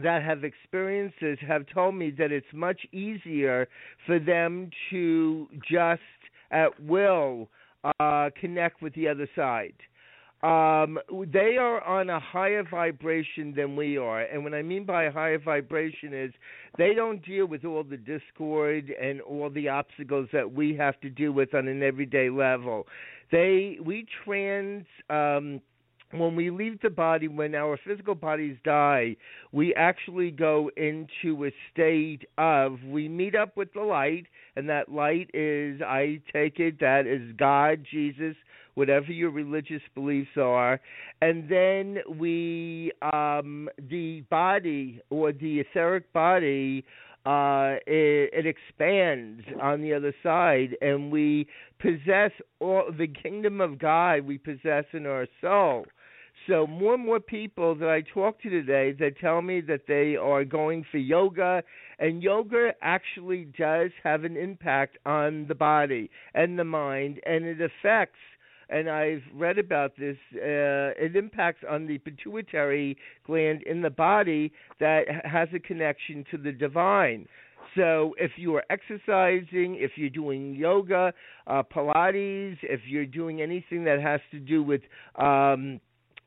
that 0.00 0.22
have 0.22 0.44
experienced 0.44 1.16
this 1.20 1.38
have 1.46 1.64
told 1.72 1.94
me 1.94 2.10
that 2.18 2.32
it's 2.32 2.46
much 2.54 2.80
easier 2.92 3.68
for 4.06 4.18
them 4.18 4.70
to 4.90 5.48
just 5.70 6.00
at 6.50 6.80
will 6.82 7.48
uh, 7.98 8.30
connect 8.40 8.82
with 8.82 8.94
the 8.94 9.08
other 9.08 9.28
side. 9.34 9.74
Um, 10.42 10.98
they 11.32 11.56
are 11.56 11.80
on 11.84 12.10
a 12.10 12.18
higher 12.18 12.64
vibration 12.68 13.54
than 13.56 13.76
we 13.76 13.96
are, 13.96 14.22
and 14.22 14.42
what 14.42 14.54
I 14.54 14.62
mean 14.62 14.84
by 14.84 15.08
higher 15.08 15.38
vibration 15.38 16.12
is 16.12 16.32
they 16.76 16.94
don't 16.94 17.24
deal 17.24 17.46
with 17.46 17.64
all 17.64 17.84
the 17.84 17.96
discord 17.96 18.92
and 19.00 19.20
all 19.20 19.50
the 19.50 19.68
obstacles 19.68 20.28
that 20.32 20.52
we 20.52 20.74
have 20.74 21.00
to 21.02 21.10
deal 21.10 21.30
with 21.30 21.54
on 21.54 21.68
an 21.68 21.84
everyday 21.84 22.28
level. 22.28 22.88
They 23.30 23.78
we 23.84 24.04
trans 24.24 24.84
um, 25.08 25.60
when 26.12 26.36
we 26.36 26.50
leave 26.50 26.80
the 26.80 26.90
body, 26.90 27.28
when 27.28 27.54
our 27.54 27.78
physical 27.84 28.14
bodies 28.14 28.56
die, 28.64 29.16
we 29.50 29.74
actually 29.74 30.30
go 30.30 30.70
into 30.76 31.44
a 31.44 31.50
state 31.72 32.22
of 32.38 32.78
we 32.86 33.08
meet 33.08 33.34
up 33.34 33.56
with 33.56 33.72
the 33.72 33.80
light, 33.80 34.26
and 34.56 34.68
that 34.68 34.90
light 34.90 35.30
is, 35.32 35.80
I 35.82 36.20
take 36.32 36.58
it, 36.58 36.78
that 36.80 37.06
is 37.06 37.34
God, 37.38 37.84
Jesus, 37.90 38.36
whatever 38.74 39.12
your 39.12 39.30
religious 39.30 39.82
beliefs 39.94 40.36
are, 40.36 40.80
and 41.20 41.48
then 41.48 41.98
we, 42.18 42.92
um, 43.12 43.68
the 43.90 44.22
body 44.30 45.00
or 45.10 45.32
the 45.32 45.60
etheric 45.60 46.12
body 46.12 46.84
uh, 47.24 47.76
it, 47.86 48.30
it, 48.32 48.46
expands 48.46 49.44
on 49.62 49.80
the 49.80 49.94
other 49.94 50.12
side, 50.24 50.76
and 50.80 51.12
we 51.12 51.46
possess 51.78 52.32
all 52.58 52.90
the 52.98 53.06
kingdom 53.06 53.60
of 53.60 53.78
God 53.78 54.22
we 54.22 54.38
possess 54.38 54.84
in 54.92 55.06
our 55.06 55.28
soul. 55.40 55.86
So 56.48 56.66
more 56.66 56.94
and 56.94 57.04
more 57.04 57.20
people 57.20 57.74
that 57.76 57.88
I 57.88 58.02
talk 58.12 58.40
to 58.42 58.50
today 58.50 58.92
that 58.98 59.18
tell 59.20 59.42
me 59.42 59.60
that 59.62 59.82
they 59.86 60.16
are 60.16 60.44
going 60.44 60.84
for 60.90 60.98
yoga 60.98 61.62
and 61.98 62.22
yoga 62.22 62.72
actually 62.82 63.46
does 63.56 63.90
have 64.02 64.24
an 64.24 64.36
impact 64.36 64.98
on 65.06 65.46
the 65.46 65.54
body 65.54 66.10
and 66.34 66.58
the 66.58 66.64
mind 66.64 67.20
and 67.26 67.44
it 67.44 67.58
affects 67.60 68.18
and 68.68 68.88
I've 68.88 69.22
read 69.34 69.58
about 69.58 69.92
this 69.96 70.16
uh, 70.34 70.96
it 70.98 71.14
impacts 71.14 71.62
on 71.68 71.86
the 71.86 71.98
pituitary 71.98 72.96
gland 73.26 73.62
in 73.62 73.82
the 73.82 73.90
body 73.90 74.52
that 74.80 75.02
has 75.24 75.48
a 75.54 75.60
connection 75.60 76.24
to 76.30 76.38
the 76.38 76.52
divine. 76.52 77.28
So 77.76 78.14
if 78.18 78.32
you 78.36 78.54
are 78.56 78.64
exercising, 78.70 79.76
if 79.78 79.92
you're 79.96 80.10
doing 80.10 80.54
yoga, 80.54 81.12
uh, 81.46 81.62
Pilates, 81.62 82.58
if 82.62 82.80
you're 82.86 83.06
doing 83.06 83.40
anything 83.40 83.84
that 83.84 84.00
has 84.00 84.20
to 84.30 84.38
do 84.38 84.62
with 84.62 84.82
um, 85.16 85.80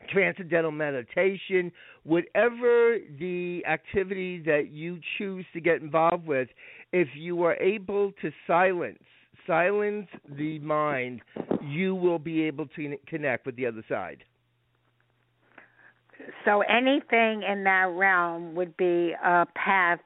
transcendental 0.09 0.71
meditation, 0.71 1.71
whatever 2.03 2.97
the 3.19 3.63
activity 3.67 4.39
that 4.39 4.69
you 4.71 4.99
choose 5.17 5.45
to 5.53 5.61
get 5.61 5.81
involved 5.81 6.27
with, 6.27 6.49
if 6.91 7.09
you 7.15 7.43
are 7.43 7.55
able 7.55 8.11
to 8.21 8.31
silence 8.47 8.99
silence 9.47 10.07
the 10.37 10.59
mind, 10.59 11.21
you 11.61 11.93
will 11.95 12.19
be 12.19 12.43
able 12.43 12.67
to 12.75 12.97
connect 13.07 13.45
with 13.45 13.55
the 13.55 13.65
other 13.65 13.83
side. 13.87 14.23
So 16.45 16.61
anything 16.61 17.43
in 17.43 17.63
that 17.65 17.89
realm 17.93 18.55
would 18.55 18.75
be 18.77 19.13
a 19.23 19.45
path 19.55 19.99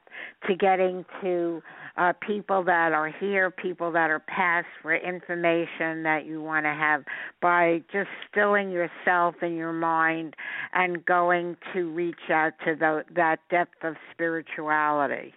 to 0.46 0.54
getting 0.54 1.04
to 1.22 1.62
uh, 2.00 2.14
people 2.26 2.64
that 2.64 2.92
are 2.92 3.12
here, 3.20 3.50
people 3.50 3.92
that 3.92 4.10
are 4.10 4.20
past 4.20 4.66
for 4.80 4.94
information 4.94 6.02
that 6.02 6.22
you 6.24 6.42
want 6.42 6.64
to 6.64 6.70
have 6.70 7.04
by 7.42 7.82
just 7.92 8.08
stilling 8.30 8.70
yourself 8.70 9.34
and 9.42 9.54
your 9.54 9.72
mind 9.72 10.34
and 10.72 11.04
going 11.04 11.56
to 11.74 11.90
reach 11.90 12.30
out 12.32 12.52
to 12.64 12.74
the, 12.74 13.04
that 13.14 13.38
depth 13.50 13.84
of 13.84 13.96
spirituality. 14.12 15.34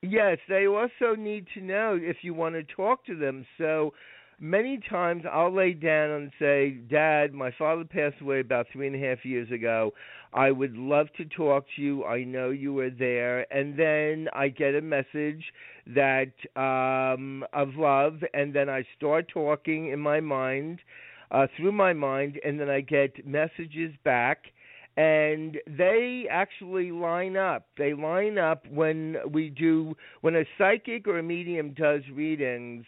Yes, 0.00 0.38
they 0.48 0.66
also 0.66 1.14
need 1.18 1.46
to 1.52 1.60
know 1.60 1.98
if 2.00 2.18
you 2.22 2.32
want 2.32 2.54
to 2.54 2.62
talk 2.62 3.04
to 3.06 3.16
them. 3.16 3.46
So 3.58 3.92
many 4.40 4.80
times 4.90 5.24
I'll 5.30 5.54
lay 5.54 5.72
down 5.72 6.10
and 6.10 6.30
say, 6.38 6.78
Dad, 6.90 7.32
my 7.32 7.50
father 7.58 7.84
passed 7.84 8.20
away 8.20 8.40
about 8.40 8.66
three 8.72 8.86
and 8.86 8.96
a 8.96 9.08
half 9.08 9.24
years 9.24 9.50
ago. 9.50 9.92
I 10.32 10.50
would 10.50 10.76
love 10.76 11.06
to 11.16 11.24
talk 11.24 11.64
to 11.76 11.82
you. 11.82 12.04
I 12.04 12.24
know 12.24 12.50
you 12.50 12.74
were 12.74 12.90
there. 12.90 13.50
And 13.52 13.78
then 13.78 14.28
I 14.34 14.48
get 14.48 14.74
a 14.74 14.82
message 14.82 15.44
that 15.94 16.32
um 16.56 17.44
of 17.52 17.68
love 17.76 18.18
and 18.34 18.52
then 18.52 18.68
I 18.68 18.84
start 18.96 19.28
talking 19.32 19.90
in 19.92 20.00
my 20.00 20.20
mind, 20.20 20.80
uh 21.30 21.46
through 21.56 21.72
my 21.72 21.92
mind 21.92 22.38
and 22.44 22.58
then 22.60 22.68
I 22.68 22.80
get 22.80 23.26
messages 23.26 23.92
back 24.04 24.46
and 24.96 25.58
they 25.66 26.26
actually 26.30 26.90
line 26.90 27.36
up. 27.36 27.66
They 27.78 27.94
line 27.94 28.38
up 28.38 28.64
when 28.70 29.16
we 29.30 29.50
do 29.50 29.94
when 30.22 30.36
a 30.36 30.44
psychic 30.58 31.06
or 31.06 31.18
a 31.18 31.22
medium 31.22 31.72
does 31.72 32.02
readings 32.12 32.84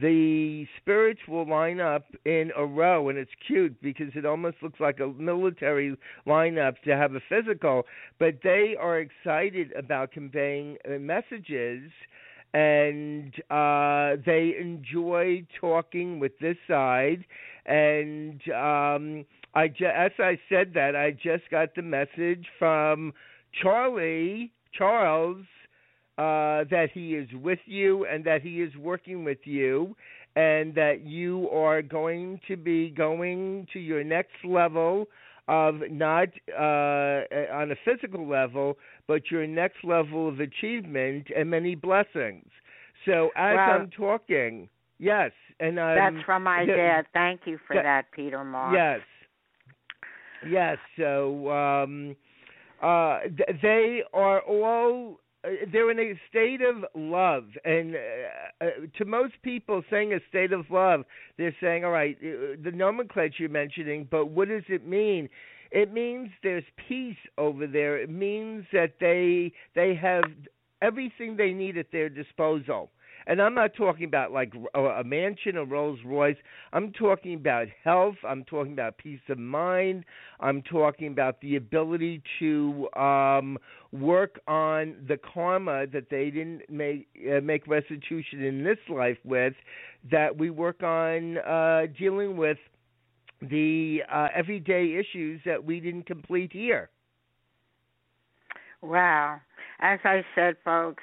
the 0.00 0.66
spirits 0.80 1.20
will 1.28 1.48
line 1.48 1.80
up 1.80 2.04
in 2.24 2.50
a 2.56 2.64
row, 2.64 3.08
and 3.08 3.18
it's 3.18 3.30
cute 3.46 3.80
because 3.82 4.08
it 4.14 4.24
almost 4.24 4.56
looks 4.62 4.80
like 4.80 5.00
a 5.00 5.06
military 5.06 5.96
lineup 6.26 6.80
to 6.84 6.96
have 6.96 7.14
a 7.14 7.20
physical. 7.28 7.84
But 8.18 8.40
they 8.42 8.74
are 8.78 9.00
excited 9.00 9.72
about 9.72 10.12
conveying 10.12 10.76
uh, 10.86 10.98
messages, 10.98 11.90
and 12.54 13.32
uh, 13.50 14.16
they 14.24 14.54
enjoy 14.60 15.46
talking 15.60 16.20
with 16.20 16.32
this 16.40 16.56
side. 16.68 17.24
And 17.66 18.40
um, 18.50 19.24
I, 19.54 19.68
ju- 19.68 19.86
as 19.86 20.12
I 20.18 20.38
said 20.48 20.72
that, 20.74 20.96
I 20.96 21.10
just 21.10 21.50
got 21.50 21.74
the 21.74 21.82
message 21.82 22.46
from 22.58 23.12
Charlie 23.62 24.52
Charles 24.72 25.44
uh, 26.18 26.64
that 26.68 26.88
he 26.92 27.14
is 27.14 27.28
with 27.32 27.60
you 27.66 28.04
and 28.06 28.24
that 28.24 28.42
he 28.42 28.60
is 28.60 28.74
working 28.76 29.24
with 29.24 29.38
you 29.44 29.94
and 30.34 30.74
that 30.74 31.02
you 31.04 31.48
are 31.50 31.80
going 31.80 32.40
to 32.48 32.56
be 32.56 32.90
going 32.90 33.66
to 33.72 33.78
your 33.78 34.02
next 34.02 34.34
level 34.44 35.06
of 35.46 35.76
not 35.90 36.28
uh, 36.52 37.22
on 37.52 37.70
a 37.70 37.76
physical 37.84 38.28
level, 38.28 38.76
but 39.06 39.30
your 39.30 39.46
next 39.46 39.82
level 39.84 40.28
of 40.28 40.40
achievement 40.40 41.28
and 41.34 41.48
many 41.48 41.74
blessings. 41.74 42.48
So 43.06 43.30
as 43.36 43.54
well, 43.54 43.70
I'm 43.70 43.90
talking, 43.90 44.68
yes, 44.98 45.30
and 45.60 45.78
um, 45.78 45.94
that's 45.94 46.24
from 46.26 46.42
my 46.42 46.66
the, 46.66 46.72
dad. 46.76 47.06
Thank 47.14 47.42
you 47.46 47.58
for 47.66 47.76
that, 47.76 48.06
Peter 48.12 48.44
Marks. 48.44 48.76
Yes, 48.76 49.00
yes. 50.50 50.76
So 50.98 51.50
um, 51.50 52.16
uh, 52.82 53.20
th- 53.22 53.60
they 53.62 54.02
are 54.12 54.40
all 54.40 55.20
they're 55.72 55.90
in 55.90 55.98
a 56.00 56.18
state 56.28 56.60
of 56.62 56.84
love 56.94 57.44
and 57.64 57.94
uh, 57.94 58.64
uh, 58.64 58.68
to 58.96 59.04
most 59.04 59.34
people 59.42 59.82
saying 59.88 60.12
a 60.12 60.18
state 60.28 60.52
of 60.52 60.68
love 60.70 61.04
they're 61.36 61.54
saying 61.60 61.84
all 61.84 61.92
right 61.92 62.16
uh, 62.22 62.56
the 62.64 62.72
nomenclature 62.74 63.36
you're 63.38 63.48
mentioning 63.48 64.06
but 64.10 64.26
what 64.26 64.48
does 64.48 64.64
it 64.68 64.86
mean? 64.86 65.28
It 65.70 65.92
means 65.92 66.30
there's 66.42 66.64
peace 66.88 67.16
over 67.36 67.66
there. 67.66 67.98
It 67.98 68.10
means 68.10 68.64
that 68.72 68.94
they 69.00 69.52
they 69.74 69.94
have 69.94 70.24
everything 70.80 71.36
they 71.36 71.52
need 71.52 71.76
at 71.76 71.92
their 71.92 72.08
disposal 72.08 72.90
and 73.28 73.42
I'm 73.42 73.54
not 73.54 73.74
talking 73.74 74.06
about 74.06 74.32
like 74.32 74.54
a 74.74 75.04
mansion, 75.04 75.58
a 75.58 75.64
Rolls 75.64 75.98
Royce. 76.04 76.36
I'm 76.72 76.92
talking 76.92 77.34
about 77.34 77.68
health. 77.84 78.16
I'm 78.26 78.42
talking 78.44 78.72
about 78.72 78.96
peace 78.96 79.20
of 79.28 79.38
mind. 79.38 80.06
I'm 80.40 80.62
talking 80.62 81.08
about 81.08 81.38
the 81.42 81.56
ability 81.56 82.22
to 82.38 82.88
um, 82.96 83.58
work 83.92 84.40
on 84.48 84.96
the 85.06 85.18
karma 85.18 85.86
that 85.88 86.08
they 86.10 86.30
didn't 86.30 86.62
make 86.70 87.06
uh, 87.30 87.40
make 87.42 87.66
restitution 87.66 88.42
in 88.42 88.64
this 88.64 88.78
life 88.88 89.18
with. 89.24 89.52
That 90.10 90.36
we 90.38 90.48
work 90.48 90.82
on 90.82 91.36
uh, 91.38 91.82
dealing 91.98 92.38
with 92.38 92.58
the 93.42 94.00
uh, 94.10 94.28
everyday 94.34 94.96
issues 94.98 95.42
that 95.44 95.62
we 95.62 95.80
didn't 95.80 96.06
complete 96.06 96.50
here. 96.50 96.88
Wow. 98.80 99.40
As 99.80 100.00
I 100.04 100.24
said, 100.34 100.56
folks, 100.64 101.02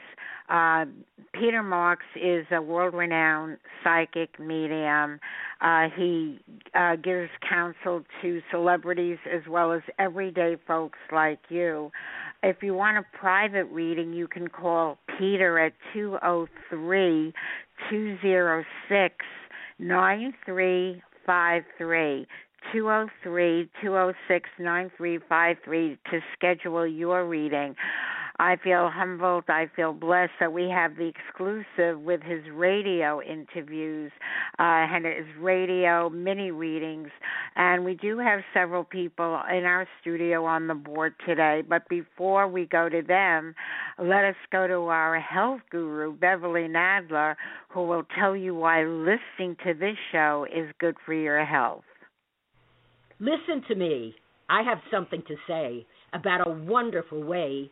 uh, 0.49 0.85
Peter 1.33 1.63
Marks 1.63 2.05
is 2.15 2.45
a 2.51 2.61
world 2.61 2.93
renowned 2.93 3.57
psychic 3.83 4.39
medium. 4.39 5.19
Uh, 5.61 5.87
he 5.95 6.39
uh, 6.73 6.95
gives 6.97 7.29
counsel 7.47 8.03
to 8.21 8.41
celebrities 8.51 9.17
as 9.31 9.41
well 9.49 9.71
as 9.73 9.81
everyday 9.99 10.57
folks 10.67 10.99
like 11.11 11.39
you. 11.49 11.91
If 12.43 12.61
you 12.61 12.75
want 12.75 12.97
a 12.97 13.03
private 13.17 13.65
reading, 13.65 14.13
you 14.13 14.27
can 14.27 14.47
call 14.47 14.97
Peter 15.17 15.59
at 15.59 15.73
203 15.93 17.33
206 17.89 19.15
9353. 19.79 22.27
203 22.71 23.69
206 23.81 24.49
9353 24.59 25.97
to 26.11 26.19
schedule 26.33 26.87
your 26.87 27.27
reading. 27.27 27.75
I 28.37 28.57
feel 28.57 28.89
humbled. 28.93 29.45
I 29.47 29.69
feel 29.75 29.93
blessed 29.93 30.33
that 30.39 30.51
we 30.51 30.69
have 30.69 30.97
the 30.97 31.09
exclusive 31.09 32.01
with 32.01 32.21
his 32.21 32.41
radio 32.53 33.21
interviews 33.21 34.11
uh, 34.59 34.63
and 34.63 35.05
his 35.05 35.25
radio 35.39 36.09
mini 36.09 36.51
readings. 36.51 37.09
And 37.55 37.85
we 37.85 37.95
do 37.95 38.17
have 38.19 38.41
several 38.53 38.83
people 38.83 39.39
in 39.49 39.63
our 39.63 39.87
studio 40.01 40.43
on 40.45 40.67
the 40.67 40.73
board 40.73 41.13
today. 41.25 41.63
But 41.67 41.87
before 41.87 42.47
we 42.47 42.65
go 42.65 42.89
to 42.89 43.01
them, 43.01 43.55
let 43.97 44.25
us 44.25 44.35
go 44.51 44.67
to 44.67 44.87
our 44.87 45.19
health 45.19 45.61
guru, 45.71 46.13
Beverly 46.13 46.67
Nadler, 46.67 47.35
who 47.69 47.85
will 47.85 48.03
tell 48.19 48.35
you 48.35 48.53
why 48.53 48.83
listening 48.83 49.55
to 49.65 49.73
this 49.73 49.95
show 50.11 50.45
is 50.53 50.69
good 50.79 50.95
for 51.05 51.13
your 51.13 51.45
health. 51.45 51.83
Listen 53.19 53.63
to 53.69 53.75
me. 53.75 54.13
I 54.49 54.61
have 54.63 54.79
something 54.91 55.23
to 55.27 55.35
say 55.47 55.85
about 56.13 56.47
a 56.47 56.51
wonderful 56.51 57.23
way 57.23 57.71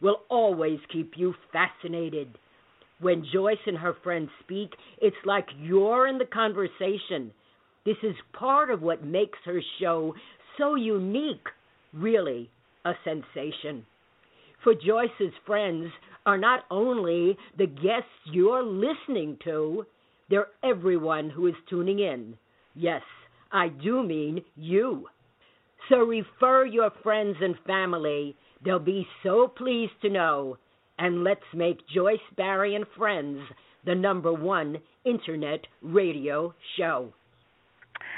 will 0.00 0.20
always 0.28 0.78
keep 0.92 1.12
you 1.16 1.34
fascinated. 1.52 2.28
When 3.00 3.24
Joyce 3.32 3.58
and 3.66 3.78
her 3.78 3.94
friends 4.02 4.30
speak, 4.44 4.70
it's 5.00 5.16
like 5.24 5.46
you're 5.58 6.06
in 6.06 6.18
the 6.18 6.26
conversation. 6.26 7.32
This 7.86 7.96
is 8.02 8.14
part 8.32 8.70
of 8.70 8.82
what 8.82 9.04
makes 9.04 9.38
her 9.44 9.60
show 9.80 10.14
so 10.58 10.74
unique, 10.74 11.46
really 11.94 12.50
a 12.84 12.92
sensation. 13.04 13.86
For 14.62 14.74
Joyce's 14.74 15.32
friends 15.46 15.90
are 16.26 16.36
not 16.36 16.64
only 16.70 17.36
the 17.56 17.66
guests 17.66 18.10
you're 18.30 18.62
listening 18.62 19.38
to, 19.44 19.86
they're 20.28 20.48
everyone 20.62 21.30
who 21.30 21.46
is 21.46 21.54
tuning 21.68 22.00
in. 22.00 22.36
Yes, 22.74 23.02
I 23.50 23.68
do 23.68 24.02
mean 24.02 24.42
you. 24.56 25.06
So 25.88 25.96
refer 25.96 26.66
your 26.66 26.90
friends 27.02 27.36
and 27.40 27.56
family 27.66 28.36
They'll 28.64 28.78
be 28.78 29.06
so 29.22 29.48
pleased 29.48 29.92
to 30.02 30.10
know. 30.10 30.58
And 30.98 31.24
let's 31.24 31.40
make 31.54 31.78
Joyce 31.88 32.18
Barrie 32.36 32.74
and 32.74 32.84
Friends 32.96 33.40
the 33.86 33.94
number 33.94 34.32
one 34.32 34.76
internet 35.04 35.60
radio 35.82 36.54
show. 36.76 37.12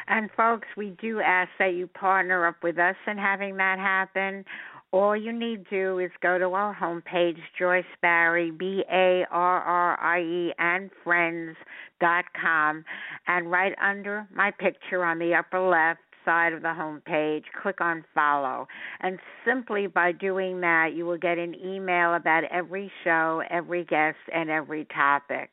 And 0.09 0.31
folks, 0.37 0.67
we 0.77 0.97
do 1.01 1.21
ask 1.21 1.51
that 1.61 1.75
you 1.75 1.87
partner 1.87 2.47
up 2.47 2.57
with 2.63 2.79
us 2.79 2.97
in 3.07 3.19
having 3.19 3.57
that 3.59 3.79
happen. 3.79 4.45
All 4.91 5.17
you 5.17 5.33
need 5.33 5.65
to 5.71 5.71
do 5.71 5.99
is 6.01 6.11
go 6.21 6.39
to 6.39 6.47
our 6.47 6.75
homepage, 6.75 7.39
Joyce 7.59 7.85
Barrie, 8.03 8.51
B 8.51 8.85
A 8.93 9.25
R 9.31 9.61
R 9.61 10.01
I 10.01 10.21
E, 10.21 10.53
and 10.59 10.91
friends 11.03 11.57
dot 12.01 12.25
com, 12.39 12.85
and 13.27 13.51
right 13.51 13.75
under 13.81 14.27
my 14.35 14.51
picture 14.51 15.05
on 15.05 15.19
the 15.19 15.35
upper 15.35 15.61
left, 15.61 16.01
side 16.25 16.53
of 16.53 16.63
the 16.63 16.75
home 16.75 17.03
page, 17.05 17.45
click 17.63 17.81
on 17.81 18.05
follow. 18.15 18.67
And 19.01 19.19
simply 19.45 19.87
by 19.87 20.13
doing 20.13 20.61
that, 20.61 20.91
you 20.95 21.05
will 21.05 21.19
get 21.19 21.39
an 21.39 21.55
email 21.55 22.15
about 22.15 22.45
every 22.45 22.91
show, 23.05 23.43
every 23.51 23.85
guest, 23.85 24.19
and 24.33 24.51
every 24.51 24.87
topic. 24.87 25.51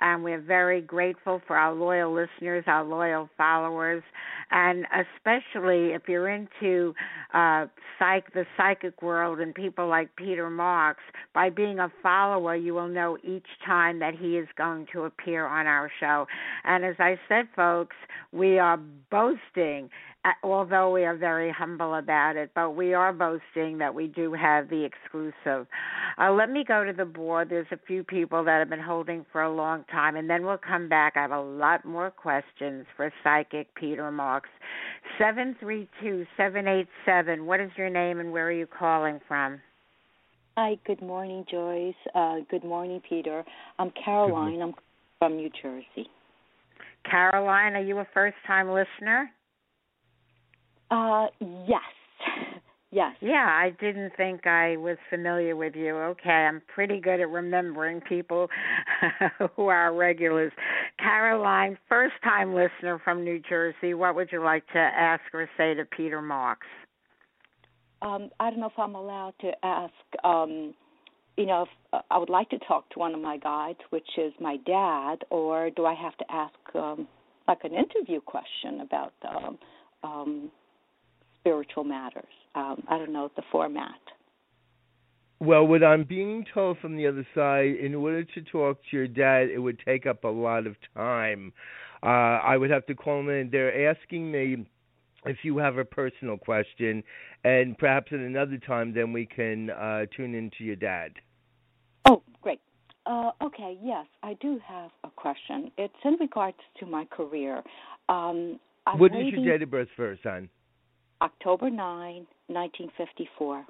And 0.00 0.22
we're 0.22 0.40
very 0.40 0.80
grateful 0.80 1.40
for 1.46 1.56
our 1.56 1.74
loyal 1.74 2.12
listeners, 2.12 2.64
our 2.66 2.84
loyal 2.84 3.28
followers, 3.36 4.02
and 4.50 4.86
especially 4.92 5.92
if 5.92 6.02
you're 6.08 6.28
into 6.28 6.94
uh, 7.32 7.66
psych, 7.98 8.32
the 8.34 8.44
psychic 8.56 9.02
world 9.02 9.40
and 9.40 9.54
people 9.54 9.88
like 9.88 10.14
Peter 10.16 10.50
Marks, 10.50 11.02
by 11.34 11.48
being 11.48 11.78
a 11.78 11.90
follower, 12.02 12.54
you 12.54 12.74
will 12.74 12.88
know 12.88 13.16
each 13.24 13.46
time 13.64 13.98
that 14.00 14.14
he 14.14 14.36
is 14.36 14.48
going 14.56 14.86
to 14.92 15.04
appear 15.04 15.46
on 15.46 15.66
our 15.66 15.90
show. 16.00 16.26
And 16.64 16.84
as 16.84 16.96
I 16.98 17.18
said, 17.28 17.48
folks, 17.56 17.96
we 18.32 18.58
are 18.58 18.78
boasting 19.10 19.88
although 20.42 20.92
we 20.92 21.04
are 21.04 21.16
very 21.16 21.50
humble 21.50 21.94
about 21.94 22.36
it, 22.36 22.50
but 22.54 22.76
we 22.76 22.94
are 22.94 23.12
boasting 23.12 23.78
that 23.78 23.94
we 23.94 24.06
do 24.06 24.32
have 24.32 24.68
the 24.68 24.84
exclusive. 24.84 25.66
Uh, 26.18 26.32
let 26.32 26.50
me 26.50 26.64
go 26.66 26.84
to 26.84 26.92
the 26.92 27.04
board. 27.04 27.48
There's 27.50 27.66
a 27.72 27.78
few 27.86 28.04
people 28.04 28.44
that 28.44 28.58
have 28.58 28.70
been 28.70 28.80
holding 28.80 29.26
for 29.32 29.42
a 29.42 29.52
long 29.52 29.84
time, 29.90 30.16
and 30.16 30.30
then 30.30 30.44
we'll 30.44 30.58
come 30.58 30.88
back. 30.88 31.14
I 31.16 31.22
have 31.22 31.32
a 31.32 31.40
lot 31.40 31.84
more 31.84 32.10
questions 32.10 32.86
for 32.96 33.12
Psychic 33.24 33.74
Peter 33.74 34.10
Marks. 34.12 34.50
Seven 35.18 35.56
three 35.58 35.88
two 36.00 36.24
seven 36.36 36.68
eight 36.68 36.88
seven. 37.04 37.46
What 37.46 37.60
is 37.60 37.70
your 37.76 37.90
name 37.90 38.20
and 38.20 38.30
where 38.32 38.46
are 38.46 38.52
you 38.52 38.66
calling 38.66 39.20
from? 39.26 39.60
Hi, 40.56 40.78
good 40.86 41.00
morning, 41.00 41.44
Joyce. 41.50 41.94
Uh, 42.14 42.36
good 42.50 42.62
morning, 42.62 43.00
Peter. 43.08 43.42
I'm 43.78 43.90
Caroline. 44.04 44.60
I'm 44.60 44.74
from 45.18 45.36
New 45.36 45.50
Jersey. 45.62 46.08
Caroline, 47.10 47.74
are 47.74 47.82
you 47.82 47.98
a 47.98 48.06
first 48.12 48.36
time 48.46 48.68
listener? 48.68 49.30
Uh, 50.92 51.26
yes. 51.40 51.80
Yes. 52.94 53.16
Yeah, 53.22 53.46
I 53.48 53.70
didn't 53.80 54.12
think 54.18 54.46
I 54.46 54.76
was 54.76 54.98
familiar 55.08 55.56
with 55.56 55.74
you. 55.74 55.96
Okay, 55.96 56.28
I'm 56.28 56.60
pretty 56.74 57.00
good 57.00 57.20
at 57.20 57.30
remembering 57.30 58.02
people 58.02 58.48
who 59.56 59.68
are 59.68 59.94
regulars. 59.94 60.52
Caroline, 60.98 61.78
first 61.88 62.12
time 62.22 62.54
listener 62.54 63.00
from 63.02 63.24
New 63.24 63.40
Jersey, 63.48 63.94
what 63.94 64.14
would 64.14 64.28
you 64.30 64.44
like 64.44 64.66
to 64.74 64.78
ask 64.78 65.22
or 65.32 65.48
say 65.56 65.72
to 65.72 65.86
Peter 65.86 66.20
Marks? 66.20 66.66
Um, 68.02 68.28
I 68.38 68.50
don't 68.50 68.60
know 68.60 68.66
if 68.66 68.78
I'm 68.78 68.94
allowed 68.94 69.32
to 69.40 69.52
ask. 69.64 69.94
Um, 70.22 70.74
you 71.38 71.46
know, 71.46 71.62
if, 71.62 71.68
uh, 71.94 72.02
I 72.10 72.18
would 72.18 72.28
like 72.28 72.50
to 72.50 72.58
talk 72.68 72.90
to 72.90 72.98
one 72.98 73.14
of 73.14 73.22
my 73.22 73.38
guides, 73.38 73.80
which 73.88 74.18
is 74.18 74.34
my 74.38 74.58
dad, 74.66 75.24
or 75.30 75.70
do 75.70 75.86
I 75.86 75.94
have 75.94 76.16
to 76.18 76.24
ask 76.30 76.54
um, 76.74 77.08
like 77.48 77.64
an 77.64 77.72
interview 77.72 78.20
question 78.20 78.80
about 78.82 79.14
um, 79.26 79.58
um, 80.04 80.50
spiritual 81.42 81.84
matters? 81.84 82.24
Um, 82.54 82.82
I 82.88 82.98
don't 82.98 83.12
know 83.12 83.30
the 83.36 83.42
format. 83.50 84.00
Well, 85.40 85.66
what 85.66 85.82
I'm 85.82 86.04
being 86.04 86.44
told 86.54 86.78
from 86.78 86.96
the 86.96 87.08
other 87.08 87.26
side, 87.34 87.74
in 87.74 87.96
order 87.96 88.22
to 88.22 88.42
talk 88.42 88.78
to 88.90 88.96
your 88.96 89.08
dad, 89.08 89.48
it 89.52 89.58
would 89.58 89.80
take 89.84 90.06
up 90.06 90.22
a 90.22 90.28
lot 90.28 90.68
of 90.68 90.76
time. 90.94 91.52
Uh, 92.00 92.06
I 92.06 92.56
would 92.56 92.70
have 92.70 92.86
to 92.86 92.94
call 92.94 93.20
him 93.20 93.28
in. 93.28 93.50
They're 93.50 93.90
asking 93.90 94.30
me 94.30 94.66
if 95.26 95.38
you 95.42 95.58
have 95.58 95.78
a 95.78 95.84
personal 95.84 96.36
question, 96.36 97.02
and 97.42 97.76
perhaps 97.76 98.12
at 98.12 98.20
another 98.20 98.58
time, 98.58 98.94
then 98.94 99.12
we 99.12 99.26
can 99.26 99.70
uh, 99.70 100.06
tune 100.16 100.34
in 100.34 100.50
to 100.58 100.64
your 100.64 100.76
dad. 100.76 101.12
Oh, 102.08 102.22
great. 102.40 102.60
Uh, 103.06 103.32
okay, 103.42 103.76
yes, 103.82 104.06
I 104.22 104.34
do 104.40 104.60
have 104.64 104.90
a 105.02 105.10
question. 105.10 105.72
It's 105.76 105.94
in 106.04 106.16
regards 106.20 106.58
to 106.78 106.86
my 106.86 107.04
career. 107.06 107.62
Um, 108.08 108.60
what 108.96 109.12
is 109.14 109.32
your 109.32 109.44
date 109.44 109.62
of 109.62 109.70
birth 109.70 109.88
first, 109.96 110.22
son? 110.22 110.48
October 111.22 111.70
9, 111.70 112.26
1954. 112.48 113.64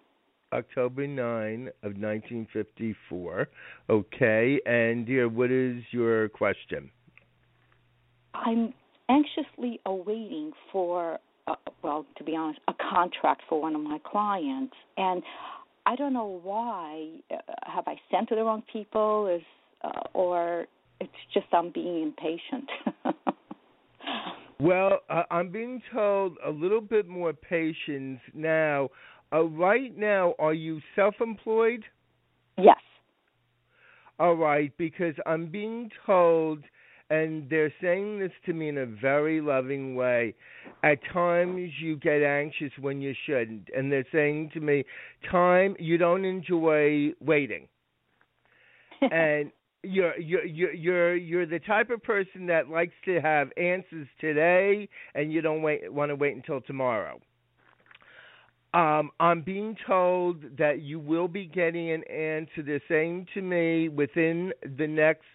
October 0.54 1.06
9 1.06 1.68
of 1.82 1.92
1954. 1.98 3.48
Okay, 3.90 4.60
and 4.64 5.06
dear, 5.06 5.28
what 5.28 5.50
is 5.50 5.82
your 5.90 6.30
question? 6.30 6.90
I'm 8.34 8.72
anxiously 9.10 9.80
awaiting 9.84 10.52
for, 10.72 11.18
uh, 11.46 11.54
well, 11.82 12.06
to 12.16 12.24
be 12.24 12.34
honest, 12.34 12.60
a 12.68 12.74
contract 12.90 13.42
for 13.50 13.60
one 13.60 13.74
of 13.74 13.82
my 13.82 13.98
clients, 14.10 14.74
and 14.96 15.22
I 15.84 15.94
don't 15.94 16.14
know 16.14 16.40
why. 16.42 17.08
Uh, 17.30 17.36
have 17.64 17.84
I 17.86 17.96
sent 18.10 18.30
to 18.30 18.34
the 18.34 18.44
wrong 18.44 18.62
people? 18.72 19.26
Is 19.26 19.42
uh, 19.84 20.08
or 20.14 20.66
it's 21.00 21.12
just 21.34 21.46
I'm 21.52 21.70
being 21.70 22.02
impatient. 22.02 22.70
Well, 24.62 25.00
uh, 25.10 25.24
I'm 25.28 25.50
being 25.50 25.82
told 25.92 26.36
a 26.46 26.50
little 26.50 26.80
bit 26.80 27.08
more 27.08 27.32
patience 27.32 28.20
now. 28.32 28.90
Uh, 29.32 29.42
right 29.42 29.96
now, 29.98 30.34
are 30.38 30.54
you 30.54 30.80
self-employed? 30.94 31.84
yes. 32.56 32.76
All 34.20 34.34
right, 34.34 34.72
because 34.78 35.14
I'm 35.26 35.46
being 35.46 35.90
told, 36.06 36.60
and 37.10 37.50
they're 37.50 37.74
saying 37.82 38.20
this 38.20 38.30
to 38.46 38.52
me 38.52 38.68
in 38.68 38.78
a 38.78 38.86
very 38.86 39.40
loving 39.40 39.96
way. 39.96 40.32
At 40.84 40.98
times, 41.12 41.72
you 41.80 41.96
get 41.96 42.22
anxious 42.22 42.70
when 42.80 43.00
you 43.00 43.14
shouldn't, 43.26 43.68
and 43.76 43.90
they're 43.90 44.06
saying 44.12 44.50
to 44.54 44.60
me, 44.60 44.84
"Time, 45.28 45.74
you 45.80 45.98
don't 45.98 46.24
enjoy 46.24 47.14
waiting." 47.20 47.66
and 49.10 49.50
you're 49.82 50.18
you're 50.18 50.44
you're 50.44 51.16
you're 51.16 51.46
the 51.46 51.58
type 51.60 51.90
of 51.90 52.02
person 52.02 52.46
that 52.46 52.68
likes 52.68 52.94
to 53.04 53.20
have 53.20 53.48
answers 53.56 54.06
today 54.20 54.88
and 55.14 55.32
you 55.32 55.40
don't 55.40 55.62
wait 55.62 55.92
want 55.92 56.10
to 56.10 56.16
wait 56.16 56.36
until 56.36 56.60
tomorrow. 56.60 57.20
Um, 58.74 59.10
I'm 59.20 59.42
being 59.42 59.76
told 59.86 60.56
that 60.56 60.80
you 60.80 60.98
will 60.98 61.28
be 61.28 61.44
getting 61.46 61.90
an 61.90 62.04
answer. 62.04 62.62
They're 62.64 62.80
saying 62.88 63.26
to 63.34 63.42
me 63.42 63.90
within 63.90 64.52
the 64.78 64.86
next 64.86 65.26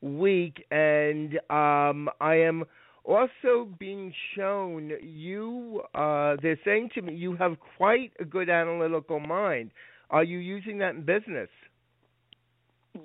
week, 0.00 0.64
and 0.70 1.34
um, 1.50 2.08
I 2.18 2.36
am 2.36 2.64
also 3.04 3.68
being 3.78 4.14
shown 4.34 4.92
you. 5.02 5.82
Uh, 5.94 6.36
they're 6.40 6.58
saying 6.64 6.90
to 6.94 7.02
me 7.02 7.14
you 7.14 7.36
have 7.36 7.56
quite 7.76 8.12
a 8.20 8.24
good 8.24 8.48
analytical 8.48 9.20
mind. 9.20 9.70
Are 10.08 10.24
you 10.24 10.38
using 10.38 10.78
that 10.78 10.94
in 10.94 11.04
business? 11.04 11.50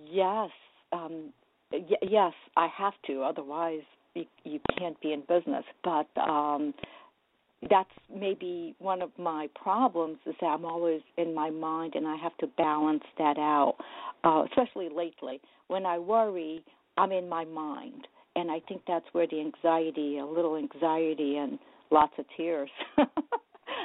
Yes. 0.10 0.50
Um, 0.94 1.34
y- 1.72 1.98
yes, 2.02 2.34
I 2.56 2.68
have 2.78 2.94
to. 3.08 3.24
Otherwise, 3.24 3.82
you, 4.16 4.26
you 4.44 4.60
can't 4.78 5.00
be 5.02 5.14
in 5.14 5.22
business. 5.22 5.66
But 5.84 6.08
um, 6.20 6.74
that's 7.70 7.90
maybe 8.14 8.76
one 8.80 9.02
of 9.02 9.12
my 9.18 9.48
problems 9.62 10.18
is 10.26 10.36
that 10.42 10.48
I'm 10.48 10.66
always 10.66 11.02
in 11.18 11.34
my 11.34 11.50
mind, 11.50 11.96
and 11.96 12.08
I 12.08 12.16
have 12.18 12.38
to 12.38 12.48
balance 12.58 13.04
that 13.18 13.38
out. 13.38 13.76
Uh, 14.24 14.46
especially 14.46 14.90
lately, 14.96 15.42
when 15.68 15.86
I 15.86 15.98
worry, 15.98 16.64
I'm 16.98 17.12
in 17.12 17.28
my 17.28 17.44
mind, 17.44 18.08
and 18.36 18.50
I 18.52 18.60
think 18.68 18.82
that's 18.88 19.06
where 19.12 19.28
the 19.28 19.40
anxiety, 19.42 20.20
a 20.20 20.26
little 20.26 20.56
anxiety, 20.56 21.38
and 21.38 21.60
lots 21.92 22.14
of 22.18 22.26
tears. 22.38 22.70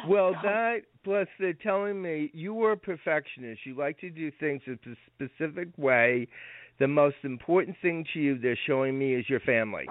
Well, 0.07 0.33
that 0.43 0.83
plus 1.05 1.27
they're 1.41 1.53
telling 1.55 2.01
me 2.01 2.31
you 2.33 2.55
were 2.55 2.73
a 2.73 2.77
perfectionist. 2.77 3.63
You 3.65 3.75
like 3.77 3.99
to 4.01 4.11
do 4.11 4.31
things 4.39 4.63
a 4.69 4.77
specific 5.17 5.69
way. 5.77 6.29
The 6.79 6.89
most 6.89 7.17
important 7.25 7.77
thing 7.83 8.05
to 8.15 8.21
you, 8.21 8.39
they're 8.39 8.59
showing 8.67 8.99
me, 8.99 9.15
is 9.15 9.29
your 9.29 9.41
family. 9.41 9.87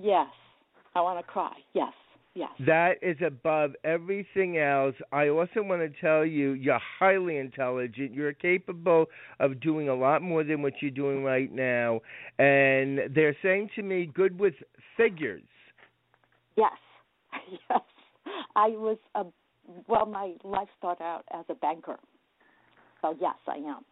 yes, 0.00 0.28
I 0.94 1.00
want 1.00 1.18
to 1.18 1.30
cry. 1.30 1.52
Yes, 1.74 1.92
yes. 2.34 2.48
That 2.66 2.94
is 3.02 3.16
above 3.24 3.72
everything 3.84 4.58
else. 4.58 4.94
I 5.12 5.28
also 5.28 5.62
want 5.62 5.82
to 5.82 6.00
tell 6.00 6.24
you, 6.24 6.52
you're 6.52 6.80
highly 6.98 7.36
intelligent. 7.36 8.14
You're 8.14 8.32
capable 8.32 9.06
of 9.40 9.60
doing 9.60 9.88
a 9.88 9.94
lot 9.94 10.22
more 10.22 10.42
than 10.42 10.62
what 10.62 10.74
you're 10.80 10.90
doing 10.90 11.22
right 11.22 11.52
now. 11.52 12.00
And 12.38 13.00
they're 13.14 13.36
saying 13.42 13.70
to 13.76 13.82
me, 13.82 14.06
good 14.06 14.38
with 14.38 14.54
figures. 14.96 15.42
Yes, 16.56 16.72
yes. 17.70 17.80
I 18.56 18.68
was 18.68 18.98
a 19.16 19.24
well. 19.88 20.06
My 20.06 20.34
life 20.44 20.68
started 20.78 21.02
out 21.02 21.24
as 21.32 21.44
a 21.48 21.54
banker, 21.54 21.98
so 23.02 23.14
yes, 23.20 23.34
I 23.48 23.56
am. 23.56 23.84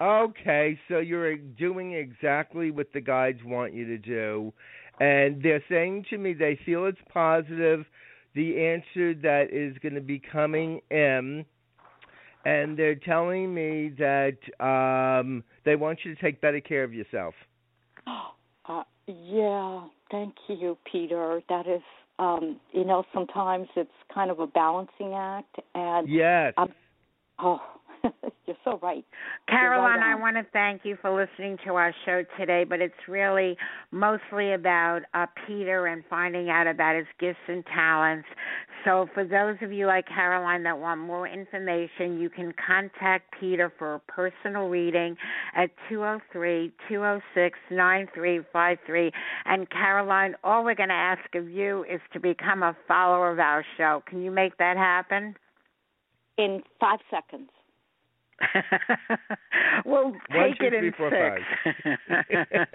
Okay, 0.00 0.78
so 0.88 0.98
you're 0.98 1.36
doing 1.36 1.94
exactly 1.94 2.70
what 2.70 2.92
the 2.92 3.00
guides 3.00 3.40
want 3.44 3.74
you 3.74 3.84
to 3.86 3.98
do. 3.98 4.52
And 5.00 5.42
they're 5.42 5.62
saying 5.68 6.06
to 6.10 6.18
me 6.18 6.34
they 6.34 6.58
feel 6.64 6.86
it's 6.86 6.98
positive, 7.12 7.84
the 8.34 8.64
answer 8.64 9.14
that 9.14 9.48
is 9.52 9.76
going 9.78 9.94
to 9.94 10.00
be 10.00 10.20
coming 10.20 10.80
in. 10.90 11.44
And 12.44 12.78
they're 12.78 12.94
telling 12.94 13.52
me 13.52 13.92
that 13.98 14.38
um, 14.64 15.42
they 15.64 15.74
want 15.74 16.00
you 16.04 16.14
to 16.14 16.20
take 16.20 16.40
better 16.40 16.60
care 16.60 16.84
of 16.84 16.94
yourself. 16.94 17.34
Oh 18.06 18.28
uh, 18.68 18.82
yeah, 19.06 19.84
thank 20.10 20.34
you, 20.48 20.78
Peter. 20.90 21.40
That 21.48 21.66
is, 21.66 21.82
um, 22.18 22.60
you 22.72 22.84
know, 22.84 23.04
sometimes 23.12 23.68
it's 23.74 23.90
kind 24.14 24.30
of 24.30 24.38
a 24.38 24.46
balancing 24.46 25.14
act, 25.14 25.56
and 25.74 26.08
Yes. 26.08 26.54
Um, 26.56 26.72
oh, 27.38 27.60
you're 28.46 28.56
so 28.64 28.78
right. 28.82 29.04
Caroline, 29.48 30.00
right 30.00 30.12
I 30.12 30.20
want 30.20 30.36
to 30.36 30.46
thank 30.52 30.82
you 30.84 30.96
for 31.00 31.10
listening 31.10 31.56
to 31.66 31.74
our 31.74 31.94
show 32.04 32.24
today, 32.38 32.64
but 32.64 32.80
it's 32.80 32.94
really 33.08 33.56
mostly 33.90 34.52
about 34.52 35.00
uh, 35.14 35.26
Peter 35.46 35.86
and 35.86 36.02
finding 36.08 36.50
out 36.50 36.66
about 36.66 36.96
his 36.96 37.06
gifts 37.18 37.38
and 37.48 37.64
talents. 37.66 38.26
So, 38.84 39.08
for 39.12 39.24
those 39.24 39.56
of 39.62 39.72
you 39.72 39.86
like 39.86 40.06
Caroline 40.06 40.62
that 40.62 40.78
want 40.78 41.00
more 41.00 41.26
information, 41.26 42.20
you 42.20 42.30
can 42.30 42.52
contact 42.64 43.34
Peter 43.40 43.72
for 43.78 43.94
a 43.94 44.00
personal 44.00 44.68
reading 44.68 45.16
at 45.56 45.70
203 45.88 46.72
206 46.88 47.58
9353. 47.70 49.10
And, 49.46 49.68
Caroline, 49.70 50.34
all 50.44 50.64
we're 50.64 50.74
going 50.74 50.90
to 50.90 50.94
ask 50.94 51.34
of 51.34 51.48
you 51.48 51.84
is 51.90 52.00
to 52.12 52.20
become 52.20 52.62
a 52.62 52.76
follower 52.86 53.32
of 53.32 53.38
our 53.40 53.64
show. 53.76 54.02
Can 54.08 54.22
you 54.22 54.30
make 54.30 54.56
that 54.58 54.76
happen? 54.76 55.34
in 56.38 56.62
five 56.80 57.00
seconds. 57.10 57.50
we'll 59.84 60.12
One, 60.12 60.18
take 60.32 60.58
two, 60.58 60.66
it 60.66 60.74
in 60.74 60.92
six. 60.96 61.42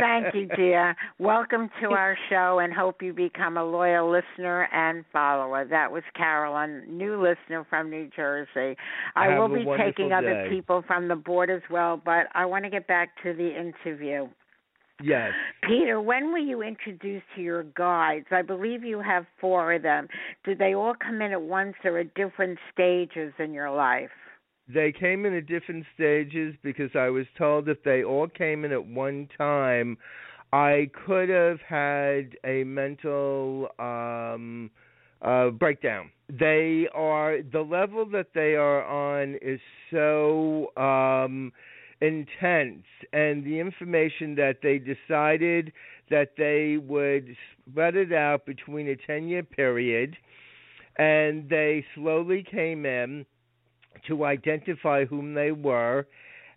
Thank 0.00 0.34
you, 0.34 0.48
dear. 0.56 0.96
Welcome 1.18 1.70
to 1.80 1.90
our 1.90 2.16
show 2.28 2.58
and 2.60 2.72
hope 2.72 3.02
you 3.02 3.12
become 3.12 3.56
a 3.56 3.64
loyal 3.64 4.10
listener 4.10 4.68
and 4.72 5.04
follower. 5.12 5.64
That 5.64 5.90
was 5.90 6.02
Carolyn, 6.16 6.84
new 6.88 7.20
listener 7.22 7.66
from 7.68 7.90
New 7.90 8.08
Jersey. 8.14 8.76
I 9.14 9.26
Have 9.26 9.38
will 9.38 9.48
be 9.48 9.64
taking 9.78 10.12
other 10.12 10.48
people 10.50 10.82
from 10.86 11.08
the 11.08 11.16
board 11.16 11.50
as 11.50 11.62
well, 11.70 12.00
but 12.04 12.26
I 12.34 12.44
want 12.46 12.64
to 12.64 12.70
get 12.70 12.86
back 12.86 13.10
to 13.22 13.32
the 13.32 13.48
interview. 13.48 14.28
Yes. 15.02 15.32
Peter, 15.68 16.00
when 16.00 16.32
were 16.32 16.38
you 16.38 16.62
introduced 16.62 17.26
to 17.34 17.42
your 17.42 17.64
guides? 17.64 18.26
I 18.30 18.40
believe 18.42 18.82
you 18.82 19.00
have 19.00 19.26
four 19.40 19.74
of 19.74 19.82
them. 19.82 20.08
Did 20.44 20.58
they 20.58 20.74
all 20.74 20.94
come 20.94 21.20
in 21.20 21.32
at 21.32 21.42
once 21.42 21.74
or 21.84 21.98
at 21.98 22.14
different 22.14 22.58
stages 22.72 23.34
in 23.38 23.52
your 23.52 23.70
life? 23.70 24.10
They 24.68 24.92
came 24.92 25.24
in 25.24 25.34
at 25.34 25.46
different 25.46 25.86
stages 25.94 26.54
because 26.62 26.90
I 26.96 27.08
was 27.08 27.26
told 27.38 27.68
if 27.68 27.82
they 27.84 28.02
all 28.02 28.26
came 28.28 28.64
in 28.64 28.72
at 28.72 28.84
one 28.84 29.28
time, 29.38 29.96
I 30.52 30.90
could 31.06 31.28
have 31.28 31.60
had 31.60 32.36
a 32.44 32.64
mental 32.64 33.68
um 33.78 34.70
uh 35.22 35.50
breakdown. 35.50 36.10
They 36.28 36.88
are 36.94 37.42
the 37.42 37.60
level 37.60 38.06
that 38.06 38.28
they 38.34 38.54
are 38.56 38.84
on 38.84 39.36
is 39.40 39.60
so 39.90 40.72
um 40.76 41.52
intense 42.00 42.84
and 43.12 43.44
the 43.44 43.58
information 43.58 44.34
that 44.34 44.58
they 44.62 44.78
decided 44.78 45.72
that 46.10 46.32
they 46.36 46.76
would 46.76 47.34
spread 47.70 47.96
it 47.96 48.12
out 48.12 48.44
between 48.44 48.88
a 48.88 48.96
10 48.96 49.28
year 49.28 49.42
period 49.42 50.16
and 50.98 51.48
they 51.48 51.84
slowly 51.94 52.42
came 52.48 52.84
in 52.84 53.24
to 54.08 54.24
identify 54.24 55.04
whom 55.04 55.34
they 55.34 55.52
were. 55.52 56.06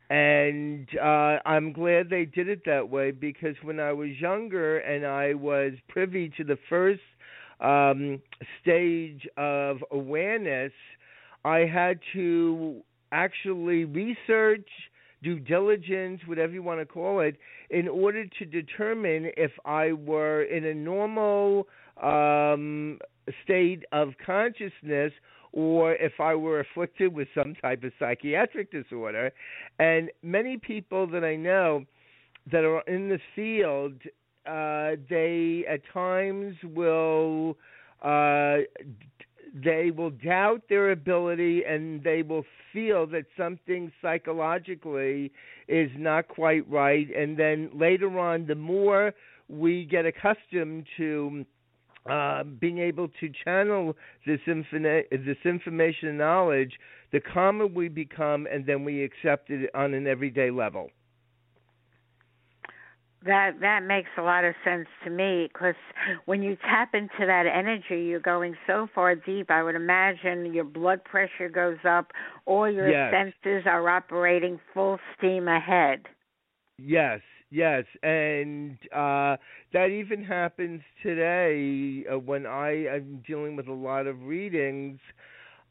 And 0.09 0.87
uh 0.99 1.37
I'm 1.45 1.71
glad 1.71 2.09
they 2.09 2.25
did 2.25 2.47
it 2.47 2.61
that 2.65 2.89
way 2.89 3.11
because 3.11 3.55
when 3.61 3.79
I 3.79 3.93
was 3.93 4.09
younger 4.19 4.79
and 4.79 5.05
I 5.05 5.35
was 5.35 5.73
privy 5.87 6.31
to 6.37 6.43
the 6.43 6.57
first 6.67 7.01
um 7.59 8.21
stage 8.61 9.27
of 9.37 9.77
awareness 9.91 10.71
I 11.45 11.59
had 11.59 11.99
to 12.13 12.81
actually 13.11 13.85
research 13.85 14.67
due 15.21 15.39
diligence, 15.39 16.21
whatever 16.25 16.53
you 16.53 16.63
want 16.63 16.79
to 16.79 16.85
call 16.85 17.19
it, 17.19 17.35
in 17.69 17.87
order 17.87 18.25
to 18.25 18.45
determine 18.45 19.31
if 19.37 19.51
I 19.65 19.91
were 19.91 20.43
in 20.43 20.65
a 20.65 20.73
normal 20.73 21.67
um, 22.01 22.99
state 23.43 23.83
of 23.91 24.13
consciousness 24.25 25.11
or 25.51 25.93
if 25.95 26.19
I 26.19 26.35
were 26.35 26.59
afflicted 26.59 27.13
with 27.13 27.27
some 27.35 27.55
type 27.55 27.83
of 27.83 27.91
psychiatric 27.99 28.71
disorder. 28.71 29.31
And 29.79 30.09
many 30.21 30.57
people 30.57 31.07
that 31.07 31.23
I 31.23 31.35
know 31.35 31.85
that 32.51 32.63
are 32.63 32.81
in 32.81 33.09
the 33.09 33.19
field, 33.35 33.93
uh, 34.45 35.01
they 35.09 35.65
at 35.69 35.81
times 35.93 36.55
will. 36.63 37.57
Uh, 38.03 38.59
they 39.63 39.91
will 39.91 40.11
doubt 40.11 40.61
their 40.69 40.91
ability 40.91 41.63
and 41.67 42.03
they 42.03 42.21
will 42.21 42.45
feel 42.71 43.07
that 43.07 43.25
something 43.35 43.91
psychologically 44.01 45.31
is 45.67 45.89
not 45.97 46.27
quite 46.27 46.69
right 46.69 47.07
and 47.15 47.37
then 47.37 47.69
later 47.73 48.19
on 48.19 48.45
the 48.45 48.55
more 48.55 49.11
we 49.47 49.85
get 49.85 50.05
accustomed 50.05 50.85
to 50.97 51.43
uh, 52.09 52.43
being 52.43 52.79
able 52.79 53.07
to 53.19 53.29
channel 53.43 53.95
this 54.25 54.39
this 54.45 55.37
information 55.45 56.09
and 56.09 56.17
knowledge, 56.17 56.73
the 57.11 57.19
calmer 57.19 57.67
we 57.67 57.87
become, 57.89 58.47
and 58.51 58.65
then 58.65 58.83
we 58.83 59.03
accept 59.03 59.49
it 59.49 59.69
on 59.73 59.93
an 59.93 60.07
everyday 60.07 60.49
level. 60.51 60.89
That 63.25 63.59
that 63.59 63.83
makes 63.83 64.09
a 64.17 64.21
lot 64.21 64.45
of 64.45 64.55
sense 64.63 64.87
to 65.03 65.09
me 65.09 65.49
because 65.51 65.75
when 66.25 66.41
you 66.41 66.55
tap 66.55 66.95
into 66.95 67.25
that 67.25 67.45
energy, 67.45 68.05
you're 68.05 68.21
going 68.21 68.55
so 68.65 68.87
far 68.95 69.13
deep. 69.15 69.51
I 69.51 69.61
would 69.61 69.75
imagine 69.75 70.53
your 70.53 70.63
blood 70.63 71.03
pressure 71.03 71.49
goes 71.49 71.79
up, 71.83 72.13
all 72.45 72.71
your 72.71 72.89
Yes. 72.89 73.11
senses 73.11 73.63
are 73.65 73.87
operating 73.89 74.59
full 74.73 74.99
steam 75.17 75.49
ahead. 75.49 76.05
Yes, 76.77 77.19
yes, 77.51 77.85
and 78.03 78.77
uh 78.95 79.37
that 79.73 79.87
even 79.87 80.23
happens 80.23 80.81
today 81.03 82.03
uh, 82.11 82.17
when 82.19 82.45
I 82.45 82.85
am 82.87 83.23
dealing 83.27 83.55
with 83.55 83.67
a 83.67 83.73
lot 83.73 84.07
of 84.07 84.21
readings. 84.23 84.99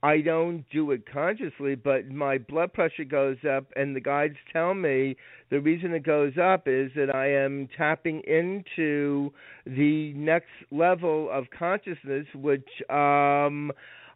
I 0.01 0.21
don't 0.21 0.65
do 0.71 0.93
it 0.93 1.03
consciously, 1.13 1.75
but 1.75 2.09
my 2.09 2.39
blood 2.39 2.73
pressure 2.73 3.03
goes 3.05 3.39
up, 3.45 3.65
and 3.75 3.97
the 3.97 4.01
guides 4.01 4.37
tell 4.53 4.73
me 4.75 5.17
the 5.51 5.61
reason 5.61 5.93
it 5.93 6.05
goes 6.05 6.35
up 6.41 6.69
is 6.69 6.93
that 6.95 7.13
I 7.13 7.33
am 7.33 7.69
tapping 7.77 8.21
into 8.21 9.33
the 9.67 10.13
next 10.15 10.53
level 10.71 11.29
of 11.33 11.47
consciousness, 11.57 12.27
which 12.35 12.69
um 12.91 13.73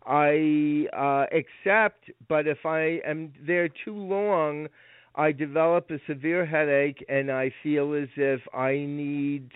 I 0.07 0.87
uh 0.97 1.27
accept, 1.37 2.11
but 2.29 2.47
if 2.47 2.65
I 2.65 3.01
am 3.05 3.33
there 3.47 3.69
too 3.69 3.97
long, 3.97 4.69
I 5.15 5.33
develop 5.33 5.91
a 5.91 5.99
severe 6.07 6.47
headache 6.47 7.05
and 7.09 7.31
I 7.31 7.53
feel 7.63 7.95
as 7.95 8.09
if 8.17 8.41
I 8.55 8.73
need 8.73 9.51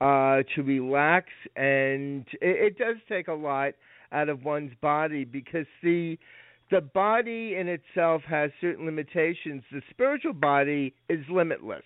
uh 0.00 0.42
to 0.54 0.62
relax 0.62 1.28
and 1.56 2.26
it, 2.40 2.72
it 2.72 2.78
does 2.78 2.96
take 3.08 3.28
a 3.28 3.32
lot 3.32 3.74
out 4.12 4.28
of 4.28 4.44
one's 4.44 4.72
body 4.80 5.24
because 5.24 5.66
the 5.82 6.18
the 6.70 6.80
body 6.80 7.56
in 7.56 7.68
itself 7.68 8.22
has 8.26 8.50
certain 8.60 8.86
limitations. 8.86 9.62
The 9.70 9.82
spiritual 9.90 10.32
body 10.32 10.94
is 11.08 11.20
limitless. 11.30 11.84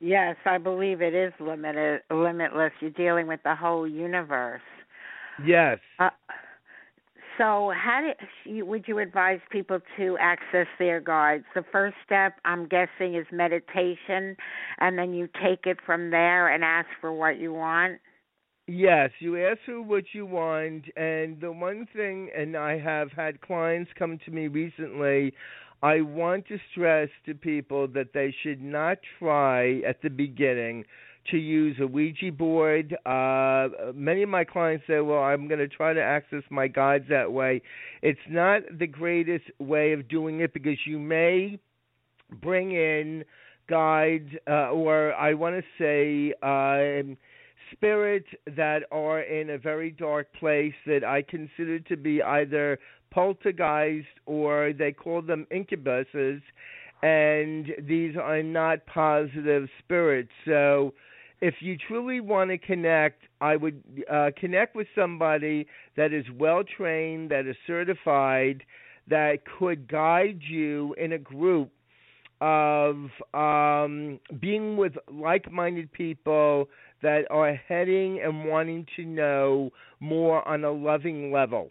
Yes, 0.00 0.36
I 0.46 0.56
believe 0.56 1.02
it 1.02 1.14
is 1.14 1.32
limited, 1.38 2.00
limitless. 2.10 2.72
You're 2.80 2.90
dealing 2.90 3.26
with 3.26 3.40
the 3.44 3.54
whole 3.54 3.86
universe. 3.86 4.62
Yes. 5.44 5.78
Uh, 5.98 6.08
so, 7.38 7.72
how 7.74 8.12
would 8.46 8.84
you 8.86 8.98
advise 8.98 9.40
people 9.50 9.78
to 9.96 10.16
access 10.20 10.66
their 10.78 11.00
guides? 11.00 11.44
The 11.54 11.64
first 11.72 11.96
step, 12.04 12.34
I'm 12.44 12.66
guessing, 12.68 13.14
is 13.14 13.26
meditation, 13.32 14.36
and 14.78 14.98
then 14.98 15.12
you 15.12 15.28
take 15.42 15.66
it 15.66 15.78
from 15.84 16.10
there 16.10 16.48
and 16.52 16.62
ask 16.64 16.88
for 17.00 17.12
what 17.12 17.38
you 17.38 17.52
want. 17.52 18.00
Yes, 18.66 19.10
you 19.18 19.36
ask 19.44 19.58
for 19.66 19.82
what 19.82 20.04
you 20.12 20.26
want, 20.26 20.84
and 20.96 21.40
the 21.40 21.50
one 21.50 21.88
thing, 21.94 22.30
and 22.36 22.56
I 22.56 22.78
have 22.78 23.10
had 23.12 23.40
clients 23.40 23.90
come 23.98 24.18
to 24.24 24.30
me 24.30 24.46
recently. 24.46 25.32
I 25.82 26.02
want 26.02 26.46
to 26.48 26.58
stress 26.70 27.08
to 27.26 27.34
people 27.34 27.88
that 27.88 28.12
they 28.12 28.34
should 28.42 28.62
not 28.62 28.98
try 29.18 29.80
at 29.80 30.02
the 30.02 30.10
beginning 30.10 30.84
to 31.30 31.38
use 31.38 31.76
a 31.80 31.86
Ouija 31.86 32.32
board. 32.32 32.96
Uh, 33.06 33.92
many 33.94 34.22
of 34.22 34.28
my 34.28 34.44
clients 34.44 34.86
say, 34.86 35.00
"Well, 35.00 35.22
I'm 35.22 35.48
going 35.48 35.60
to 35.60 35.68
try 35.68 35.92
to 35.92 36.02
access 36.02 36.42
my 36.50 36.68
guides 36.68 37.08
that 37.08 37.30
way." 37.32 37.62
It's 38.02 38.20
not 38.28 38.62
the 38.78 38.86
greatest 38.86 39.44
way 39.58 39.92
of 39.92 40.08
doing 40.08 40.40
it 40.40 40.52
because 40.52 40.78
you 40.86 40.98
may 40.98 41.58
bring 42.40 42.72
in 42.72 43.24
guides, 43.68 44.30
uh, 44.48 44.70
or 44.70 45.14
I 45.14 45.34
want 45.34 45.56
to 45.56 45.64
say. 45.78 46.34
Uh, 46.42 47.14
spirits 47.72 48.26
that 48.56 48.82
are 48.90 49.20
in 49.20 49.50
a 49.50 49.58
very 49.58 49.92
dark 49.92 50.26
place 50.34 50.74
that 50.86 51.04
I 51.04 51.22
consider 51.22 51.78
to 51.78 51.96
be 51.96 52.20
either 52.20 52.80
poltergeist 53.10 54.08
or 54.26 54.72
they 54.72 54.92
call 54.92 55.22
them 55.22 55.46
incubuses, 55.52 56.40
and 57.02 57.66
these 57.82 58.16
are 58.16 58.42
not 58.42 58.86
positive 58.86 59.68
spirits. 59.78 60.30
So, 60.44 60.94
if 61.40 61.54
you 61.60 61.76
truly 61.76 62.20
want 62.20 62.50
to 62.50 62.58
connect, 62.58 63.22
I 63.40 63.56
would 63.56 63.82
uh, 64.10 64.30
connect 64.36 64.76
with 64.76 64.86
somebody 64.94 65.66
that 65.96 66.12
is 66.12 66.24
well 66.38 66.62
trained, 66.64 67.30
that 67.30 67.46
is 67.46 67.56
certified, 67.66 68.62
that 69.08 69.38
could 69.58 69.88
guide 69.88 70.40
you 70.42 70.94
in 70.98 71.12
a 71.12 71.18
group 71.18 71.70
of 72.40 72.96
um, 73.34 74.20
being 74.40 74.76
with 74.76 74.92
like 75.10 75.50
minded 75.50 75.92
people 75.92 76.68
that 77.02 77.22
are 77.30 77.54
heading 77.54 78.20
and 78.22 78.44
wanting 78.44 78.86
to 78.96 79.04
know 79.04 79.70
more 80.00 80.46
on 80.46 80.64
a 80.64 80.70
loving 80.70 81.32
level. 81.32 81.68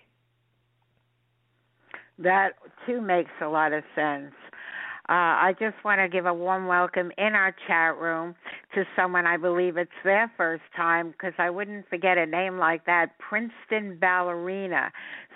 That 2.18 2.54
too 2.86 3.02
makes 3.02 3.32
a 3.42 3.48
lot 3.48 3.72
of 3.74 3.84
sense. 3.96 4.34
Uh, 5.08 5.14
I 5.42 5.56
just 5.60 5.76
want 5.84 6.00
to 6.02 6.08
give 6.08 6.28
a 6.28 6.34
warm 6.34 6.68
welcome 6.68 7.12
in 7.18 7.34
our 7.34 7.56
chat 7.68 7.98
room 7.98 8.36
to 8.76 8.84
someone 8.96 9.26
I 9.26 9.38
believe 9.38 9.78
it's 9.78 9.92
their 10.04 10.32
first 10.38 10.64
time 10.76 11.12
because 11.12 11.34
I 11.38 11.50
wouldn't 11.50 11.90
forget 11.90 12.18
a 12.18 12.26
name 12.26 12.58
like 12.58 12.86
that, 12.86 13.18
Princeton 13.18 13.98
Ballerina. 14.00 14.92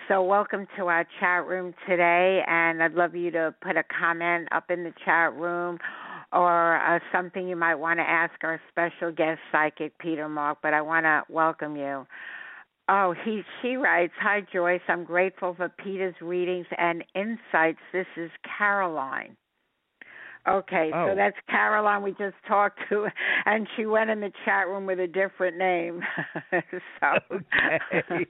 So, 0.07 0.23
welcome 0.23 0.67
to 0.77 0.87
our 0.87 1.05
chat 1.19 1.47
room 1.47 1.73
today, 1.87 2.41
and 2.47 2.83
I'd 2.83 2.93
love 2.93 3.15
you 3.15 3.31
to 3.31 3.55
put 3.61 3.77
a 3.77 3.83
comment 3.83 4.47
up 4.51 4.69
in 4.69 4.83
the 4.83 4.93
chat 5.05 5.33
room 5.35 5.79
or 6.31 6.77
uh, 6.77 6.99
something 7.11 7.47
you 7.47 7.55
might 7.55 7.75
want 7.75 7.99
to 7.99 8.03
ask 8.03 8.33
our 8.43 8.59
special 8.69 9.11
guest 9.11 9.39
psychic, 9.51 9.97
Peter 9.99 10.27
Mark. 10.27 10.59
But 10.61 10.73
I 10.73 10.81
want 10.81 11.05
to 11.05 11.23
welcome 11.29 11.75
you. 11.75 12.05
Oh, 12.89 13.15
he 13.23 13.43
she 13.61 13.77
writes, 13.77 14.13
"Hi 14.19 14.41
Joyce, 14.51 14.81
I'm 14.87 15.05
grateful 15.05 15.55
for 15.55 15.69
Peter's 15.69 16.15
readings 16.21 16.67
and 16.77 17.03
insights. 17.15 17.79
This 17.93 18.07
is 18.17 18.29
Caroline." 18.57 19.37
Okay, 20.47 20.91
oh. 20.93 21.07
so 21.07 21.15
that's 21.15 21.37
Caroline 21.49 22.03
we 22.03 22.11
just 22.11 22.35
talked 22.47 22.79
to, 22.89 23.07
and 23.45 23.67
she 23.75 23.85
went 23.85 24.09
in 24.09 24.19
the 24.19 24.31
chat 24.43 24.67
room 24.67 24.85
with 24.85 24.99
a 24.99 25.07
different 25.07 25.57
name. 25.57 26.01
so 26.51 27.07
okay, 27.31 28.25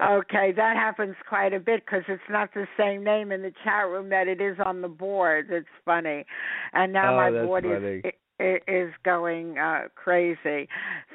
okay, 0.02 0.52
that 0.56 0.76
happens 0.76 1.14
quite 1.28 1.52
a 1.52 1.60
bit 1.60 1.84
because 1.84 2.04
it's 2.08 2.22
not 2.30 2.54
the 2.54 2.66
same 2.78 3.04
name 3.04 3.32
in 3.32 3.42
the 3.42 3.52
chat 3.64 3.86
room 3.86 4.08
that 4.08 4.28
it 4.28 4.40
is 4.40 4.56
on 4.64 4.80
the 4.80 4.88
board. 4.88 5.48
It's 5.50 5.66
funny, 5.84 6.24
and 6.72 6.92
now 6.92 7.12
oh, 7.12 7.16
my 7.16 7.30
board 7.30 7.64
funny. 7.64 8.00
is 8.04 8.12
is 8.38 8.92
going 9.04 9.58
uh 9.58 9.88
crazy. 9.94 10.68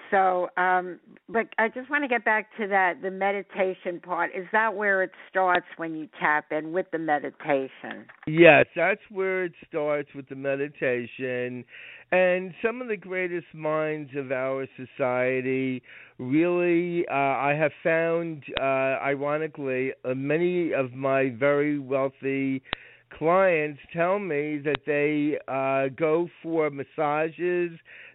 So 0.10 0.50
um 0.58 1.00
but 1.30 1.48
i 1.58 1.68
just 1.68 1.90
want 1.90 2.04
to 2.04 2.08
get 2.08 2.26
back 2.26 2.48
to 2.58 2.68
that 2.68 3.02
the 3.02 3.12
meditation 3.12 4.00
part. 4.02 4.32
Is 4.36 4.46
that 4.52 4.76
where 4.76 5.04
it 5.04 5.12
starts 5.30 5.68
when 5.78 5.96
you 5.96 6.08
tap 6.20 6.52
in 6.52 6.72
with 6.72 6.88
the 6.92 7.00
meditation? 7.00 8.06
Yes 8.28 8.66
that's 8.76 9.02
where 9.10 9.46
it 9.46 9.54
starts 9.68 10.10
with 10.16 10.28
the 10.30 10.36
meditation. 10.36 11.64
And 12.14 12.54
some 12.62 12.82
of 12.82 12.90
the 12.90 12.98
greatest 12.98 13.48
minds 13.54 14.12
of 14.18 14.32
our 14.32 14.68
society 14.76 15.82
really 16.18 17.06
uh 17.10 17.14
i 17.14 17.56
have 17.58 17.72
found 17.84 18.44
uh 18.60 18.64
ironically 19.04 19.92
uh, 20.06 20.14
many 20.14 20.72
of 20.72 20.94
my 20.94 21.34
very 21.40 21.80
wealthy 21.80 22.62
clients 23.18 23.80
tell 23.94 24.20
me 24.20 24.58
that 24.60 24.82
they 24.86 25.38
uh, 25.48 25.90
go 25.96 26.28
for 26.42 26.70
massages, 26.70 27.72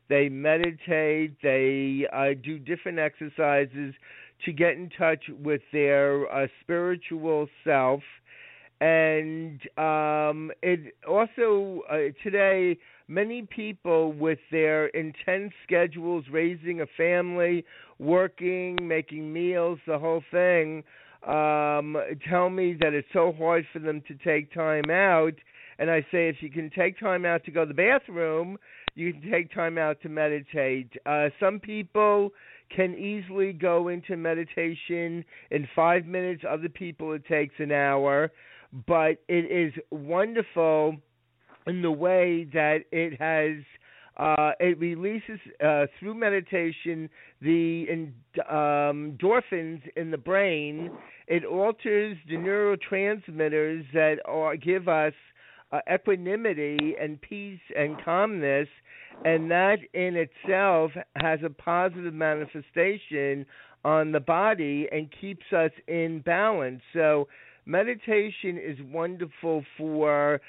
they 0.08 0.28
meditate, 0.28 1.36
they 1.42 2.06
uh, 2.12 2.30
do 2.42 2.58
different 2.58 2.98
exercises 2.98 3.94
to 4.44 4.52
get 4.52 4.72
in 4.72 4.90
touch 4.96 5.24
with 5.42 5.62
their 5.72 6.30
uh, 6.32 6.46
spiritual 6.60 7.48
self. 7.64 8.02
And 8.80 9.60
um, 9.78 10.52
it 10.62 10.94
also 11.08 11.82
uh, 11.90 12.12
today, 12.22 12.76
many 13.08 13.42
people 13.42 14.12
with 14.12 14.38
their 14.50 14.88
intense 14.88 15.52
schedules, 15.64 16.26
raising 16.30 16.82
a 16.82 16.86
family, 16.96 17.64
working, 17.98 18.76
making 18.82 19.32
meals, 19.32 19.78
the 19.86 19.98
whole 19.98 20.22
thing, 20.30 20.84
um, 21.26 21.96
tell 22.28 22.50
me 22.50 22.76
that 22.80 22.94
it's 22.94 23.08
so 23.12 23.32
hard 23.38 23.66
for 23.72 23.78
them 23.78 24.02
to 24.08 24.14
take 24.24 24.52
time 24.52 24.90
out. 24.90 25.34
And 25.78 25.90
I 25.90 26.00
say, 26.12 26.28
if 26.28 26.36
you 26.40 26.50
can 26.50 26.70
take 26.70 26.98
time 26.98 27.24
out 27.24 27.44
to 27.44 27.50
go 27.50 27.64
to 27.64 27.68
the 27.68 27.74
bathroom, 27.74 28.56
you 28.94 29.12
can 29.12 29.30
take 29.30 29.52
time 29.52 29.76
out 29.76 30.00
to 30.02 30.08
meditate. 30.08 30.90
Uh, 31.04 31.28
some 31.38 31.60
people 31.60 32.30
can 32.74 32.94
easily 32.94 33.52
go 33.52 33.88
into 33.88 34.16
meditation 34.16 35.24
in 35.50 35.68
five 35.74 36.06
minutes. 36.06 36.42
Other 36.48 36.68
people, 36.68 37.12
it 37.12 37.26
takes 37.26 37.54
an 37.58 37.72
hour. 37.72 38.32
But 38.86 39.18
it 39.28 39.50
is 39.50 39.72
wonderful 39.90 40.96
in 41.66 41.82
the 41.82 41.90
way 41.90 42.48
that 42.52 42.84
it 42.90 43.20
has 43.20 43.62
uh, 44.16 44.52
it 44.60 44.78
releases 44.78 45.38
uh, 45.64 45.86
through 45.98 46.14
meditation 46.14 47.08
the 47.42 47.86
um, 48.48 49.16
endorphins 49.18 49.82
in 49.96 50.10
the 50.10 50.18
brain. 50.18 50.90
It 51.26 51.44
alters 51.44 52.16
the 52.28 52.36
neurotransmitters 52.36 53.84
that 53.92 54.16
are, 54.24 54.56
give 54.56 54.88
us 54.88 55.12
uh, 55.72 55.80
equanimity 55.92 56.94
and 57.00 57.20
peace 57.20 57.60
and 57.76 58.02
calmness, 58.02 58.68
and 59.24 59.50
that 59.50 59.78
in 59.92 60.16
itself 60.16 60.92
has 61.16 61.40
a 61.44 61.50
positive 61.50 62.14
manifestation 62.14 63.44
on 63.84 64.12
the 64.12 64.20
body 64.20 64.88
and 64.90 65.08
keeps 65.20 65.44
us 65.52 65.70
in 65.88 66.20
balance. 66.20 66.80
So 66.92 67.28
meditation 67.66 68.58
is 68.58 68.78
wonderful 68.90 69.64
for 69.76 70.40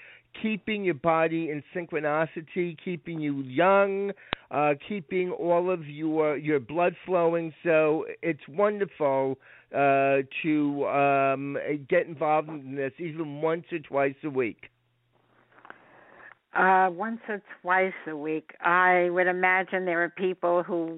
keeping 0.42 0.84
your 0.84 0.94
body 0.96 1.50
in 1.50 1.64
synchronicity, 1.76 2.78
keeping 2.84 3.20
you 3.20 3.42
young, 3.42 4.12
uh, 4.52 4.74
keeping 4.88 5.32
all 5.32 5.70
of 5.70 5.88
your 5.88 6.38
your 6.38 6.60
blood 6.60 6.96
flowing. 7.06 7.54
So 7.64 8.06
it's 8.22 8.48
wonderful 8.48 9.38
uh, 9.76 10.18
to 10.44 10.88
um, 10.88 11.58
get 11.90 12.08
involved 12.08 12.50
in 12.50 12.76
this 12.76 12.94
even 13.00 13.42
once 13.42 13.66
or 13.72 13.80
twice 13.80 14.16
a 14.24 14.30
week. 14.30 14.70
Uh, 16.58 16.90
once 16.90 17.20
or 17.30 17.42
twice 17.62 17.94
a 18.08 18.16
week. 18.16 18.52
I 18.62 19.10
would 19.12 19.28
imagine 19.28 19.86
there 19.86 20.04
are 20.04 20.10
people 20.10 20.64
who 20.64 20.98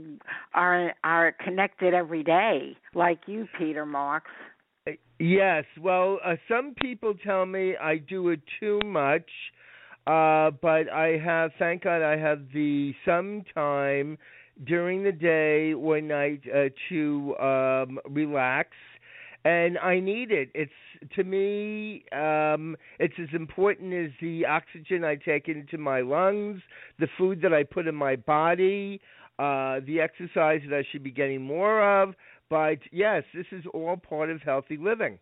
are 0.53 0.93
are 1.03 1.33
connected 1.43 1.93
every 1.93 2.23
day, 2.23 2.77
like 2.93 3.19
you, 3.25 3.47
Peter 3.57 3.85
Marks. 3.85 4.31
Yes. 5.19 5.65
Well, 5.79 6.19
uh, 6.23 6.35
some 6.47 6.73
people 6.81 7.13
tell 7.23 7.45
me 7.45 7.75
I 7.77 7.97
do 7.97 8.29
it 8.29 8.39
too 8.59 8.79
much, 8.85 9.29
uh, 10.07 10.51
but 10.61 10.89
I 10.89 11.19
have, 11.23 11.51
thank 11.59 11.83
God, 11.83 12.01
I 12.01 12.17
have 12.17 12.39
the 12.53 12.93
some 13.05 13.43
time 13.53 14.17
during 14.65 15.03
the 15.03 15.11
day 15.11 15.73
or 15.73 15.99
night 16.01 16.41
uh, 16.53 16.69
to 16.89 17.35
um, 17.37 17.99
relax, 18.09 18.69
and 19.43 19.77
I 19.77 19.99
need 19.99 20.31
it. 20.31 20.49
It's 20.53 20.71
to 21.15 21.23
me, 21.23 22.05
um, 22.13 22.75
it's 22.99 23.13
as 23.21 23.29
important 23.33 23.93
as 23.93 24.11
the 24.21 24.45
oxygen 24.45 25.03
I 25.03 25.15
take 25.15 25.47
into 25.49 25.77
my 25.77 26.01
lungs, 26.01 26.61
the 26.97 27.07
food 27.17 27.41
that 27.41 27.53
I 27.53 27.63
put 27.63 27.87
in 27.87 27.95
my 27.95 28.15
body, 28.15 28.99
uh, 29.37 29.79
the 29.85 29.99
exercise 30.01 30.61
that 30.69 30.75
I 30.77 30.83
should 30.91 31.03
be 31.03 31.11
getting 31.11 31.41
more 31.41 32.01
of. 32.03 32.15
But 32.49 32.79
yes, 32.91 33.23
this 33.33 33.45
is 33.51 33.63
all 33.73 33.97
part 33.97 34.29
of 34.29 34.41
healthy 34.41 34.77
living. 34.77 35.19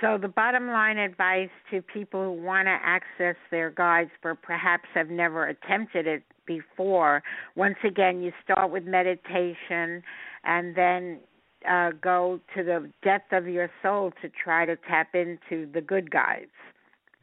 So, 0.00 0.16
the 0.16 0.28
bottom 0.28 0.68
line 0.68 0.96
advice 0.96 1.50
to 1.72 1.82
people 1.82 2.22
who 2.22 2.42
want 2.42 2.66
to 2.66 2.78
access 2.82 3.34
their 3.50 3.70
guides 3.70 4.10
but 4.22 4.40
perhaps 4.42 4.84
have 4.94 5.10
never 5.10 5.48
attempted 5.48 6.06
it 6.06 6.22
before 6.48 7.22
once 7.54 7.76
again, 7.84 8.22
you 8.22 8.32
start 8.42 8.72
with 8.72 8.84
meditation 8.84 10.02
and 10.44 10.74
then 10.74 11.20
uh, 11.68 11.90
go 12.00 12.40
to 12.56 12.64
the 12.64 12.90
depth 13.04 13.32
of 13.32 13.46
your 13.46 13.70
soul 13.82 14.12
to 14.22 14.28
try 14.42 14.64
to 14.64 14.76
tap 14.88 15.14
into 15.14 15.70
the 15.72 15.80
good 15.80 16.10
guides. 16.10 16.50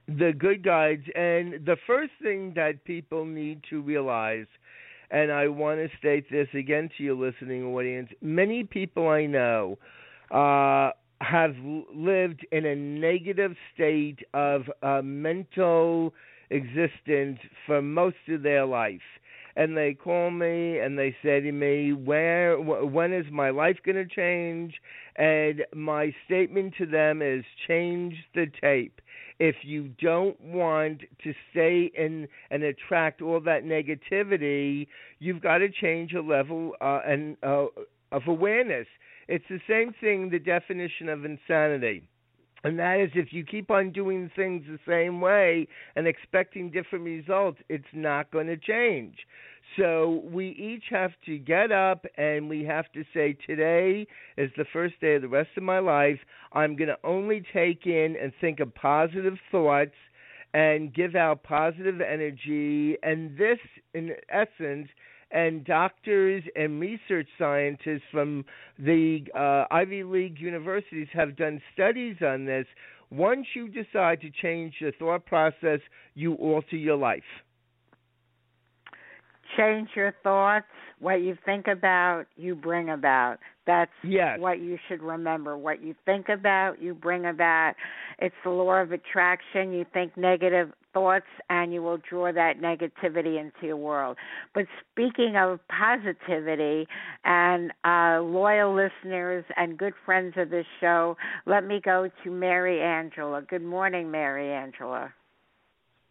The 0.08 0.34
good 0.38 0.64
guides. 0.64 1.04
And 1.16 1.66
the 1.66 1.78
first 1.88 2.12
thing 2.22 2.54
that 2.56 2.84
people 2.84 3.26
need 3.26 3.62
to 3.70 3.82
realize 3.82 4.46
and 5.12 5.32
I 5.32 5.48
want 5.48 5.80
to 5.80 5.98
state 5.98 6.30
this 6.30 6.48
again 6.54 6.90
to 6.98 7.04
your 7.04 7.16
listening 7.16 7.66
audience. 7.66 8.10
Many 8.22 8.64
people 8.64 9.08
I 9.08 9.26
know 9.26 9.78
uh, 10.32 10.92
have 11.22 11.56
lived 11.94 12.46
in 12.52 12.66
a 12.66 12.76
negative 12.76 13.56
state 13.74 14.20
of 14.34 14.64
uh, 14.84 15.02
mental 15.04 16.14
existence 16.50 17.40
for 17.66 17.82
most 17.82 18.18
of 18.30 18.44
their 18.44 18.66
life. 18.66 19.02
And 19.58 19.78
they 19.78 19.94
call 19.94 20.32
me 20.32 20.80
and 20.80 21.00
they 21.00 21.16
say 21.24 21.40
to 21.40 21.52
me, 21.54 21.94
"Where? 21.94 22.60
When 22.60 23.14
is 23.14 23.26
my 23.32 23.52
life 23.52 23.78
going 23.86 23.96
to 23.96 24.06
change?" 24.06 24.74
And 25.16 25.66
my 25.74 26.14
statement 26.26 26.74
to 26.78 26.86
them 26.86 27.22
is, 27.22 27.46
"Change 27.66 28.16
the 28.34 28.48
tape." 28.60 29.00
If 29.40 29.56
you 29.64 29.90
don't 30.02 30.40
want 30.40 31.02
to 31.24 31.34
stay 31.52 31.92
in 31.98 32.28
and 32.52 32.64
attract 32.64 33.22
all 33.22 33.40
that 33.42 33.64
negativity, 33.66 34.88
you've 35.20 35.42
got 35.42 35.58
to 35.60 35.70
change 35.70 36.14
a 36.14 36.22
level 36.22 36.74
uh, 36.82 37.02
and 37.06 37.38
uh, 37.44 37.66
of 38.12 38.24
awareness. 38.28 38.88
It's 39.28 39.46
the 39.50 39.60
same 39.68 39.94
thing. 40.00 40.30
The 40.30 40.40
definition 40.40 41.10
of 41.10 41.26
insanity. 41.26 42.04
And 42.66 42.80
that 42.80 43.00
is 43.00 43.12
if 43.14 43.32
you 43.32 43.46
keep 43.46 43.70
on 43.70 43.92
doing 43.92 44.32
things 44.36 44.66
the 44.68 44.80
same 44.88 45.22
way 45.22 45.68
and 45.96 46.08
expecting 46.08 46.72
different 46.72 47.06
results, 47.06 47.60
it's 47.70 47.86
not 47.94 48.32
going 48.32 48.48
to 48.48 48.58
change. 48.58 49.18
So 49.78 50.24
we 50.26 50.50
each 50.50 50.86
have 50.90 51.12
to 51.28 51.38
get 51.38 51.72
up 51.72 52.08
and 52.18 52.50
we 52.50 52.64
have 52.64 52.92
to 52.94 53.04
say, 53.14 53.38
today 53.46 54.08
is 54.36 54.50
the 54.58 54.66
first 54.74 55.00
day 55.00 55.14
of 55.14 55.22
the 55.22 55.28
rest 55.28 55.50
of 55.58 55.62
my 55.62 55.78
life. 55.78 56.18
I'm 56.54 56.76
going 56.76 56.88
to 56.88 56.98
only 57.04 57.44
take 57.54 57.86
in 57.86 58.16
and 58.20 58.34
think 58.42 58.60
of 58.60 58.74
positive 58.74 59.36
thoughts 59.52 59.94
and 60.56 60.92
give 60.92 61.16
out 61.16 61.44
positive 61.44 62.02
energy. 62.02 62.98
And 63.04 63.38
this, 63.38 63.60
in 63.94 64.16
essence, 64.30 64.88
and 65.32 65.66
doctors 65.66 66.44
and 66.56 66.80
research 66.80 67.28
scientists 67.38 68.04
from 68.12 68.46
the 68.80 69.26
uh, 69.38 69.66
Ivy 69.74 70.04
League 70.04 70.40
universities 70.40 71.08
have 71.14 71.36
done 71.36 71.62
studies 71.74 72.18
on 72.22 72.46
this. 72.46 72.66
Once 73.12 73.48
you 73.56 73.68
decide 73.68 74.22
to 74.22 74.30
change 74.42 74.76
your 74.80 74.92
thought 74.94 75.26
process, 75.26 75.80
you 76.14 76.34
alter 76.36 76.76
your 76.76 76.98
life 76.98 77.24
change 79.58 79.90
your 79.96 80.14
thoughts. 80.24 80.66
What 81.00 81.22
you 81.22 81.38
think 81.46 81.68
about, 81.68 82.26
you 82.36 82.56
bring 82.56 82.90
about. 82.90 83.38
That's 83.68 83.92
yes. 84.04 84.40
what 84.40 84.60
you 84.60 84.78
should 84.88 85.02
remember. 85.02 85.58
What 85.58 85.84
you 85.84 85.96
think 86.06 86.30
about, 86.30 86.82
you 86.82 86.94
bring 86.94 87.26
about. 87.26 87.74
It's 88.20 88.36
the 88.44 88.52
law 88.52 88.76
of 88.76 88.92
attraction. 88.92 89.74
You 89.74 89.86
think 89.94 90.16
negative 90.16 90.72
thoughts 90.96 91.26
and 91.50 91.74
you 91.74 91.84
will 91.84 92.00
draw 92.10 92.32
that 92.32 92.62
negativity 92.62 93.40
into 93.40 93.68
your 93.68 93.78
world. 93.78 94.18
But 94.56 94.66
speaking 94.92 95.36
of 95.38 95.60
positivity 95.68 96.88
and 97.26 97.72
uh, 97.84 98.22
loyal 98.24 98.74
listeners 98.74 99.44
and 99.58 99.78
good 99.78 99.94
friends 100.06 100.34
of 100.38 100.50
this 100.50 100.66
show, 100.80 101.18
let 101.46 101.66
me 101.68 101.82
go 101.84 102.10
to 102.24 102.32
Mary 102.32 102.82
Angela. 102.82 103.44
Good 103.48 103.62
morning, 103.62 104.10
Mary 104.10 104.52
Angela. 104.54 105.14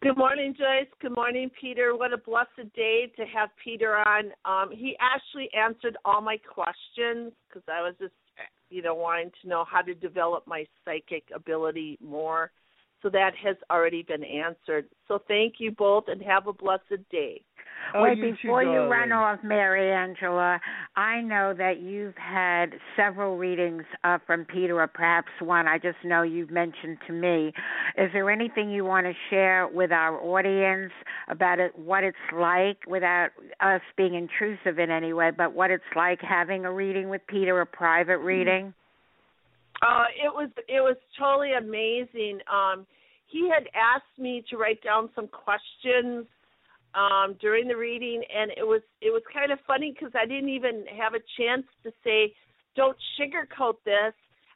Good 0.03 0.17
morning, 0.17 0.53
Joyce. 0.55 0.87
Good 1.01 1.15
morning, 1.15 1.49
Peter. 1.59 1.97
What 1.97 2.13
a 2.13 2.17
blessed 2.17 2.71
day 2.75 3.11
to 3.17 3.25
have 3.25 3.49
Peter 3.63 3.95
on. 3.95 4.25
Um, 4.45 4.69
he 4.71 4.95
actually 5.01 5.49
answered 5.57 5.97
all 6.05 6.21
my 6.21 6.37
questions 6.37 7.31
because 7.49 7.63
I 7.67 7.81
was 7.81 7.95
just, 7.99 8.13
you 8.69 8.83
know, 8.83 8.93
wanting 8.93 9.31
to 9.41 9.49
know 9.49 9.65
how 9.67 9.81
to 9.81 9.95
develop 9.95 10.45
my 10.45 10.65
psychic 10.83 11.23
ability 11.33 11.97
more. 12.03 12.51
So 13.05 13.11
that 13.11 13.33
has 13.43 13.55
already 13.69 14.01
been 14.01 14.23
answered. 14.23 14.87
So 15.07 15.19
thank 15.27 15.55
you 15.59 15.69
both 15.69 16.05
and 16.07 16.19
have 16.23 16.47
a 16.47 16.53
blessed 16.53 17.07
day. 17.11 17.43
Oh, 17.93 18.01
Wait, 18.01 18.17
you 18.17 18.31
before 18.33 18.63
too, 18.63 18.71
you 18.71 18.79
run 18.79 19.11
off, 19.11 19.41
Mary 19.43 19.93
Angela, 19.93 20.59
I 20.95 21.21
know 21.21 21.53
that 21.55 21.81
you've 21.81 22.17
had 22.17 22.71
several 22.95 23.37
readings 23.37 23.83
uh, 24.03 24.17
from 24.25 24.43
Peter, 24.45 24.81
or 24.81 24.87
perhaps 24.87 25.27
one. 25.39 25.67
I 25.67 25.77
just 25.77 25.97
know 26.03 26.23
you've 26.23 26.49
mentioned 26.49 26.97
to 27.05 27.13
me. 27.13 27.53
Is 27.95 28.09
there 28.11 28.31
anything 28.31 28.71
you 28.71 28.85
want 28.85 29.05
to 29.05 29.13
share 29.29 29.67
with 29.67 29.91
our 29.91 30.19
audience 30.19 30.91
about 31.29 31.59
it, 31.59 31.77
what 31.77 32.03
it's 32.03 32.17
like, 32.35 32.77
without 32.87 33.29
us 33.59 33.81
being 33.97 34.15
intrusive 34.15 34.79
in 34.79 34.89
any 34.89 35.13
way, 35.13 35.29
but 35.29 35.53
what 35.53 35.69
it's 35.69 35.83
like 35.95 36.21
having 36.21 36.65
a 36.65 36.73
reading 36.73 37.09
with 37.09 37.21
Peter, 37.27 37.61
a 37.61 37.67
private 37.67 38.17
reading? 38.17 38.73
Uh, 39.85 40.05
it 40.15 40.33
was 40.33 40.49
it 40.67 40.81
was 40.81 40.97
totally 41.19 41.53
amazing. 41.53 42.39
Um, 42.51 42.87
he 43.27 43.49
had 43.49 43.67
asked 43.75 44.17
me 44.17 44.43
to 44.49 44.57
write 44.57 44.81
down 44.83 45.09
some 45.13 45.27
questions 45.27 46.25
um, 46.95 47.35
during 47.39 47.67
the 47.67 47.75
reading, 47.75 48.23
and 48.35 48.51
it 48.57 48.63
was 48.63 48.81
it 49.01 49.11
was 49.11 49.21
kind 49.31 49.51
of 49.51 49.59
funny 49.67 49.93
because 49.93 50.13
I 50.15 50.25
didn't 50.25 50.49
even 50.49 50.85
have 50.97 51.13
a 51.13 51.19
chance 51.37 51.65
to 51.83 51.91
say, 52.03 52.33
"Don't 52.75 52.97
sugarcoat 53.19 53.75
this," 53.85 54.13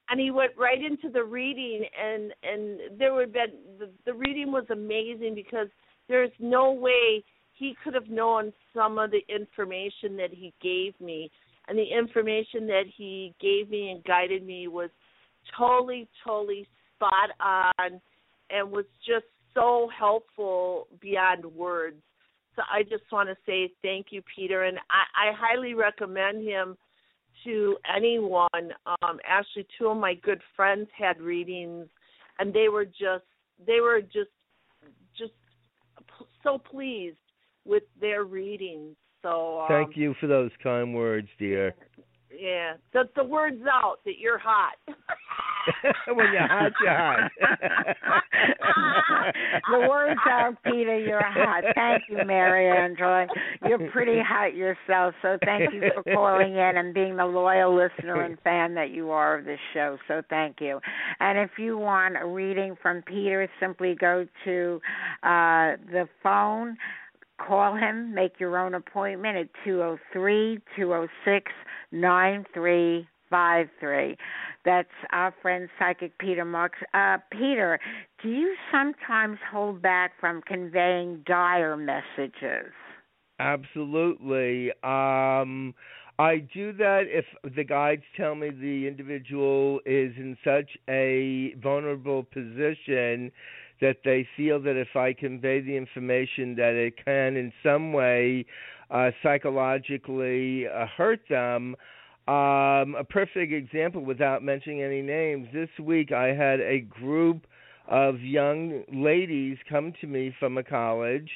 and 0.09 0.19
he 0.19 0.31
went 0.31 0.53
right 0.57 0.81
into 0.83 1.09
the 1.09 1.23
reading, 1.23 1.85
and 2.01 2.33
and 2.41 2.99
there 2.99 3.13
would 3.13 3.31
been 3.31 3.53
the, 3.77 3.89
the 4.05 4.13
reading 4.13 4.51
was 4.51 4.65
amazing 4.71 5.35
because 5.35 5.67
there's 6.07 6.31
no 6.39 6.71
way 6.71 7.23
he 7.53 7.75
could 7.83 7.93
have 7.93 8.09
known 8.09 8.51
some 8.73 8.97
of 8.97 9.11
the 9.11 9.21
information 9.27 10.17
that 10.17 10.31
he 10.31 10.53
gave 10.59 10.99
me, 10.99 11.29
and 11.67 11.77
the 11.77 11.83
information 11.83 12.65
that 12.65 12.85
he 12.97 13.35
gave 13.39 13.69
me 13.69 13.91
and 13.91 14.03
guided 14.05 14.43
me 14.43 14.67
was 14.67 14.89
totally 15.57 16.07
totally 16.25 16.67
spot 16.95 17.29
on, 17.39 18.01
and 18.49 18.71
was 18.71 18.85
just 19.05 19.25
so 19.53 19.89
helpful 19.97 20.87
beyond 21.01 21.45
words. 21.45 22.01
So 22.55 22.63
I 22.71 22.83
just 22.83 23.03
want 23.11 23.29
to 23.29 23.35
say 23.45 23.71
thank 23.81 24.07
you, 24.09 24.21
Peter, 24.35 24.63
and 24.63 24.77
I, 24.89 25.29
I 25.29 25.33
highly 25.33 25.73
recommend 25.73 26.45
him 26.47 26.77
to 27.45 27.77
anyone. 27.95 28.49
Um, 28.85 29.19
actually, 29.25 29.67
two 29.77 29.87
of 29.87 29.97
my 29.97 30.13
good 30.15 30.41
friends 30.55 30.87
had 30.97 31.21
readings, 31.21 31.87
and 32.37 32.53
they 32.53 32.69
were 32.69 32.85
just 32.85 33.25
they 33.65 33.79
were 33.79 34.01
just 34.01 34.31
just 35.17 35.33
so 36.43 36.57
pleased 36.57 37.17
with 37.65 37.83
their 37.99 38.23
readings. 38.23 38.95
So 39.21 39.61
um, 39.61 39.67
Thank 39.67 39.97
you 39.97 40.15
for 40.19 40.27
those 40.27 40.51
kind 40.61 40.93
words, 40.93 41.27
dear. 41.37 41.75
Yeah, 42.37 42.73
the 42.93 43.09
the 43.15 43.23
word's 43.23 43.61
out 43.71 43.97
that 44.05 44.19
you're 44.19 44.37
hot. 44.37 44.75
when 46.07 46.31
you're 46.31 46.47
hot, 46.47 46.71
you're 46.81 46.97
hot. 46.97 47.31
the 49.71 49.87
words 49.89 50.19
are, 50.29 50.57
Peter, 50.63 50.97
you're 50.97 51.23
hot. 51.23 51.63
Thank 51.75 52.03
you, 52.09 52.25
Mary 52.25 52.69
Angela. 52.69 53.27
You're 53.67 53.89
pretty 53.91 54.19
hot 54.25 54.55
yourself, 54.55 55.13
so 55.21 55.37
thank 55.43 55.73
you 55.73 55.89
for 55.93 56.03
calling 56.13 56.53
in 56.53 56.77
and 56.77 56.93
being 56.93 57.17
the 57.17 57.25
loyal 57.25 57.75
listener 57.75 58.21
and 58.21 58.37
fan 58.41 58.75
that 58.75 58.91
you 58.91 59.11
are 59.11 59.39
of 59.39 59.45
this 59.45 59.59
show. 59.73 59.97
So 60.07 60.21
thank 60.29 60.57
you. 60.59 60.79
And 61.19 61.37
if 61.37 61.51
you 61.57 61.77
want 61.77 62.15
a 62.21 62.25
reading 62.25 62.75
from 62.81 63.01
Peter, 63.03 63.49
simply 63.59 63.95
go 63.99 64.25
to 64.45 64.81
uh, 65.23 65.77
the 65.91 66.07
phone. 66.23 66.77
Call 67.45 67.75
him, 67.75 68.13
make 68.13 68.39
your 68.39 68.57
own 68.57 68.73
appointment 68.73 69.37
at 69.37 69.47
two 69.63 69.77
zero 69.77 69.99
three 70.13 70.59
two 70.75 70.87
zero 70.87 71.07
six 71.25 71.51
nine 71.91 72.45
three 72.53 73.07
five 73.29 73.67
three. 73.79 74.17
That's 74.65 74.89
our 75.11 75.33
friend 75.41 75.69
psychic 75.79 76.17
Peter 76.19 76.45
Marks. 76.45 76.79
Uh, 76.93 77.17
Peter, 77.31 77.79
do 78.21 78.29
you 78.29 78.55
sometimes 78.71 79.37
hold 79.51 79.81
back 79.81 80.11
from 80.19 80.41
conveying 80.41 81.23
dire 81.25 81.77
messages? 81.77 82.73
Absolutely. 83.39 84.71
Um, 84.83 85.73
I 86.19 86.39
do 86.53 86.73
that 86.73 87.03
if 87.07 87.25
the 87.55 87.63
guides 87.63 88.03
tell 88.17 88.35
me 88.35 88.49
the 88.49 88.87
individual 88.87 89.79
is 89.85 90.11
in 90.17 90.37
such 90.43 90.69
a 90.89 91.53
vulnerable 91.63 92.23
position 92.23 93.31
that 93.81 93.97
they 94.03 94.27
feel 94.35 94.61
that 94.61 94.75
if 94.75 94.95
I 94.95 95.13
convey 95.13 95.61
the 95.61 95.75
information 95.75 96.55
that 96.55 96.73
it 96.73 97.03
can 97.03 97.37
in 97.37 97.51
some 97.63 97.93
way 97.93 98.45
uh, 98.91 99.11
psychologically 99.21 100.67
uh, 100.67 100.85
hurt 100.97 101.21
them. 101.29 101.75
Um, 102.27 102.95
a 102.95 103.05
perfect 103.07 103.51
example, 103.51 104.03
without 104.03 104.43
mentioning 104.43 104.83
any 104.83 105.01
names, 105.01 105.47
this 105.53 105.69
week 105.81 106.11
I 106.11 106.27
had 106.27 106.59
a 106.59 106.81
group 106.81 107.47
of 107.87 108.19
young 108.19 108.83
ladies 108.93 109.57
come 109.67 109.93
to 110.01 110.07
me 110.07 110.35
from 110.39 110.57
a 110.57 110.63
college, 110.63 111.29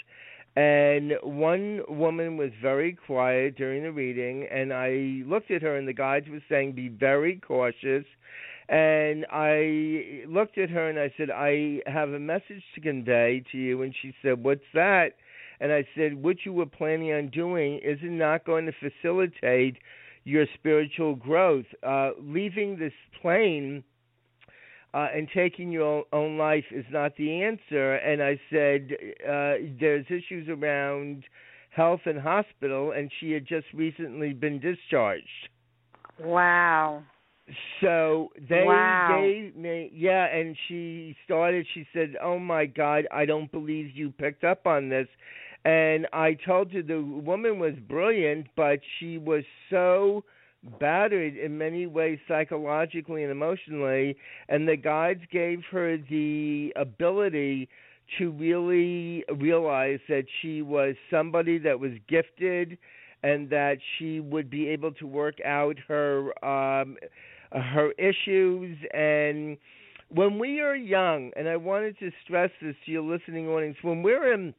and 0.56 1.14
one 1.24 1.82
woman 1.88 2.38
was 2.38 2.52
very 2.62 2.94
quiet 3.08 3.58
during 3.58 3.82
the 3.82 3.92
reading, 3.92 4.48
and 4.52 4.72
I 4.72 5.24
looked 5.28 5.50
at 5.50 5.64
her, 5.64 5.78
and 5.78 5.88
the 5.88 5.94
guides 5.94 6.30
were 6.30 6.44
saying, 6.48 6.74
"Be 6.74 6.90
very 6.90 7.38
cautious." 7.38 8.06
And 8.70 9.26
I 9.32 10.24
looked 10.28 10.58
at 10.58 10.70
her 10.70 10.90
and 10.90 10.98
I 10.98 11.14
said, 11.18 11.30
I 11.30 11.82
have 11.86 12.10
a 12.10 12.20
message 12.20 12.64
to 12.76 12.82
convey 12.82 13.44
to 13.52 13.58
you. 13.58 13.82
And 13.82 13.94
she 14.02 14.14
said, 14.22 14.44
What's 14.44 14.62
that? 14.74 15.10
And 15.60 15.72
I 15.72 15.86
said, 15.96 16.22
What 16.22 16.38
you 16.46 16.54
were 16.54 16.66
planning 16.66 17.12
on 17.14 17.30
doing 17.30 17.80
is 17.84 18.00
not 18.02 18.46
going 18.46 18.66
to 18.66 18.74
facilitate 18.80 19.78
your 20.24 20.46
spiritual 20.54 21.16
growth. 21.16 21.66
Uh, 21.86 22.12
leaving 22.22 22.80
this 22.80 22.94
plane 23.22 23.84
uh, 24.94 25.08
and 25.14 25.28
taking 25.34 25.72
your 25.72 26.06
own 26.14 26.38
life 26.38 26.66
is 26.72 26.86
not 26.92 27.16
the 27.18 27.44
answer. 27.44 27.96
And 27.96 28.24
I 28.24 28.40
said, 28.50 28.90
uh, 29.28 29.74
There's 29.80 30.06
issues 30.08 30.48
around 30.48 31.26
health 31.76 32.02
and 32.06 32.20
hospital, 32.20 32.92
and 32.92 33.12
she 33.20 33.32
had 33.32 33.46
just 33.46 33.66
recently 33.74 34.32
been 34.32 34.60
discharged. 34.60 35.50
Wow. 36.20 37.04
So 37.82 38.30
they 38.50 38.98
Wow. 39.00 39.04
gave 39.06 39.56
me 39.56 39.92
yeah, 39.94 40.26
and 40.34 40.56
she 40.68 41.16
started 41.26 41.66
she 41.74 41.86
said, 41.94 42.16
"Oh 42.22 42.40
my 42.40 42.66
god, 42.66 43.08
I 43.12 43.26
don't 43.26 43.52
believe 43.52 43.92
you 43.96 44.12
picked 44.12 44.44
up 44.44 44.66
on 44.66 44.90
this." 44.90 45.08
And 45.66 46.08
I 46.14 46.34
told 46.46 46.72
her 46.74 46.82
the 46.82 47.02
woman 47.02 47.60
was 47.60 47.74
brilliant, 47.88 48.48
but 48.56 48.80
she 49.00 49.18
was 49.18 49.44
so 49.70 50.24
battered 50.80 51.36
in 51.38 51.58
many 51.58 51.86
ways 51.86 52.20
psychologically 52.28 53.24
and 53.24 53.32
emotionally, 53.32 54.16
and 54.48 54.68
the 54.68 54.78
guides 54.78 55.22
gave 55.32 55.62
her 55.72 55.98
the 55.98 56.72
ability 56.78 57.68
to 58.18 58.32
really 58.32 59.24
realize 59.36 60.00
that 60.08 60.26
she 60.42 60.62
was 60.62 60.96
somebody 61.10 61.58
that 61.60 61.80
was 61.80 61.92
gifted 62.08 62.78
and 63.24 63.50
that 63.50 63.78
she 63.98 64.20
would 64.20 64.50
be 64.50 64.68
able 64.68 64.92
to 64.94 65.08
work 65.08 65.36
out 65.46 65.78
her 65.88 66.32
um 66.46 66.98
her 67.62 67.92
issues. 67.94 68.78
And 68.94 69.58
when 70.10 70.40
we 70.40 70.60
are 70.62 70.76
young 70.76 71.32
and 71.36 71.48
I 71.48 71.58
wanted 71.58 71.98
to 72.00 72.12
stress 72.24 72.52
this 72.62 72.76
to 72.86 72.92
your 72.92 73.04
listening 73.04 73.48
audience 73.48 73.78
when 73.82 74.04
we're 74.04 74.34
in 74.34 74.54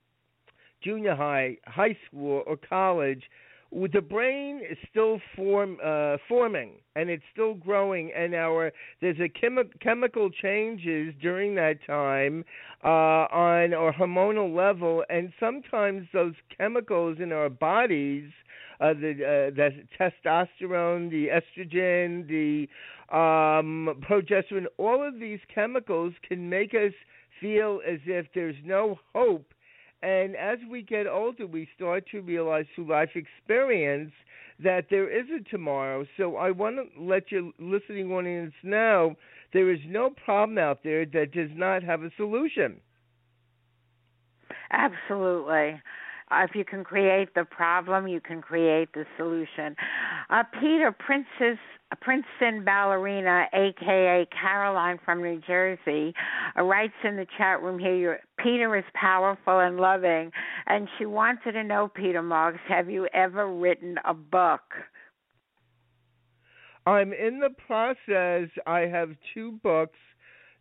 junior 0.82 1.14
high, 1.14 1.56
high 1.66 1.96
school 2.08 2.42
or 2.46 2.56
college 2.56 3.22
the 3.92 4.00
brain 4.00 4.60
is 4.70 4.78
still 4.88 5.20
form 5.34 5.78
uh, 5.84 6.16
forming 6.28 6.72
and 6.94 7.10
it's 7.10 7.24
still 7.32 7.54
growing 7.54 8.12
and 8.16 8.34
our 8.34 8.70
there's 9.00 9.18
a 9.18 9.28
chemi- 9.28 9.68
chemical 9.80 10.30
changes 10.30 11.12
during 11.20 11.54
that 11.56 11.84
time 11.86 12.44
uh, 12.84 13.26
on 13.32 13.74
our 13.74 13.92
hormonal 13.92 14.54
level 14.54 15.02
and 15.08 15.32
sometimes 15.40 16.06
those 16.12 16.34
chemicals 16.56 17.18
in 17.20 17.32
our 17.32 17.50
bodies 17.50 18.30
uh, 18.80 18.92
the 18.94 19.10
uh, 19.12 19.54
the 19.54 19.70
testosterone, 19.98 21.10
the 21.10 21.28
estrogen, 21.28 22.26
the 22.28 22.68
um, 23.14 24.02
progesterone, 24.08 24.66
all 24.78 25.06
of 25.06 25.20
these 25.20 25.40
chemicals 25.54 26.12
can 26.26 26.48
make 26.48 26.74
us 26.74 26.92
feel 27.40 27.80
as 27.86 28.00
if 28.06 28.26
there's 28.34 28.56
no 28.64 28.98
hope. 29.14 29.52
And 30.02 30.36
as 30.36 30.58
we 30.70 30.82
get 30.82 31.06
older, 31.06 31.46
we 31.46 31.68
start 31.74 32.04
to 32.10 32.20
realize 32.20 32.66
through 32.74 32.90
life 32.90 33.10
experience 33.14 34.12
that 34.62 34.86
there 34.90 35.08
is 35.10 35.26
a 35.30 35.42
tomorrow. 35.48 36.04
So 36.16 36.36
I 36.36 36.50
want 36.50 36.76
to 36.76 37.02
let 37.02 37.32
your 37.32 37.50
listening 37.58 38.12
audience 38.12 38.52
know 38.62 39.16
there 39.52 39.72
is 39.72 39.80
no 39.86 40.10
problem 40.10 40.58
out 40.58 40.80
there 40.84 41.06
that 41.06 41.32
does 41.32 41.50
not 41.54 41.82
have 41.82 42.02
a 42.02 42.10
solution. 42.16 42.80
Absolutely. 44.70 45.80
If 46.42 46.54
you 46.54 46.64
can 46.64 46.84
create 46.84 47.34
the 47.34 47.44
problem, 47.44 48.08
you 48.08 48.20
can 48.20 48.40
create 48.40 48.88
the 48.94 49.04
solution. 49.16 49.76
Uh, 50.30 50.42
Peter, 50.60 50.94
Princess 50.98 51.58
Princeton 52.00 52.64
ballerina, 52.64 53.46
aka 53.52 54.26
Caroline 54.40 54.98
from 55.04 55.22
New 55.22 55.40
Jersey, 55.46 56.12
uh, 56.58 56.62
writes 56.62 56.94
in 57.04 57.16
the 57.16 57.26
chat 57.38 57.62
room 57.62 57.78
here. 57.78 58.20
Peter 58.38 58.76
is 58.76 58.84
powerful 58.94 59.60
and 59.60 59.76
loving, 59.76 60.30
and 60.66 60.88
she 60.98 61.06
wanted 61.06 61.52
to 61.52 61.62
know, 61.62 61.88
Peter 61.94 62.22
Marks, 62.22 62.60
have 62.68 62.90
you 62.90 63.06
ever 63.14 63.52
written 63.52 63.96
a 64.04 64.14
book? 64.14 64.62
I'm 66.86 67.12
in 67.12 67.38
the 67.38 67.50
process. 67.66 68.48
I 68.66 68.80
have 68.80 69.10
two 69.32 69.52
books 69.62 69.98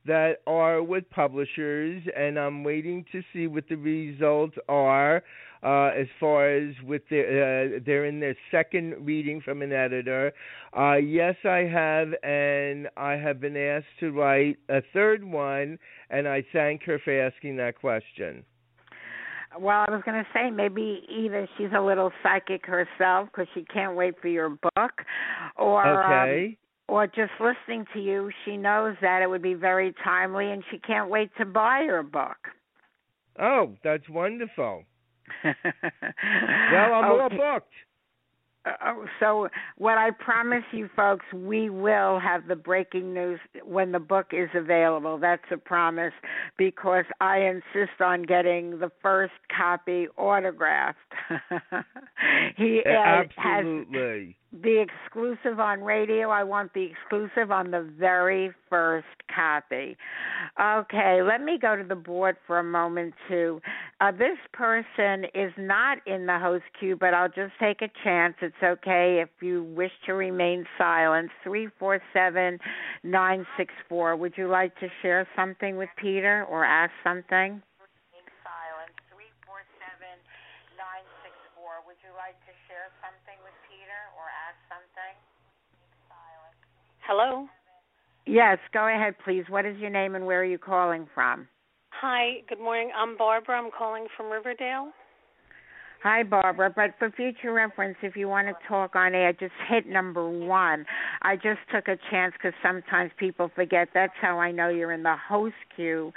that 0.05 0.37
are 0.47 0.83
with 0.83 1.09
publishers, 1.09 2.03
and 2.15 2.37
I'm 2.37 2.63
waiting 2.63 3.05
to 3.11 3.21
see 3.33 3.47
what 3.47 3.67
the 3.69 3.75
results 3.75 4.55
are. 4.67 5.23
Uh, 5.63 5.91
as 5.97 6.07
far 6.19 6.49
as 6.49 6.73
with 6.83 7.03
their, 7.09 7.75
uh, 7.75 7.79
they're 7.85 8.05
in 8.05 8.19
their 8.19 8.35
second 8.51 8.95
reading 8.99 9.39
from 9.39 9.61
an 9.61 9.71
editor. 9.71 10.33
Uh, 10.77 10.95
yes, 10.95 11.35
I 11.45 11.59
have, 11.59 12.09
and 12.21 12.89
I 12.97 13.13
have 13.13 13.39
been 13.39 13.55
asked 13.55 13.85
to 14.01 14.11
write 14.11 14.57
a 14.67 14.81
third 14.91 15.23
one, 15.23 15.79
and 16.09 16.27
I 16.27 16.43
thank 16.51 16.83
her 16.83 16.99
for 16.99 17.17
asking 17.17 17.55
that 17.57 17.79
question. 17.79 18.43
Well, 19.57 19.85
I 19.87 19.91
was 19.91 20.01
going 20.03 20.21
to 20.21 20.29
say 20.33 20.49
maybe 20.49 21.03
either 21.07 21.47
she's 21.57 21.69
a 21.75 21.81
little 21.81 22.11
psychic 22.21 22.65
herself 22.65 23.29
because 23.31 23.47
she 23.53 23.63
can't 23.73 23.95
wait 23.95 24.15
for 24.21 24.27
your 24.27 24.49
book, 24.49 24.91
or 25.57 25.85
um, 25.87 26.11
okay. 26.11 26.45
Um, 26.47 26.57
or 26.89 27.07
just 27.07 27.31
listening 27.39 27.85
to 27.93 28.01
you, 28.01 28.29
she 28.43 28.57
knows 28.57 28.97
that 29.01 29.21
it 29.21 29.29
would 29.29 29.41
be 29.41 29.53
very 29.53 29.93
timely, 30.03 30.51
and 30.51 30.61
she 30.69 30.77
can't 30.79 31.09
wait 31.09 31.29
to 31.37 31.45
buy 31.45 31.83
your 31.83 32.03
book. 32.03 32.35
Oh, 33.39 33.73
that's 33.83 34.07
wonderful. 34.09 34.83
well, 35.43 36.93
I'm 36.93 37.11
okay. 37.11 37.21
all 37.21 37.29
booked. 37.29 37.73
Uh, 38.65 38.71
oh, 38.85 39.05
so 39.19 39.49
what 39.77 39.97
I 39.97 40.11
promise 40.11 40.63
you 40.71 40.89
folks, 40.95 41.25
we 41.33 41.69
will 41.69 42.19
have 42.19 42.47
the 42.47 42.55
breaking 42.55 43.13
news 43.13 43.39
when 43.63 43.91
the 43.91 43.99
book 43.99 44.27
is 44.31 44.49
available. 44.53 45.17
That's 45.17 45.43
a 45.51 45.57
promise 45.57 46.13
because 46.57 47.05
I 47.19 47.39
insist 47.39 47.99
on 47.99 48.23
getting 48.23 48.79
the 48.79 48.91
first 49.01 49.33
copy 49.55 50.07
autographed. 50.17 50.97
he 52.57 52.81
uh, 52.85 52.89
absolutely. 52.89 54.27
has 54.27 54.35
the 54.61 54.85
exclusive 54.85 55.59
on 55.59 55.81
radio. 55.81 56.29
I 56.29 56.43
want 56.43 56.73
the 56.73 56.83
exclusive 56.85 57.51
on 57.51 57.71
the 57.71 57.89
very 57.99 58.51
first 58.69 59.07
copy. 59.33 59.97
Okay, 60.61 61.21
let 61.23 61.41
me 61.41 61.57
go 61.59 61.75
to 61.75 61.83
the 61.83 61.95
board 61.95 62.37
for 62.45 62.59
a 62.59 62.63
moment 62.63 63.15
too. 63.27 63.59
Uh, 63.99 64.11
this 64.11 64.37
person 64.51 65.25
is 65.33 65.51
not 65.57 65.97
in 66.05 66.27
the 66.27 66.37
host 66.37 66.65
queue, 66.79 66.95
but 66.95 67.13
I'll 67.13 67.29
just 67.29 67.53
take 67.59 67.81
a 67.81 67.89
chance. 68.03 68.35
It's 68.41 68.53
okay 68.63 69.23
if 69.23 69.29
you 69.41 69.63
wish 69.75 69.91
to 70.05 70.13
remain 70.13 70.65
silent. 70.77 71.31
Three 71.43 71.69
four 71.79 71.99
seven 72.13 72.59
nine 73.03 73.45
six 73.57 73.73
four. 73.89 74.15
Would 74.15 74.33
you 74.37 74.47
like 74.47 74.77
to 74.79 74.87
share 75.01 75.27
something 75.35 75.77
with 75.77 75.89
Peter 75.97 76.45
or 76.49 76.63
ask 76.63 76.91
something? 77.03 77.61
Would 81.93 81.99
you 81.99 82.17
like 82.17 82.33
to 82.49 82.55
share 82.65 82.89
something 83.05 83.37
with 83.45 83.53
Peter 83.69 84.01
or 84.17 84.25
ask 84.25 84.57
something? 84.65 85.13
Hello? 87.15 87.45
Yes, 88.25 88.57
go 88.73 88.87
ahead, 88.87 89.13
please. 89.23 89.43
What 89.47 89.67
is 89.67 89.77
your 89.77 89.91
name 89.91 90.15
and 90.15 90.25
where 90.25 90.41
are 90.41 90.45
you 90.45 90.57
calling 90.57 91.05
from? 91.13 91.47
Hi, 92.01 92.41
good 92.49 92.59
morning. 92.59 92.89
I'm 92.97 93.15
Barbara. 93.15 93.55
I'm 93.55 93.69
calling 93.69 94.07
from 94.17 94.31
Riverdale. 94.31 94.89
Hi, 96.01 96.23
Barbara. 96.23 96.73
But 96.75 96.95
for 96.97 97.11
future 97.11 97.53
reference, 97.53 97.97
if 98.01 98.15
you 98.15 98.27
want 98.27 98.47
to 98.47 98.55
talk 98.67 98.95
on 98.95 99.13
air, 99.13 99.31
just 99.31 99.53
hit 99.69 99.87
number 99.87 100.27
one. 100.27 100.87
I 101.21 101.35
just 101.35 101.59
took 101.71 101.87
a 101.87 101.99
chance 102.09 102.33
because 102.33 102.53
sometimes 102.63 103.11
people 103.19 103.51
forget. 103.53 103.89
That's 103.93 104.13
how 104.19 104.39
I 104.39 104.51
know 104.51 104.69
you're 104.69 104.91
in 104.91 105.03
the 105.03 105.15
host 105.15 105.53
queue 105.75 106.11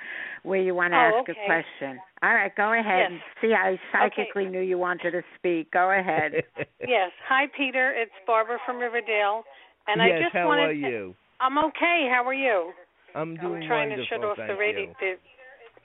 where 0.44 0.62
you 0.62 0.74
want 0.74 0.94
to 0.94 0.96
oh, 0.96 1.20
ask 1.20 1.28
okay. 1.28 1.38
a 1.42 1.44
question. 1.44 2.00
All 2.22 2.32
right, 2.32 2.56
go 2.56 2.72
ahead. 2.72 3.10
Yes. 3.10 3.20
See, 3.42 3.52
I 3.52 3.78
psychically 3.92 4.44
okay. 4.44 4.50
knew 4.50 4.62
you 4.62 4.78
wanted 4.78 5.10
to 5.10 5.22
speak. 5.36 5.72
Go 5.72 5.90
ahead. 5.90 6.32
yes. 6.80 7.10
Hi, 7.28 7.48
Peter. 7.54 7.92
It's 7.92 8.12
Barbara 8.26 8.56
from 8.64 8.78
Riverdale. 8.78 9.44
And 9.88 10.00
yes, 10.02 10.18
I 10.18 10.22
just 10.22 10.34
how 10.34 10.48
wanted 10.48 10.62
are 10.62 10.72
to, 10.74 10.78
you? 10.78 11.14
I'm 11.40 11.58
okay. 11.58 12.08
How 12.10 12.24
are 12.26 12.34
you? 12.34 12.72
I'm 13.14 13.36
doing 13.36 13.62
I'm 13.62 13.68
trying 13.68 13.88
wonderful, 13.90 14.04
to 14.04 14.08
shut 14.08 14.24
off 14.24 14.36
the 14.36 14.56
radio, 14.58 14.82
you. 14.82 14.94
the 15.00 15.14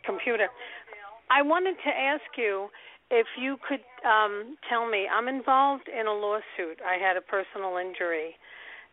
computer. 0.06 0.47
I 1.30 1.41
wanted 1.41 1.76
to 1.86 1.89
ask 1.89 2.28
you 2.38 2.68
if 3.10 3.28
you 3.39 3.58
could 3.68 3.84
um, 4.08 4.58
tell 4.70 4.89
me. 4.89 5.08
I'm 5.08 5.28
involved 5.28 5.88
in 5.88 6.08
a 6.08 6.14
lawsuit. 6.14 6.80
I 6.86 6.97
had 6.99 7.16
a 7.16 7.22
personal 7.22 7.78
injury, 7.78 8.36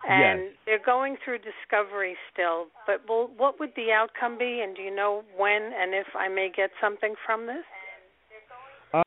and 0.08 0.40
Yes. 0.40 0.52
they're 0.66 0.84
going 0.84 1.16
through 1.24 1.38
discovery 1.38 2.16
still. 2.32 2.66
But 2.86 3.08
will, 3.08 3.30
what 3.36 3.58
would 3.58 3.72
the 3.74 3.90
outcome 3.92 4.38
be? 4.38 4.60
And 4.62 4.76
do 4.76 4.82
you 4.82 4.94
know 4.94 5.24
when 5.36 5.62
and 5.74 5.94
if 5.94 6.06
I 6.14 6.28
may 6.28 6.50
get 6.54 6.70
something 6.80 7.14
from 7.26 7.46
this? 7.46 7.64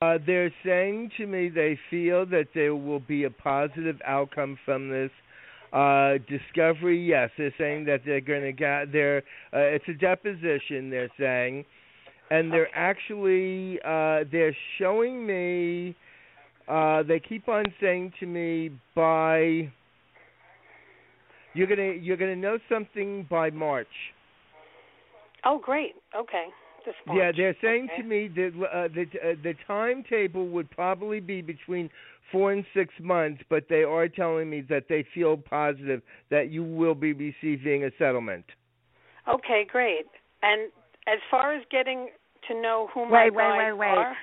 Uh, 0.01 0.17
they're 0.25 0.53
saying 0.63 1.11
to 1.17 1.25
me 1.25 1.49
they 1.49 1.79
feel 1.89 2.25
that 2.27 2.47
there 2.53 2.75
will 2.75 2.99
be 2.99 3.23
a 3.23 3.31
positive 3.31 3.99
outcome 4.05 4.57
from 4.63 4.89
this 4.89 5.09
uh, 5.73 6.13
discovery. 6.29 7.03
Yes, 7.03 7.29
they're 7.37 7.53
saying 7.57 7.85
that 7.85 8.01
they're 8.05 8.21
going 8.21 8.43
to 8.43 8.51
get 8.51 8.91
their. 8.91 9.19
Uh, 9.53 9.59
it's 9.59 9.85
a 9.87 9.93
deposition. 9.93 10.89
They're 10.89 11.11
saying, 11.19 11.65
and 12.29 12.51
they're 12.51 12.73
actually 12.75 13.79
uh, 13.85 14.25
they're 14.31 14.55
showing 14.77 15.25
me. 15.25 15.95
Uh, 16.67 17.03
they 17.03 17.19
keep 17.19 17.47
on 17.49 17.65
saying 17.79 18.13
to 18.19 18.25
me 18.25 18.71
by. 18.95 19.71
You're 21.53 21.67
gonna 21.67 21.93
you're 21.99 22.17
gonna 22.17 22.35
know 22.35 22.57
something 22.69 23.27
by 23.29 23.49
March. 23.49 23.87
Oh, 25.43 25.59
great. 25.59 25.95
Okay. 26.17 26.45
This 26.85 26.95
Yeah, 27.13 27.31
they're 27.35 27.55
saying 27.61 27.89
Okay. 27.91 28.01
to 28.01 28.07
me 28.07 28.27
that 28.29 28.51
uh, 28.73 28.87
the 28.87 29.03
uh, 29.21 29.35
the 29.43 29.55
timetable 29.67 30.47
would 30.47 30.69
probably 30.71 31.19
be 31.19 31.41
between 31.41 31.89
four 32.31 32.51
and 32.51 32.65
six 32.73 32.93
months, 32.99 33.43
but 33.49 33.67
they 33.69 33.83
are 33.83 34.07
telling 34.07 34.49
me 34.49 34.61
that 34.61 34.87
they 34.87 35.03
feel 35.13 35.37
positive 35.37 36.01
that 36.29 36.49
you 36.49 36.63
will 36.63 36.95
be 36.95 37.13
receiving 37.13 37.83
a 37.83 37.91
settlement. 37.97 38.45
Okay, 39.27 39.65
great. 39.69 40.05
And 40.41 40.71
as 41.07 41.19
far 41.29 41.53
as 41.53 41.63
getting 41.69 42.09
to 42.47 42.59
know 42.59 42.87
who 42.93 43.05
my 43.05 43.25
Wait, 43.25 43.33
wait, 43.33 43.57
wait, 43.57 43.73
wait. 43.73 43.89
are, 43.89 44.15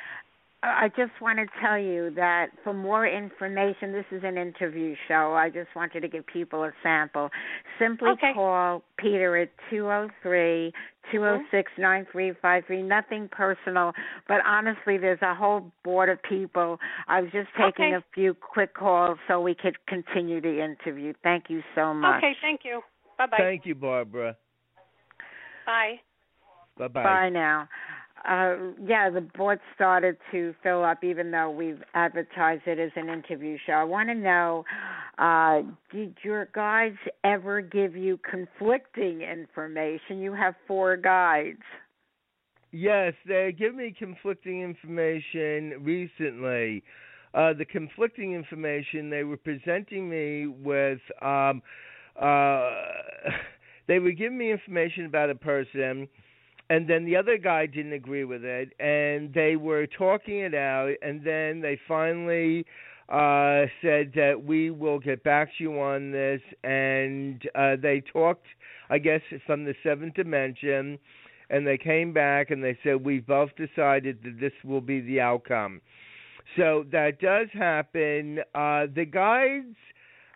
I 0.63 0.89
just 0.97 1.13
want 1.21 1.39
to 1.39 1.47
tell 1.61 1.79
you 1.79 2.11
that 2.17 2.49
for 2.65 2.75
more 2.75 3.07
information, 3.07 3.93
this 3.93 4.05
is 4.11 4.23
an 4.25 4.37
interview 4.37 4.97
show. 5.07 5.35
I 5.35 5.51
just 5.51 5.69
wanted 5.77 6.01
to 6.01 6.09
give 6.09 6.27
people 6.27 6.65
a 6.65 6.73
sample. 6.83 7.31
Simply 7.79 8.11
Okay. 8.11 8.33
call 8.35 8.83
Peter 8.97 9.37
at 9.37 9.51
two 9.71 9.83
zero 9.85 10.11
three 10.21 10.73
two 11.13 11.19
zero 11.21 11.41
six 11.53 11.71
nine 11.79 12.07
three 12.11 12.33
five 12.43 12.65
three. 12.67 12.83
Nothing 12.83 13.29
personal, 13.29 13.93
but 14.27 14.41
honestly, 14.45 14.99
there's 14.99 15.23
a 15.23 15.33
whole 15.33 15.71
board 15.85 16.09
of 16.09 16.21
people. 16.25 16.81
I 17.07 17.21
was 17.21 17.31
just 17.31 17.49
taking 17.57 17.95
Okay. 17.95 17.95
a 17.95 18.05
few 18.13 18.35
quick 18.35 18.75
calls 18.75 19.19
so 19.29 19.41
we 19.41 19.55
could 19.55 19.77
continue 19.87 20.41
the 20.41 20.61
interview. 20.61 21.13
Thank 21.23 21.51
you 21.51 21.63
so 21.77 21.95
much. 21.95 22.19
okay, 22.19 22.35
thank 22.43 22.65
you. 22.65 22.83
Bye 23.17 23.27
bye. 23.27 23.37
Thank 23.39 23.65
you, 23.65 23.77
Barbara. 23.77 24.37
Bye. 25.67 26.01
Bye 26.77 26.89
bye. 26.89 27.03
Bye 27.05 27.29
now. 27.29 27.69
Uh, 28.29 28.73
yeah, 28.85 29.11
the 29.11 29.21
board 29.21 29.61
started 29.75 30.17
to 30.33 30.55
fill 30.63 30.85
up, 30.85 31.05
even 31.05 31.31
though 31.31 31.51
we've 31.51 31.83
advertised 31.95 32.63
it 32.67 32.79
as 32.79 32.91
an 32.97 33.09
interview 33.09 33.57
show. 33.67 33.73
I 33.75 33.85
want 33.85 34.09
to 34.09 34.15
know: 34.15 34.65
uh, 35.19 35.63
Did 35.93 36.17
your 36.23 36.49
guides 36.55 36.99
ever 37.25 37.61
give 37.61 37.97
you 37.97 38.19
conflicting 38.29 39.23
information? 39.23 40.19
You 40.21 40.33
have 40.35 40.55
four 40.67 40.97
guides. 40.97 41.63
Yes, 42.71 43.15
they 43.27 43.55
give 43.57 43.75
me 43.75 43.95
conflicting 43.99 44.63
information 44.63 45.83
recently. 45.83 46.83
Uh, 47.35 47.53
the 47.53 47.65
conflicting 47.65 48.35
information 48.35 49.11
they 49.11 49.25
were 49.25 49.37
presenting 49.37 50.09
me 50.09 50.47
with, 50.47 51.01
um, 51.23 51.63
uh, 52.21 52.71
they 53.87 53.99
were 53.99 54.13
giving 54.13 54.37
me 54.37 54.51
information 54.51 55.07
about 55.07 55.31
a 55.31 55.35
person, 55.35 56.09
and 56.71 56.89
then 56.89 57.05
the 57.05 57.17
other 57.17 57.39
guy 57.39 57.67
didn't 57.67 57.93
agree 57.93 58.25
with 58.25 58.45
it, 58.45 58.73
and 58.81 59.33
they 59.33 59.57
were 59.57 59.87
talking 59.87 60.39
it 60.41 60.55
out, 60.55 60.95
and 61.03 61.25
then 61.25 61.61
they 61.61 61.79
finally 61.89 62.65
uh, 63.09 63.65
said 63.81 64.13
that 64.15 64.43
we 64.45 64.71
will 64.71 64.99
get 64.99 65.23
back 65.25 65.49
to 65.57 65.65
you 65.65 65.81
on 65.81 66.11
this, 66.11 66.43
and 66.65 67.43
uh, 67.55 67.77
they 67.81 68.03
talked, 68.13 68.47
I 68.91 68.99
guess, 68.99 69.23
from 69.47 69.65
the 69.65 69.75
seventh 69.83 70.15
dimension 70.15 70.99
and 71.51 71.67
they 71.67 71.79
came 71.79 72.13
back 72.13 72.51
and 72.51 72.63
they 72.63 72.77
said 72.83 73.05
we've 73.05 73.27
both 73.27 73.51
decided 73.57 74.19
that 74.23 74.39
this 74.41 74.53
will 74.65 74.81
be 74.81 75.01
the 75.01 75.21
outcome. 75.21 75.81
So 76.57 76.85
that 76.93 77.21
does 77.21 77.49
happen. 77.53 78.41
Uh, 78.55 78.87
the 78.95 79.05
guides, 79.05 79.77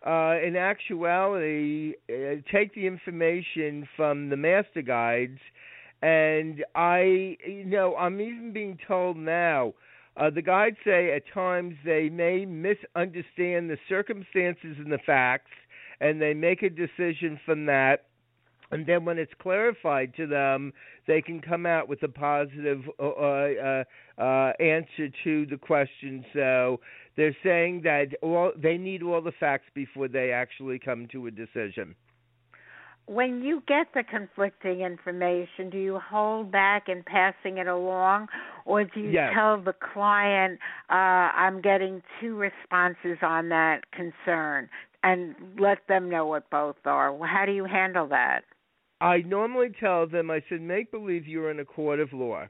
uh, 0.07 0.37
in 0.45 0.57
actuality, 0.57 1.95
uh, 2.11 2.37
take 2.51 2.75
the 2.75 2.87
information 2.87 3.89
from 3.97 4.29
the 4.29 4.37
master 4.37 4.83
guides 4.83 5.39
And 6.03 6.65
I, 6.75 7.37
you 7.47 7.65
know, 7.65 7.95
I'm 7.97 8.21
even 8.21 8.53
being 8.53 8.79
told 8.87 9.17
now. 9.17 9.75
Uh, 10.17 10.29
the 10.29 10.43
guides 10.43 10.77
say 10.85 11.13
at 11.15 11.23
times 11.33 11.75
they 11.85 12.09
may 12.11 12.45
misunderstand 12.45 13.71
the 13.71 13.79
circumstances 13.89 14.77
and 14.79 14.93
the 14.93 14.99
facts, 15.07 15.53
and 16.01 16.21
they 16.21 16.35
make 16.35 16.63
a 16.63 16.69
decision 16.69 17.41
from 17.47 17.67
that. 17.67 18.05
And 18.73 18.87
then 18.87 19.05
when 19.05 19.19
it's 19.19 19.33
clarified 19.41 20.15
to 20.17 20.27
them, 20.27 20.73
they 21.07 21.23
can 21.23 21.41
come 21.41 21.67
out 21.67 21.89
with 21.89 22.03
a 22.03 22.09
positive 22.09 22.81
uh, 22.99 23.03
uh, 23.03 23.85
uh, 24.19 24.53
answer 24.61 25.09
to 25.25 25.47
the 25.47 25.59
question. 25.59 26.25
So 26.33 26.81
they're 27.17 27.37
saying 27.45 27.83
that 27.83 28.09
all 28.23 28.53
they 28.57 28.77
need 28.79 29.03
all 29.03 29.21
the 29.21 29.33
facts 29.39 29.67
before 29.75 30.09
they 30.09 30.33
actually 30.33 30.79
come 30.79 31.07
to 31.13 31.27
a 31.27 31.31
decision 31.31 31.95
when 33.07 33.43
you 33.43 33.63
get 33.67 33.89
the 33.95 34.03
conflicting 34.03 34.81
information, 34.81 35.71
do 35.71 35.79
you 35.79 35.99
hold 35.99 36.51
back 36.51 36.89
in 36.89 37.03
passing 37.03 37.59
it 37.59 37.67
along, 37.67 38.29
or 38.65 38.85
do 38.85 39.01
you 39.01 39.11
yes. 39.11 39.33
tell 39.35 39.61
the 39.61 39.75
client, 39.75 40.59
uh, 40.91 40.95
"I'm 41.35 41.61
getting 41.61 42.03
two 42.21 42.37
responses 42.37 43.19
on 43.23 43.49
that 43.49 43.91
concern," 43.91 44.69
and 45.03 45.35
let 45.59 45.87
them 45.89 46.09
know 46.09 46.27
what 46.27 46.49
both 46.51 46.77
are? 46.87 47.17
How 47.27 47.45
do 47.45 47.53
you 47.53 47.65
handle 47.65 48.07
that? 48.09 48.45
I 49.01 49.19
normally 49.23 49.71
tell 49.81 50.07
them, 50.07 50.31
I 50.31 50.43
said, 50.49 50.61
make 50.61 50.93
believe 50.93 51.27
you're 51.27 51.51
in 51.51 51.59
a 51.59 51.65
court 51.65 51.99
of 51.99 52.13
law 52.13 52.47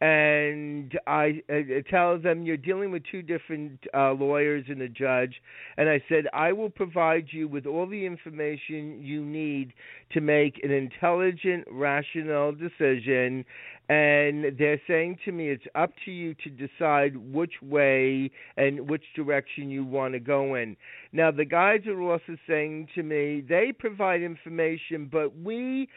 and 0.00 0.96
I, 1.08 1.42
I 1.50 1.82
tell 1.90 2.18
them 2.18 2.44
you're 2.44 2.56
dealing 2.56 2.92
with 2.92 3.02
two 3.10 3.22
different 3.22 3.80
uh, 3.92 4.12
lawyers 4.12 4.64
and 4.68 4.80
a 4.82 4.88
judge, 4.88 5.34
and 5.76 5.88
I 5.88 6.02
said 6.08 6.26
I 6.32 6.52
will 6.52 6.70
provide 6.70 7.26
you 7.30 7.48
with 7.48 7.66
all 7.66 7.86
the 7.86 8.06
information 8.06 9.00
you 9.02 9.24
need 9.24 9.72
to 10.12 10.20
make 10.20 10.60
an 10.62 10.70
intelligent, 10.70 11.64
rational 11.70 12.52
decision. 12.52 13.44
And 13.90 14.44
they're 14.58 14.80
saying 14.86 15.18
to 15.24 15.32
me, 15.32 15.48
it's 15.48 15.64
up 15.74 15.92
to 16.04 16.10
you 16.10 16.34
to 16.44 16.50
decide 16.50 17.16
which 17.16 17.54
way 17.62 18.30
and 18.58 18.88
which 18.88 19.04
direction 19.16 19.70
you 19.70 19.82
want 19.82 20.12
to 20.12 20.20
go 20.20 20.56
in. 20.56 20.76
Now, 21.12 21.30
the 21.30 21.46
guides 21.46 21.86
are 21.86 22.00
also 22.02 22.36
saying 22.46 22.88
to 22.94 23.02
me, 23.02 23.42
they 23.48 23.72
provide 23.76 24.20
information, 24.20 25.08
but 25.10 25.34
we 25.38 25.88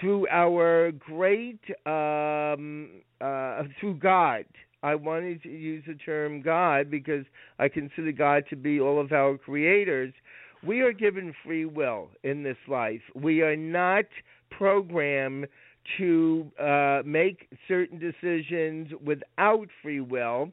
through 0.00 0.28
our 0.28 0.92
great 0.92 1.60
um, 1.86 3.02
uh, 3.20 3.62
through 3.80 3.98
God. 4.00 4.44
I 4.82 4.94
wanted 4.94 5.42
to 5.42 5.48
use 5.48 5.82
the 5.86 5.94
term 5.94 6.40
God 6.40 6.90
because 6.90 7.24
I 7.58 7.68
consider 7.68 8.12
God 8.12 8.44
to 8.50 8.56
be 8.56 8.80
all 8.80 9.00
of 9.00 9.12
our 9.12 9.36
creators. 9.36 10.12
We 10.64 10.80
are 10.82 10.92
given 10.92 11.34
free 11.44 11.64
will 11.64 12.08
in 12.22 12.42
this 12.42 12.56
life. 12.68 13.00
We 13.14 13.42
are 13.42 13.56
not 13.56 14.04
programmed 14.50 15.46
to 15.96 16.50
uh, 16.60 17.02
make 17.04 17.48
certain 17.66 17.98
decisions 17.98 18.88
without 19.04 19.68
free 19.82 20.00
will. 20.00 20.52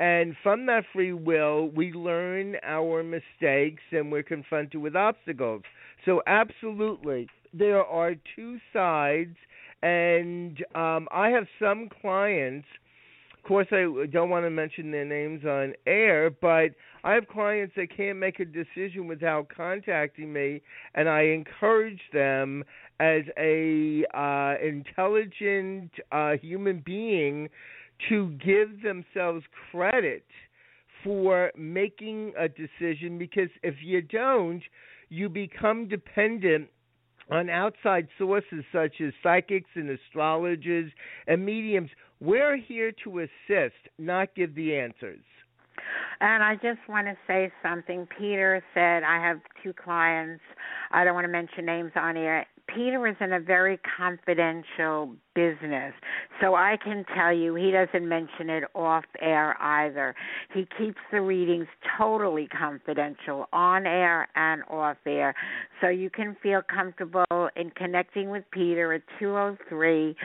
And 0.00 0.34
from 0.42 0.66
that 0.66 0.84
free 0.92 1.12
will, 1.12 1.68
we 1.68 1.92
learn 1.92 2.56
our 2.62 3.02
mistakes 3.02 3.82
and 3.92 4.10
we're 4.10 4.22
confronted 4.22 4.80
with 4.80 4.96
obstacles. 4.96 5.62
So, 6.04 6.22
absolutely, 6.26 7.28
there 7.52 7.84
are 7.84 8.14
two 8.36 8.58
sides, 8.72 9.36
and 9.82 10.58
um, 10.74 11.08
I 11.10 11.30
have 11.30 11.46
some 11.60 11.88
clients. 12.00 12.66
Of 13.36 13.48
course, 13.48 13.66
I 13.72 14.06
don't 14.12 14.30
want 14.30 14.46
to 14.46 14.50
mention 14.50 14.92
their 14.92 15.04
names 15.04 15.44
on 15.44 15.74
air, 15.86 16.30
but 16.30 16.70
I 17.02 17.14
have 17.14 17.26
clients 17.26 17.74
that 17.76 17.88
can't 17.94 18.18
make 18.18 18.38
a 18.38 18.44
decision 18.44 19.08
without 19.08 19.48
contacting 19.48 20.32
me, 20.32 20.62
and 20.94 21.08
I 21.08 21.22
encourage 21.22 22.00
them 22.12 22.64
as 23.00 23.22
a 23.36 24.04
uh, 24.14 24.54
intelligent 24.64 25.90
uh, 26.12 26.32
human 26.40 26.82
being 26.86 27.48
to 28.08 28.30
give 28.44 28.82
themselves 28.82 29.44
credit 29.70 30.24
for 31.02 31.50
making 31.56 32.32
a 32.38 32.48
decision 32.48 33.18
because 33.18 33.48
if 33.62 33.74
you 33.82 34.02
don't, 34.02 34.62
you 35.08 35.28
become 35.28 35.88
dependent 35.88 36.68
on 37.30 37.50
outside 37.50 38.08
sources 38.18 38.64
such 38.72 39.00
as 39.00 39.12
psychics 39.22 39.70
and 39.74 39.90
astrologers 39.90 40.90
and 41.26 41.44
mediums. 41.44 41.90
We're 42.20 42.56
here 42.56 42.92
to 43.04 43.20
assist, 43.20 43.74
not 43.98 44.34
give 44.34 44.54
the 44.54 44.76
answers. 44.76 45.22
And 46.20 46.42
I 46.42 46.54
just 46.54 46.78
want 46.88 47.08
to 47.08 47.16
say 47.26 47.50
something. 47.62 48.06
Peter 48.18 48.62
said, 48.74 49.02
I 49.02 49.16
have 49.16 49.40
two 49.62 49.72
clients. 49.72 50.42
I 50.92 51.04
don't 51.04 51.14
want 51.14 51.24
to 51.24 51.32
mention 51.32 51.66
names 51.66 51.92
on 51.96 52.14
here. 52.14 52.46
Peter 52.74 53.06
is 53.06 53.16
in 53.20 53.32
a 53.32 53.40
very 53.40 53.78
confidential 53.96 55.14
business. 55.34 55.94
So 56.40 56.54
I 56.54 56.76
can 56.82 57.04
tell 57.14 57.32
you 57.32 57.54
he 57.54 57.70
doesn't 57.70 58.08
mention 58.08 58.50
it 58.50 58.64
off 58.74 59.04
air 59.20 59.56
either. 59.60 60.14
He 60.54 60.66
keeps 60.78 60.98
the 61.10 61.20
readings 61.20 61.66
totally 61.98 62.48
confidential 62.48 63.46
on 63.52 63.86
air 63.86 64.28
and 64.34 64.62
off 64.70 64.96
air. 65.06 65.34
So 65.80 65.88
you 65.88 66.10
can 66.10 66.36
feel 66.42 66.62
comfortable 66.62 67.48
in 67.56 67.70
connecting 67.70 68.30
with 68.30 68.44
Peter 68.52 68.94
at 68.94 69.02
203 69.18 70.16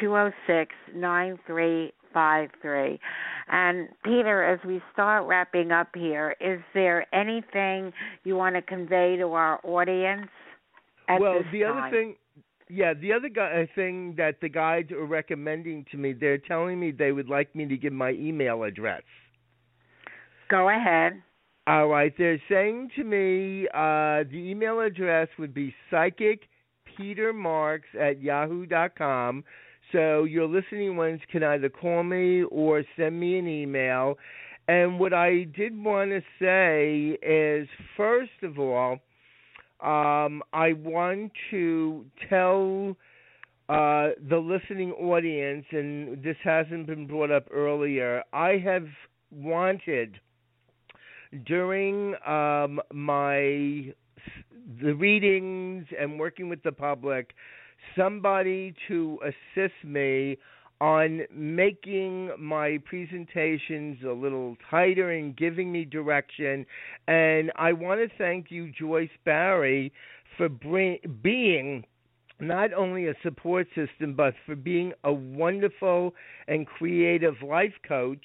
206 0.00 0.74
9353. 0.94 3.00
And 3.48 3.88
Peter, 4.04 4.44
as 4.44 4.58
we 4.66 4.82
start 4.92 5.26
wrapping 5.26 5.70
up 5.70 5.88
here, 5.94 6.34
is 6.40 6.60
there 6.74 7.06
anything 7.14 7.92
you 8.24 8.36
want 8.36 8.56
to 8.56 8.62
convey 8.62 9.16
to 9.16 9.32
our 9.32 9.60
audience? 9.64 10.28
Well, 11.08 11.40
the 11.52 11.60
time? 11.60 11.78
other 11.78 11.90
thing, 11.90 12.16
yeah, 12.68 12.94
the 12.94 13.12
other 13.12 13.28
guy, 13.28 13.62
uh, 13.62 13.66
thing 13.74 14.14
that 14.16 14.40
the 14.40 14.48
guides 14.48 14.92
are 14.92 15.06
recommending 15.06 15.84
to 15.90 15.96
me, 15.96 16.12
they're 16.12 16.38
telling 16.38 16.80
me 16.80 16.90
they 16.90 17.12
would 17.12 17.28
like 17.28 17.54
me 17.54 17.66
to 17.66 17.76
give 17.76 17.92
my 17.92 18.10
email 18.10 18.64
address. 18.64 19.02
Go 20.50 20.68
ahead. 20.68 21.22
All 21.68 21.88
right, 21.88 22.12
they're 22.16 22.40
saying 22.48 22.90
to 22.96 23.02
me 23.02 23.66
uh, 23.74 24.22
the 24.30 24.38
email 24.38 24.80
address 24.80 25.28
would 25.38 25.52
be 25.52 25.74
psychic 25.90 26.42
Peter 26.96 27.32
Marks 27.32 27.88
at 28.00 28.22
yahoo 28.22 28.66
dot 28.66 28.96
com. 28.96 29.44
So 29.92 30.24
your 30.24 30.46
listening 30.46 30.96
ones 30.96 31.20
can 31.30 31.42
either 31.44 31.68
call 31.68 32.02
me 32.02 32.42
or 32.44 32.84
send 32.96 33.18
me 33.18 33.38
an 33.38 33.46
email. 33.46 34.18
And 34.68 34.98
what 34.98 35.12
I 35.12 35.44
did 35.44 35.80
want 35.80 36.10
to 36.10 36.20
say 36.40 37.18
is, 37.22 37.68
first 37.96 38.42
of 38.42 38.58
all, 38.58 38.98
um, 39.80 40.42
I 40.52 40.72
want 40.72 41.32
to 41.50 42.04
tell 42.28 42.96
uh, 43.68 44.10
the 44.28 44.38
listening 44.38 44.92
audience, 44.92 45.66
and 45.72 46.22
this 46.22 46.36
hasn't 46.42 46.86
been 46.86 47.06
brought 47.06 47.30
up 47.30 47.46
earlier, 47.52 48.22
I 48.32 48.58
have 48.64 48.86
wanted 49.30 50.20
during 51.46 52.14
um, 52.26 52.80
my 52.92 53.92
the 54.80 54.92
readings 54.94 55.86
and 55.98 56.18
working 56.18 56.48
with 56.48 56.62
the 56.62 56.72
public 56.72 57.34
somebody 57.96 58.74
to 58.88 59.18
assist 59.22 59.74
me 59.84 60.36
on 60.80 61.22
making 61.32 62.30
my 62.38 62.78
presentations 62.84 63.98
a 64.04 64.12
little 64.12 64.56
tighter 64.70 65.10
and 65.10 65.36
giving 65.36 65.72
me 65.72 65.84
direction. 65.84 66.66
And 67.08 67.50
I 67.56 67.72
want 67.72 68.00
to 68.00 68.16
thank 68.18 68.50
you, 68.50 68.70
Joyce 68.78 69.08
Barrie, 69.24 69.92
for 70.36 70.48
bring, 70.48 70.98
being 71.22 71.84
not 72.40 72.72
only 72.74 73.06
a 73.08 73.14
support 73.22 73.66
system, 73.74 74.14
but 74.14 74.34
for 74.44 74.54
being 74.54 74.92
a 75.04 75.12
wonderful 75.12 76.14
and 76.48 76.66
creative 76.66 77.36
life 77.42 77.74
coach. 77.86 78.24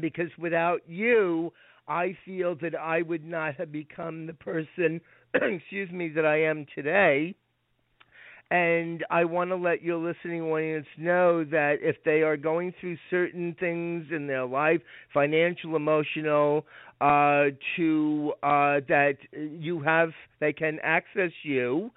Because 0.00 0.30
without 0.38 0.82
you, 0.86 1.52
I 1.88 2.16
feel 2.24 2.54
that 2.56 2.74
I 2.76 3.02
would 3.02 3.24
not 3.24 3.54
have 3.56 3.72
become 3.72 4.26
the 4.26 4.34
person, 4.34 5.00
excuse 5.34 5.90
me, 5.90 6.10
that 6.10 6.26
I 6.26 6.42
am 6.42 6.66
today. 6.74 7.34
And 8.50 9.04
I 9.10 9.24
want 9.24 9.50
to 9.50 9.56
let 9.56 9.82
your 9.82 9.98
listening 9.98 10.42
audience 10.42 10.86
know 10.96 11.44
that 11.44 11.76
if 11.82 11.96
they 12.04 12.22
are 12.22 12.36
going 12.36 12.72
through 12.80 12.96
certain 13.10 13.54
things 13.60 14.06
in 14.10 14.26
their 14.26 14.46
life, 14.46 14.80
financial, 15.12 15.76
emotional, 15.76 16.64
uh, 17.00 17.44
to 17.76 18.32
uh, 18.42 18.80
that 18.88 19.16
you 19.32 19.80
have, 19.82 20.10
they 20.40 20.52
can 20.52 20.78
access 20.82 21.30
you. 21.42 21.90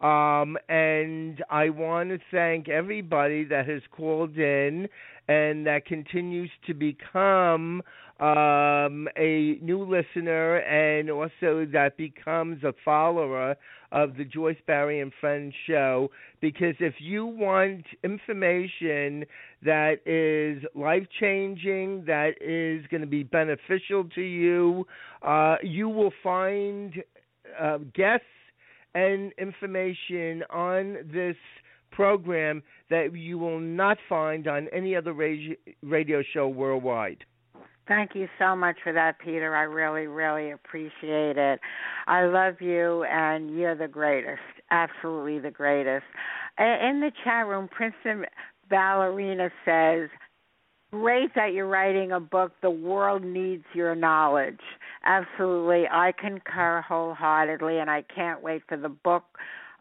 Um, 0.00 0.58
and 0.68 1.42
I 1.50 1.70
want 1.70 2.10
to 2.10 2.18
thank 2.30 2.68
everybody 2.68 3.44
that 3.44 3.66
has 3.68 3.82
called 3.90 4.36
in 4.36 4.88
and 5.28 5.66
that 5.66 5.86
continues 5.86 6.50
to 6.66 6.74
become 6.74 7.82
um, 8.20 9.08
a 9.18 9.58
new 9.60 9.84
listener 9.84 10.56
and 10.58 11.10
also 11.10 11.66
that 11.72 11.92
becomes 11.96 12.62
a 12.64 12.72
follower 12.84 13.56
of 13.92 14.16
the 14.16 14.24
Joyce 14.24 14.56
Barrie 14.66 15.00
and 15.00 15.12
Friends 15.20 15.52
show. 15.66 16.10
Because 16.40 16.74
if 16.80 16.94
you 16.98 17.26
want 17.26 17.84
information 18.04 19.24
that 19.62 19.96
is 20.06 20.62
life 20.74 21.06
changing, 21.20 22.04
that 22.06 22.34
is 22.40 22.86
going 22.90 23.02
to 23.02 23.06
be 23.06 23.22
beneficial 23.22 24.04
to 24.14 24.22
you, 24.22 24.86
uh, 25.22 25.56
you 25.62 25.88
will 25.88 26.12
find 26.22 26.94
uh, 27.60 27.78
guests 27.94 28.24
and 28.94 29.32
information 29.38 30.42
on 30.50 30.96
this 31.12 31.36
program 31.90 32.62
that 32.90 33.14
you 33.14 33.38
will 33.38 33.60
not 33.60 33.98
find 34.08 34.46
on 34.46 34.68
any 34.72 34.94
other 34.94 35.12
radio 35.12 36.22
show 36.32 36.48
worldwide. 36.48 37.24
Thank 37.88 38.14
you 38.14 38.26
so 38.38 38.56
much 38.56 38.76
for 38.82 38.92
that, 38.92 39.18
Peter. 39.20 39.54
I 39.54 39.62
really, 39.62 40.08
really 40.08 40.50
appreciate 40.50 41.38
it. 41.38 41.60
I 42.08 42.24
love 42.24 42.60
you, 42.60 43.04
and 43.04 43.56
you're 43.56 43.76
the 43.76 43.86
greatest. 43.86 44.40
Absolutely 44.70 45.38
the 45.38 45.52
greatest. 45.52 46.04
In 46.58 47.00
the 47.00 47.12
chat 47.22 47.46
room, 47.46 47.68
Princeton 47.68 48.24
Ballerina 48.68 49.50
says, 49.64 50.08
Great 50.92 51.34
that 51.34 51.52
you're 51.52 51.68
writing 51.68 52.12
a 52.12 52.20
book. 52.20 52.52
The 52.62 52.70
world 52.70 53.22
needs 53.22 53.64
your 53.74 53.94
knowledge. 53.94 54.60
Absolutely. 55.04 55.84
I 55.90 56.12
concur 56.18 56.82
wholeheartedly, 56.86 57.78
and 57.78 57.90
I 57.90 58.02
can't 58.02 58.42
wait 58.42 58.62
for 58.68 58.76
the 58.76 58.88
book 58.88 59.24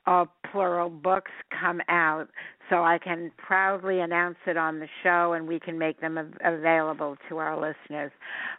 uh, 0.08 0.26
plural 0.52 0.90
books 0.90 1.32
come 1.60 1.82
out 1.90 2.28
so 2.70 2.84
I 2.84 2.98
can 2.98 3.32
proudly 3.38 4.00
announce 4.00 4.38
it 4.48 4.58
on 4.58 4.80
the 4.80 4.88
show 5.04 5.34
and 5.34 5.48
we 5.48 5.60
can 5.60 5.78
make 5.78 6.02
them 6.02 6.18
av- 6.18 6.34
available 6.44 7.16
to 7.30 7.38
our 7.38 7.56
listeners. 7.56 8.12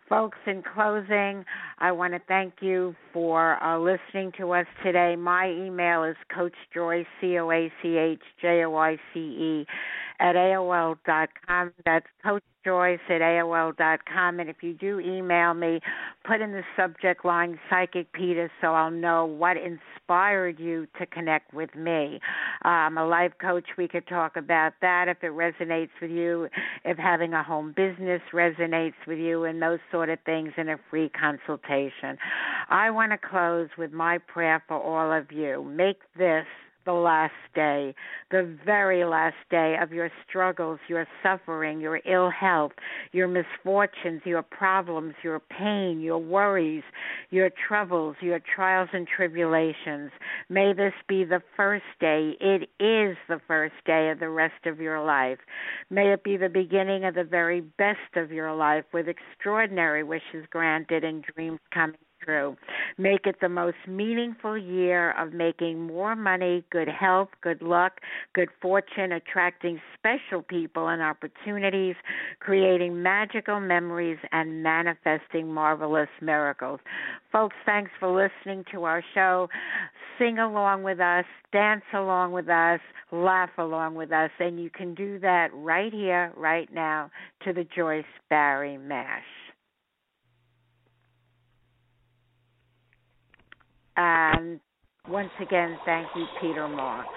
Folks, 0.08 0.38
in 0.46 0.62
closing, 0.62 1.44
I 1.78 1.92
want 1.92 2.12
to 2.14 2.20
thank 2.28 2.54
you 2.60 2.94
for 3.12 3.62
uh, 3.62 3.78
listening 3.78 4.32
to 4.38 4.52
us 4.52 4.66
today. 4.84 5.16
My 5.16 5.50
email 5.50 6.04
is 6.04 6.16
Coach 6.32 6.54
Joyce, 6.72 7.06
C 7.20 7.38
O 7.38 7.50
A 7.50 7.72
C 7.82 7.96
H 7.96 8.22
J 8.40 8.64
O 8.64 8.76
I 8.76 8.96
C 9.12 9.20
E, 9.20 9.66
at 10.20 10.36
AOL.com. 10.36 11.72
That's 11.84 12.06
Coach 12.24 12.44
Joyce 12.66 12.98
at 13.08 13.20
aol 13.20 13.76
dot 13.76 14.00
com, 14.12 14.40
And 14.40 14.50
if 14.50 14.56
you 14.60 14.74
do 14.74 14.98
email 14.98 15.54
me, 15.54 15.78
put 16.26 16.40
in 16.40 16.50
the 16.50 16.64
subject 16.76 17.24
line 17.24 17.60
Psychic 17.70 18.12
Peter 18.12 18.50
so 18.60 18.74
I'll 18.74 18.90
know 18.90 19.24
what 19.24 19.56
inspired 19.56 20.58
you 20.58 20.88
to 20.98 21.06
connect 21.06 21.54
with 21.54 21.72
me. 21.76 22.18
I'm 22.62 22.98
a 22.98 23.06
life 23.06 23.34
coach. 23.40 23.66
We 23.78 23.86
could 23.86 24.08
talk 24.08 24.36
about 24.36 24.72
that 24.80 25.06
if 25.06 25.18
it 25.22 25.30
resonates 25.30 25.90
with 26.02 26.10
you, 26.10 26.48
if 26.84 26.98
having 26.98 27.34
a 27.34 27.42
home 27.44 27.72
business 27.76 28.20
resonates 28.34 28.94
with 29.06 29.18
you, 29.18 29.44
and 29.44 29.62
those 29.62 29.78
sort 29.92 30.08
of 30.08 30.18
things 30.26 30.52
in 30.56 30.68
a 30.68 30.76
free 30.90 31.08
consultation. 31.08 32.18
I 32.68 32.90
want 32.90 33.12
to 33.12 33.18
close 33.18 33.68
with 33.78 33.92
my 33.92 34.18
prayer 34.18 34.60
for 34.66 34.82
all 34.82 35.16
of 35.16 35.30
you. 35.30 35.62
Make 35.62 35.98
this 36.18 36.46
the 36.86 36.92
last 36.92 37.34
day, 37.54 37.94
the 38.30 38.56
very 38.64 39.04
last 39.04 39.36
day 39.50 39.76
of 39.82 39.92
your 39.92 40.10
struggles, 40.26 40.78
your 40.88 41.06
suffering, 41.22 41.80
your 41.80 42.00
ill 42.10 42.30
health, 42.30 42.72
your 43.12 43.28
misfortunes, 43.28 44.22
your 44.24 44.42
problems, 44.42 45.14
your 45.22 45.40
pain, 45.40 46.00
your 46.00 46.18
worries, 46.18 46.84
your 47.30 47.50
troubles, 47.68 48.16
your 48.20 48.40
trials 48.54 48.88
and 48.92 49.06
tribulations. 49.06 50.10
May 50.48 50.72
this 50.72 50.94
be 51.08 51.24
the 51.24 51.42
first 51.56 51.84
day. 52.00 52.32
It 52.40 52.62
is 52.82 53.16
the 53.28 53.40
first 53.46 53.74
day 53.84 54.10
of 54.10 54.20
the 54.20 54.30
rest 54.30 54.66
of 54.66 54.80
your 54.80 55.04
life. 55.04 55.38
May 55.90 56.12
it 56.12 56.24
be 56.24 56.36
the 56.36 56.48
beginning 56.48 57.04
of 57.04 57.14
the 57.14 57.24
very 57.24 57.60
best 57.60 58.16
of 58.16 58.32
your 58.32 58.54
life 58.54 58.84
with 58.92 59.06
extraordinary 59.08 60.02
wishes 60.02 60.46
granted 60.50 61.04
and 61.04 61.24
dreams 61.34 61.60
coming 61.72 61.96
through. 62.24 62.56
Make 62.98 63.26
it 63.26 63.36
the 63.40 63.48
most 63.48 63.76
meaningful 63.86 64.56
year 64.56 65.12
of 65.12 65.32
making 65.32 65.80
more 65.80 66.16
money, 66.16 66.64
good 66.70 66.88
health, 66.88 67.28
good 67.42 67.62
luck, 67.62 68.00
good 68.34 68.48
fortune, 68.60 69.12
attracting 69.12 69.80
special 69.94 70.42
people 70.42 70.88
and 70.88 71.02
opportunities, 71.02 71.96
creating 72.40 73.02
magical 73.02 73.60
memories, 73.60 74.18
and 74.32 74.62
manifesting 74.62 75.52
marvelous 75.52 76.08
miracles. 76.20 76.80
Folks, 77.32 77.56
thanks 77.64 77.90
for 78.00 78.08
listening 78.08 78.64
to 78.72 78.84
our 78.84 79.02
show. 79.14 79.48
Sing 80.18 80.38
along 80.38 80.82
with 80.82 81.00
us, 81.00 81.24
dance 81.52 81.84
along 81.92 82.32
with 82.32 82.48
us, 82.48 82.80
laugh 83.12 83.50
along 83.58 83.94
with 83.94 84.12
us, 84.12 84.30
and 84.38 84.62
you 84.62 84.70
can 84.70 84.94
do 84.94 85.18
that 85.20 85.48
right 85.52 85.92
here, 85.92 86.32
right 86.36 86.72
now, 86.72 87.10
to 87.44 87.52
the 87.52 87.64
Joyce 87.76 88.04
Barrie 88.30 88.78
Mash. 88.78 89.22
And 93.96 94.60
once 95.08 95.30
again, 95.40 95.78
thank 95.84 96.08
you, 96.14 96.26
Peter 96.40 96.68
Marks. 96.68 97.08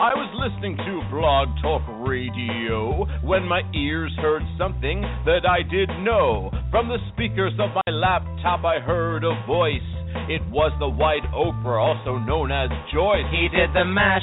I 0.00 0.14
was 0.14 0.30
listening 0.38 0.76
to 0.76 1.02
Blog 1.10 1.48
Talk 1.60 1.82
Radio 2.06 3.04
when 3.26 3.42
my 3.42 3.62
ears 3.74 4.12
heard 4.22 4.42
something 4.56 5.02
that 5.26 5.42
I 5.44 5.68
did 5.68 5.88
know. 6.04 6.52
From 6.70 6.86
the 6.86 6.98
speakers 7.12 7.52
of 7.58 7.70
my 7.74 7.92
laptop, 7.92 8.64
I 8.64 8.78
heard 8.78 9.24
a 9.24 9.34
voice. 9.44 9.82
It 10.30 10.40
was 10.50 10.70
the 10.78 10.88
White 10.88 11.26
Oprah, 11.34 11.82
also 11.82 12.16
known 12.16 12.52
as 12.52 12.70
Joyce. 12.94 13.26
He 13.32 13.48
did 13.50 13.74
the 13.74 13.84
mash 13.84 14.22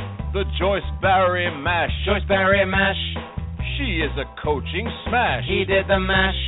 the 0.33 0.43
Joyce 0.57 0.87
Barrie 1.01 1.51
Mash. 1.51 1.91
Joyce 2.05 2.23
Barrie 2.27 2.65
Mash. 2.65 2.99
She 3.77 3.99
is 3.99 4.11
a 4.15 4.23
coaching 4.41 4.87
smash. 5.07 5.43
He 5.47 5.65
did 5.65 5.87
the 5.87 5.99
mash. 5.99 6.39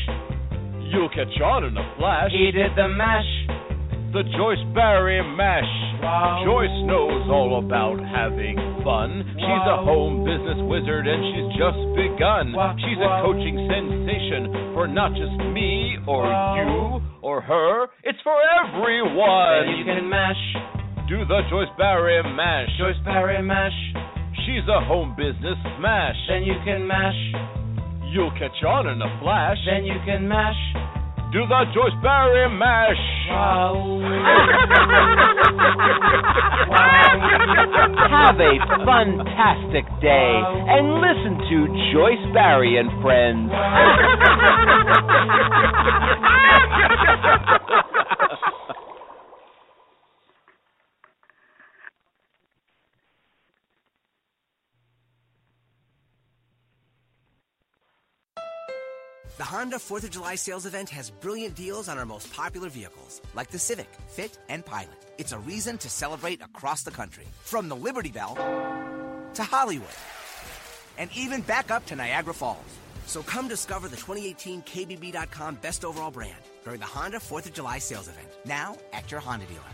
You'll 0.87 1.09
catch 1.09 1.35
on 1.43 1.65
in 1.65 1.75
a 1.75 1.83
flash. 1.99 2.31
He 2.31 2.51
did 2.51 2.71
the 2.77 2.87
mash. 2.87 3.27
The 4.15 4.23
Joyce 4.39 4.63
Barrie 4.73 5.19
Mash. 5.35 5.67
Wow. 5.99 6.47
Joyce 6.47 6.77
knows 6.87 7.27
all 7.27 7.59
about 7.59 7.99
having 7.99 8.55
fun. 8.87 9.19
Wow. 9.19 9.35
She's 9.35 9.65
a 9.67 9.77
home 9.83 10.23
business 10.23 10.63
wizard 10.63 11.03
and 11.03 11.19
she's 11.35 11.49
just 11.59 11.81
begun. 11.99 12.55
Wow. 12.55 12.79
She's 12.79 13.01
a 13.03 13.11
coaching 13.19 13.67
sensation 13.67 14.71
for 14.71 14.87
not 14.87 15.11
just 15.11 15.35
me 15.51 15.99
or 16.07 16.31
you 16.55 17.03
or 17.19 17.41
her. 17.41 17.91
It's 18.03 18.19
for 18.23 18.37
everyone. 18.63 19.75
You 19.75 19.83
can 19.83 20.07
mash 20.07 20.72
do 21.13 21.21
the 21.25 21.41
Joyce 21.47 21.69
Barrie 21.77 22.23
Mash. 22.23 22.69
Joyce 22.79 22.97
Barrie 23.05 23.43
Mash. 23.43 23.77
She's 24.45 24.65
a 24.65 24.81
home 24.81 25.13
business 25.15 25.61
smash. 25.77 26.15
Then 26.27 26.41
you 26.41 26.55
can 26.65 26.87
mash. 26.87 27.13
You'll 28.09 28.31
catch 28.31 28.57
on 28.65 28.87
in 28.89 28.99
a 28.99 29.19
flash. 29.21 29.57
Then 29.69 29.85
you 29.85 29.93
can 30.05 30.27
mash. 30.27 30.57
Do 31.29 31.45
the 31.45 31.65
Joyce 31.69 31.93
Barrie 32.01 32.49
Mash. 32.57 32.97
Wow. 33.29 34.01
Have 38.09 38.41
a 38.41 38.57
fantastic 38.81 39.85
day 40.01 40.41
and 40.65 40.97
listen 40.97 41.37
to 41.45 41.69
Joyce 41.93 42.25
Barrie 42.33 42.81
and 42.81 42.89
Friends. 43.03 43.53
The 59.37 59.43
Honda 59.43 59.77
4th 59.77 60.03
of 60.03 60.11
July 60.11 60.35
sales 60.35 60.67
event 60.67 60.91
has 60.91 61.09
brilliant 61.09 61.55
deals 61.55 61.89
on 61.89 61.97
our 61.97 62.05
most 62.05 62.31
popular 62.31 62.69
vehicles, 62.69 63.19
like 63.33 63.49
the 63.49 63.57
Civic, 63.57 63.89
Fit, 64.07 64.37
and 64.47 64.63
Pilot. 64.63 65.07
It's 65.17 65.31
a 65.31 65.39
reason 65.39 65.79
to 65.79 65.89
celebrate 65.89 66.39
across 66.43 66.83
the 66.83 66.91
country, 66.91 67.25
from 67.41 67.67
the 67.67 67.75
Liberty 67.75 68.11
Bell 68.11 68.35
to 69.33 69.41
Hollywood, 69.43 69.97
and 70.99 71.09
even 71.15 71.41
back 71.41 71.71
up 71.71 71.83
to 71.87 71.95
Niagara 71.95 72.35
Falls. 72.35 72.77
So 73.07 73.23
come 73.23 73.47
discover 73.47 73.87
the 73.87 73.95
2018 73.95 74.61
KBB.com 74.61 75.55
Best 75.55 75.83
Overall 75.83 76.11
Brand 76.11 76.43
during 76.63 76.79
the 76.79 76.85
Honda 76.85 77.17
4th 77.17 77.47
of 77.47 77.53
July 77.53 77.79
sales 77.79 78.07
event, 78.07 78.27
now 78.45 78.77
at 78.93 79.09
your 79.09 79.19
Honda 79.19 79.47
dealer. 79.47 79.73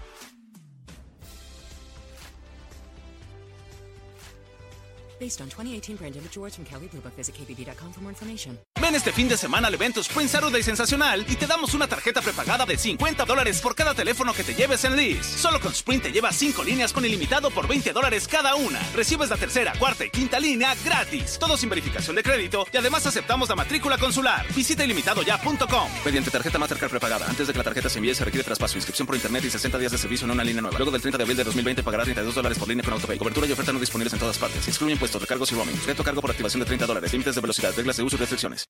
Based 5.20 5.42
on 5.42 5.50
2018 5.50 5.98
brand 5.98 6.16
image 6.16 6.38
awards 6.38 6.56
from 6.56 6.66
Kelley 6.66 6.88
Blue 6.88 7.02
Book, 7.02 7.14
visit 7.18 7.36
kbb.com 7.36 7.92
for 7.92 8.02
more 8.02 8.12
information. 8.12 8.58
Ven 8.80 8.96
este 8.96 9.12
fin 9.12 9.28
de 9.28 9.36
semana 9.36 9.68
al 9.68 9.74
evento 9.74 10.00
Sprint 10.00 10.30
Saturday 10.32 10.64
Sensacional 10.64 11.26
y 11.28 11.36
te 11.36 11.46
damos 11.46 11.74
una 11.74 11.88
tarjeta 11.88 12.22
prepagada 12.22 12.66
de 12.66 12.78
50 12.78 13.26
dólares 13.26 13.60
por 13.60 13.76
cada 13.76 13.94
teléfono 13.94 14.34
que 14.34 14.46
te 14.46 14.56
lleves 14.56 14.86
en 14.86 14.96
Liz. 14.96 15.26
Solo 15.26 15.60
con 15.60 15.74
Sprint 15.74 16.04
te 16.04 16.12
llevas 16.14 16.38
5 16.38 16.64
líneas 16.64 16.94
con 16.94 17.06
ilimitado 17.06 17.52
por 17.52 17.68
20 17.68 17.92
dólares 17.92 18.30
cada 18.30 18.56
una. 18.56 18.80
Recibes 18.96 19.30
la 19.30 19.36
tercera, 19.36 19.74
cuarta 19.78 20.06
y 20.06 20.10
quinta 20.10 20.40
línea 20.40 20.74
gratis. 20.86 21.38
Todo 21.38 21.58
sin 21.58 21.68
verificación 21.68 22.16
de 22.16 22.24
crédito 22.24 22.66
y 22.72 22.78
además 22.78 23.06
aceptamos 23.06 23.50
la 23.50 23.56
matrícula 23.56 23.98
consular. 23.98 24.46
Visita 24.56 24.86
ilimitadoya.com. 24.86 25.90
Mediante 26.06 26.32
tarjeta 26.32 26.58
Mastercard 26.58 26.92
prepagada. 26.92 27.28
Antes 27.28 27.48
de 27.48 27.54
que 27.54 27.58
la 27.58 27.66
tarjeta 27.66 27.90
se 27.90 28.00
envíe 28.00 28.16
se 28.16 28.24
requiere 28.24 28.46
traspaso, 28.46 28.78
inscripción 28.78 29.06
por 29.06 29.16
internet 29.16 29.44
y 29.44 29.50
60 29.50 29.78
días 29.78 29.92
de 29.92 29.98
servicio 29.98 30.24
en 30.24 30.32
una 30.32 30.46
línea 30.46 30.62
nueva. 30.62 30.78
Luego 30.78 30.92
del 30.92 31.02
30 31.02 31.18
de 31.18 31.24
abril 31.24 31.38
de 31.38 31.44
2020 31.44 31.84
pagará 31.84 32.06
32 32.06 32.34
dólares 32.34 32.58
por 32.58 32.70
línea 32.70 32.86
con 32.86 32.94
AutoPay. 32.94 33.18
Cobertura 33.18 33.48
y 33.48 33.52
oferta 33.52 33.74
no 33.74 33.80
disponibles 33.80 34.14
en 34.14 34.20
todas 34.20 34.38
partes. 34.38 34.66
Excluye 34.66 34.94
impuestos, 35.10 35.22
recargos 35.22 35.52
y 35.52 35.56
roaming. 35.56 35.76
Reto 35.86 36.04
cargo 36.04 36.22
por 36.22 36.32
activación 36.32 36.60
de 36.60 36.66
30 36.66 36.86
dólares. 36.86 37.12
Límites 37.12 37.36
de 37.36 37.42
velocidad, 37.42 37.74
reglas 37.76 37.98
de 37.98 38.04
uso 38.04 38.16
y 38.16 38.20
restricciones. 38.20 38.68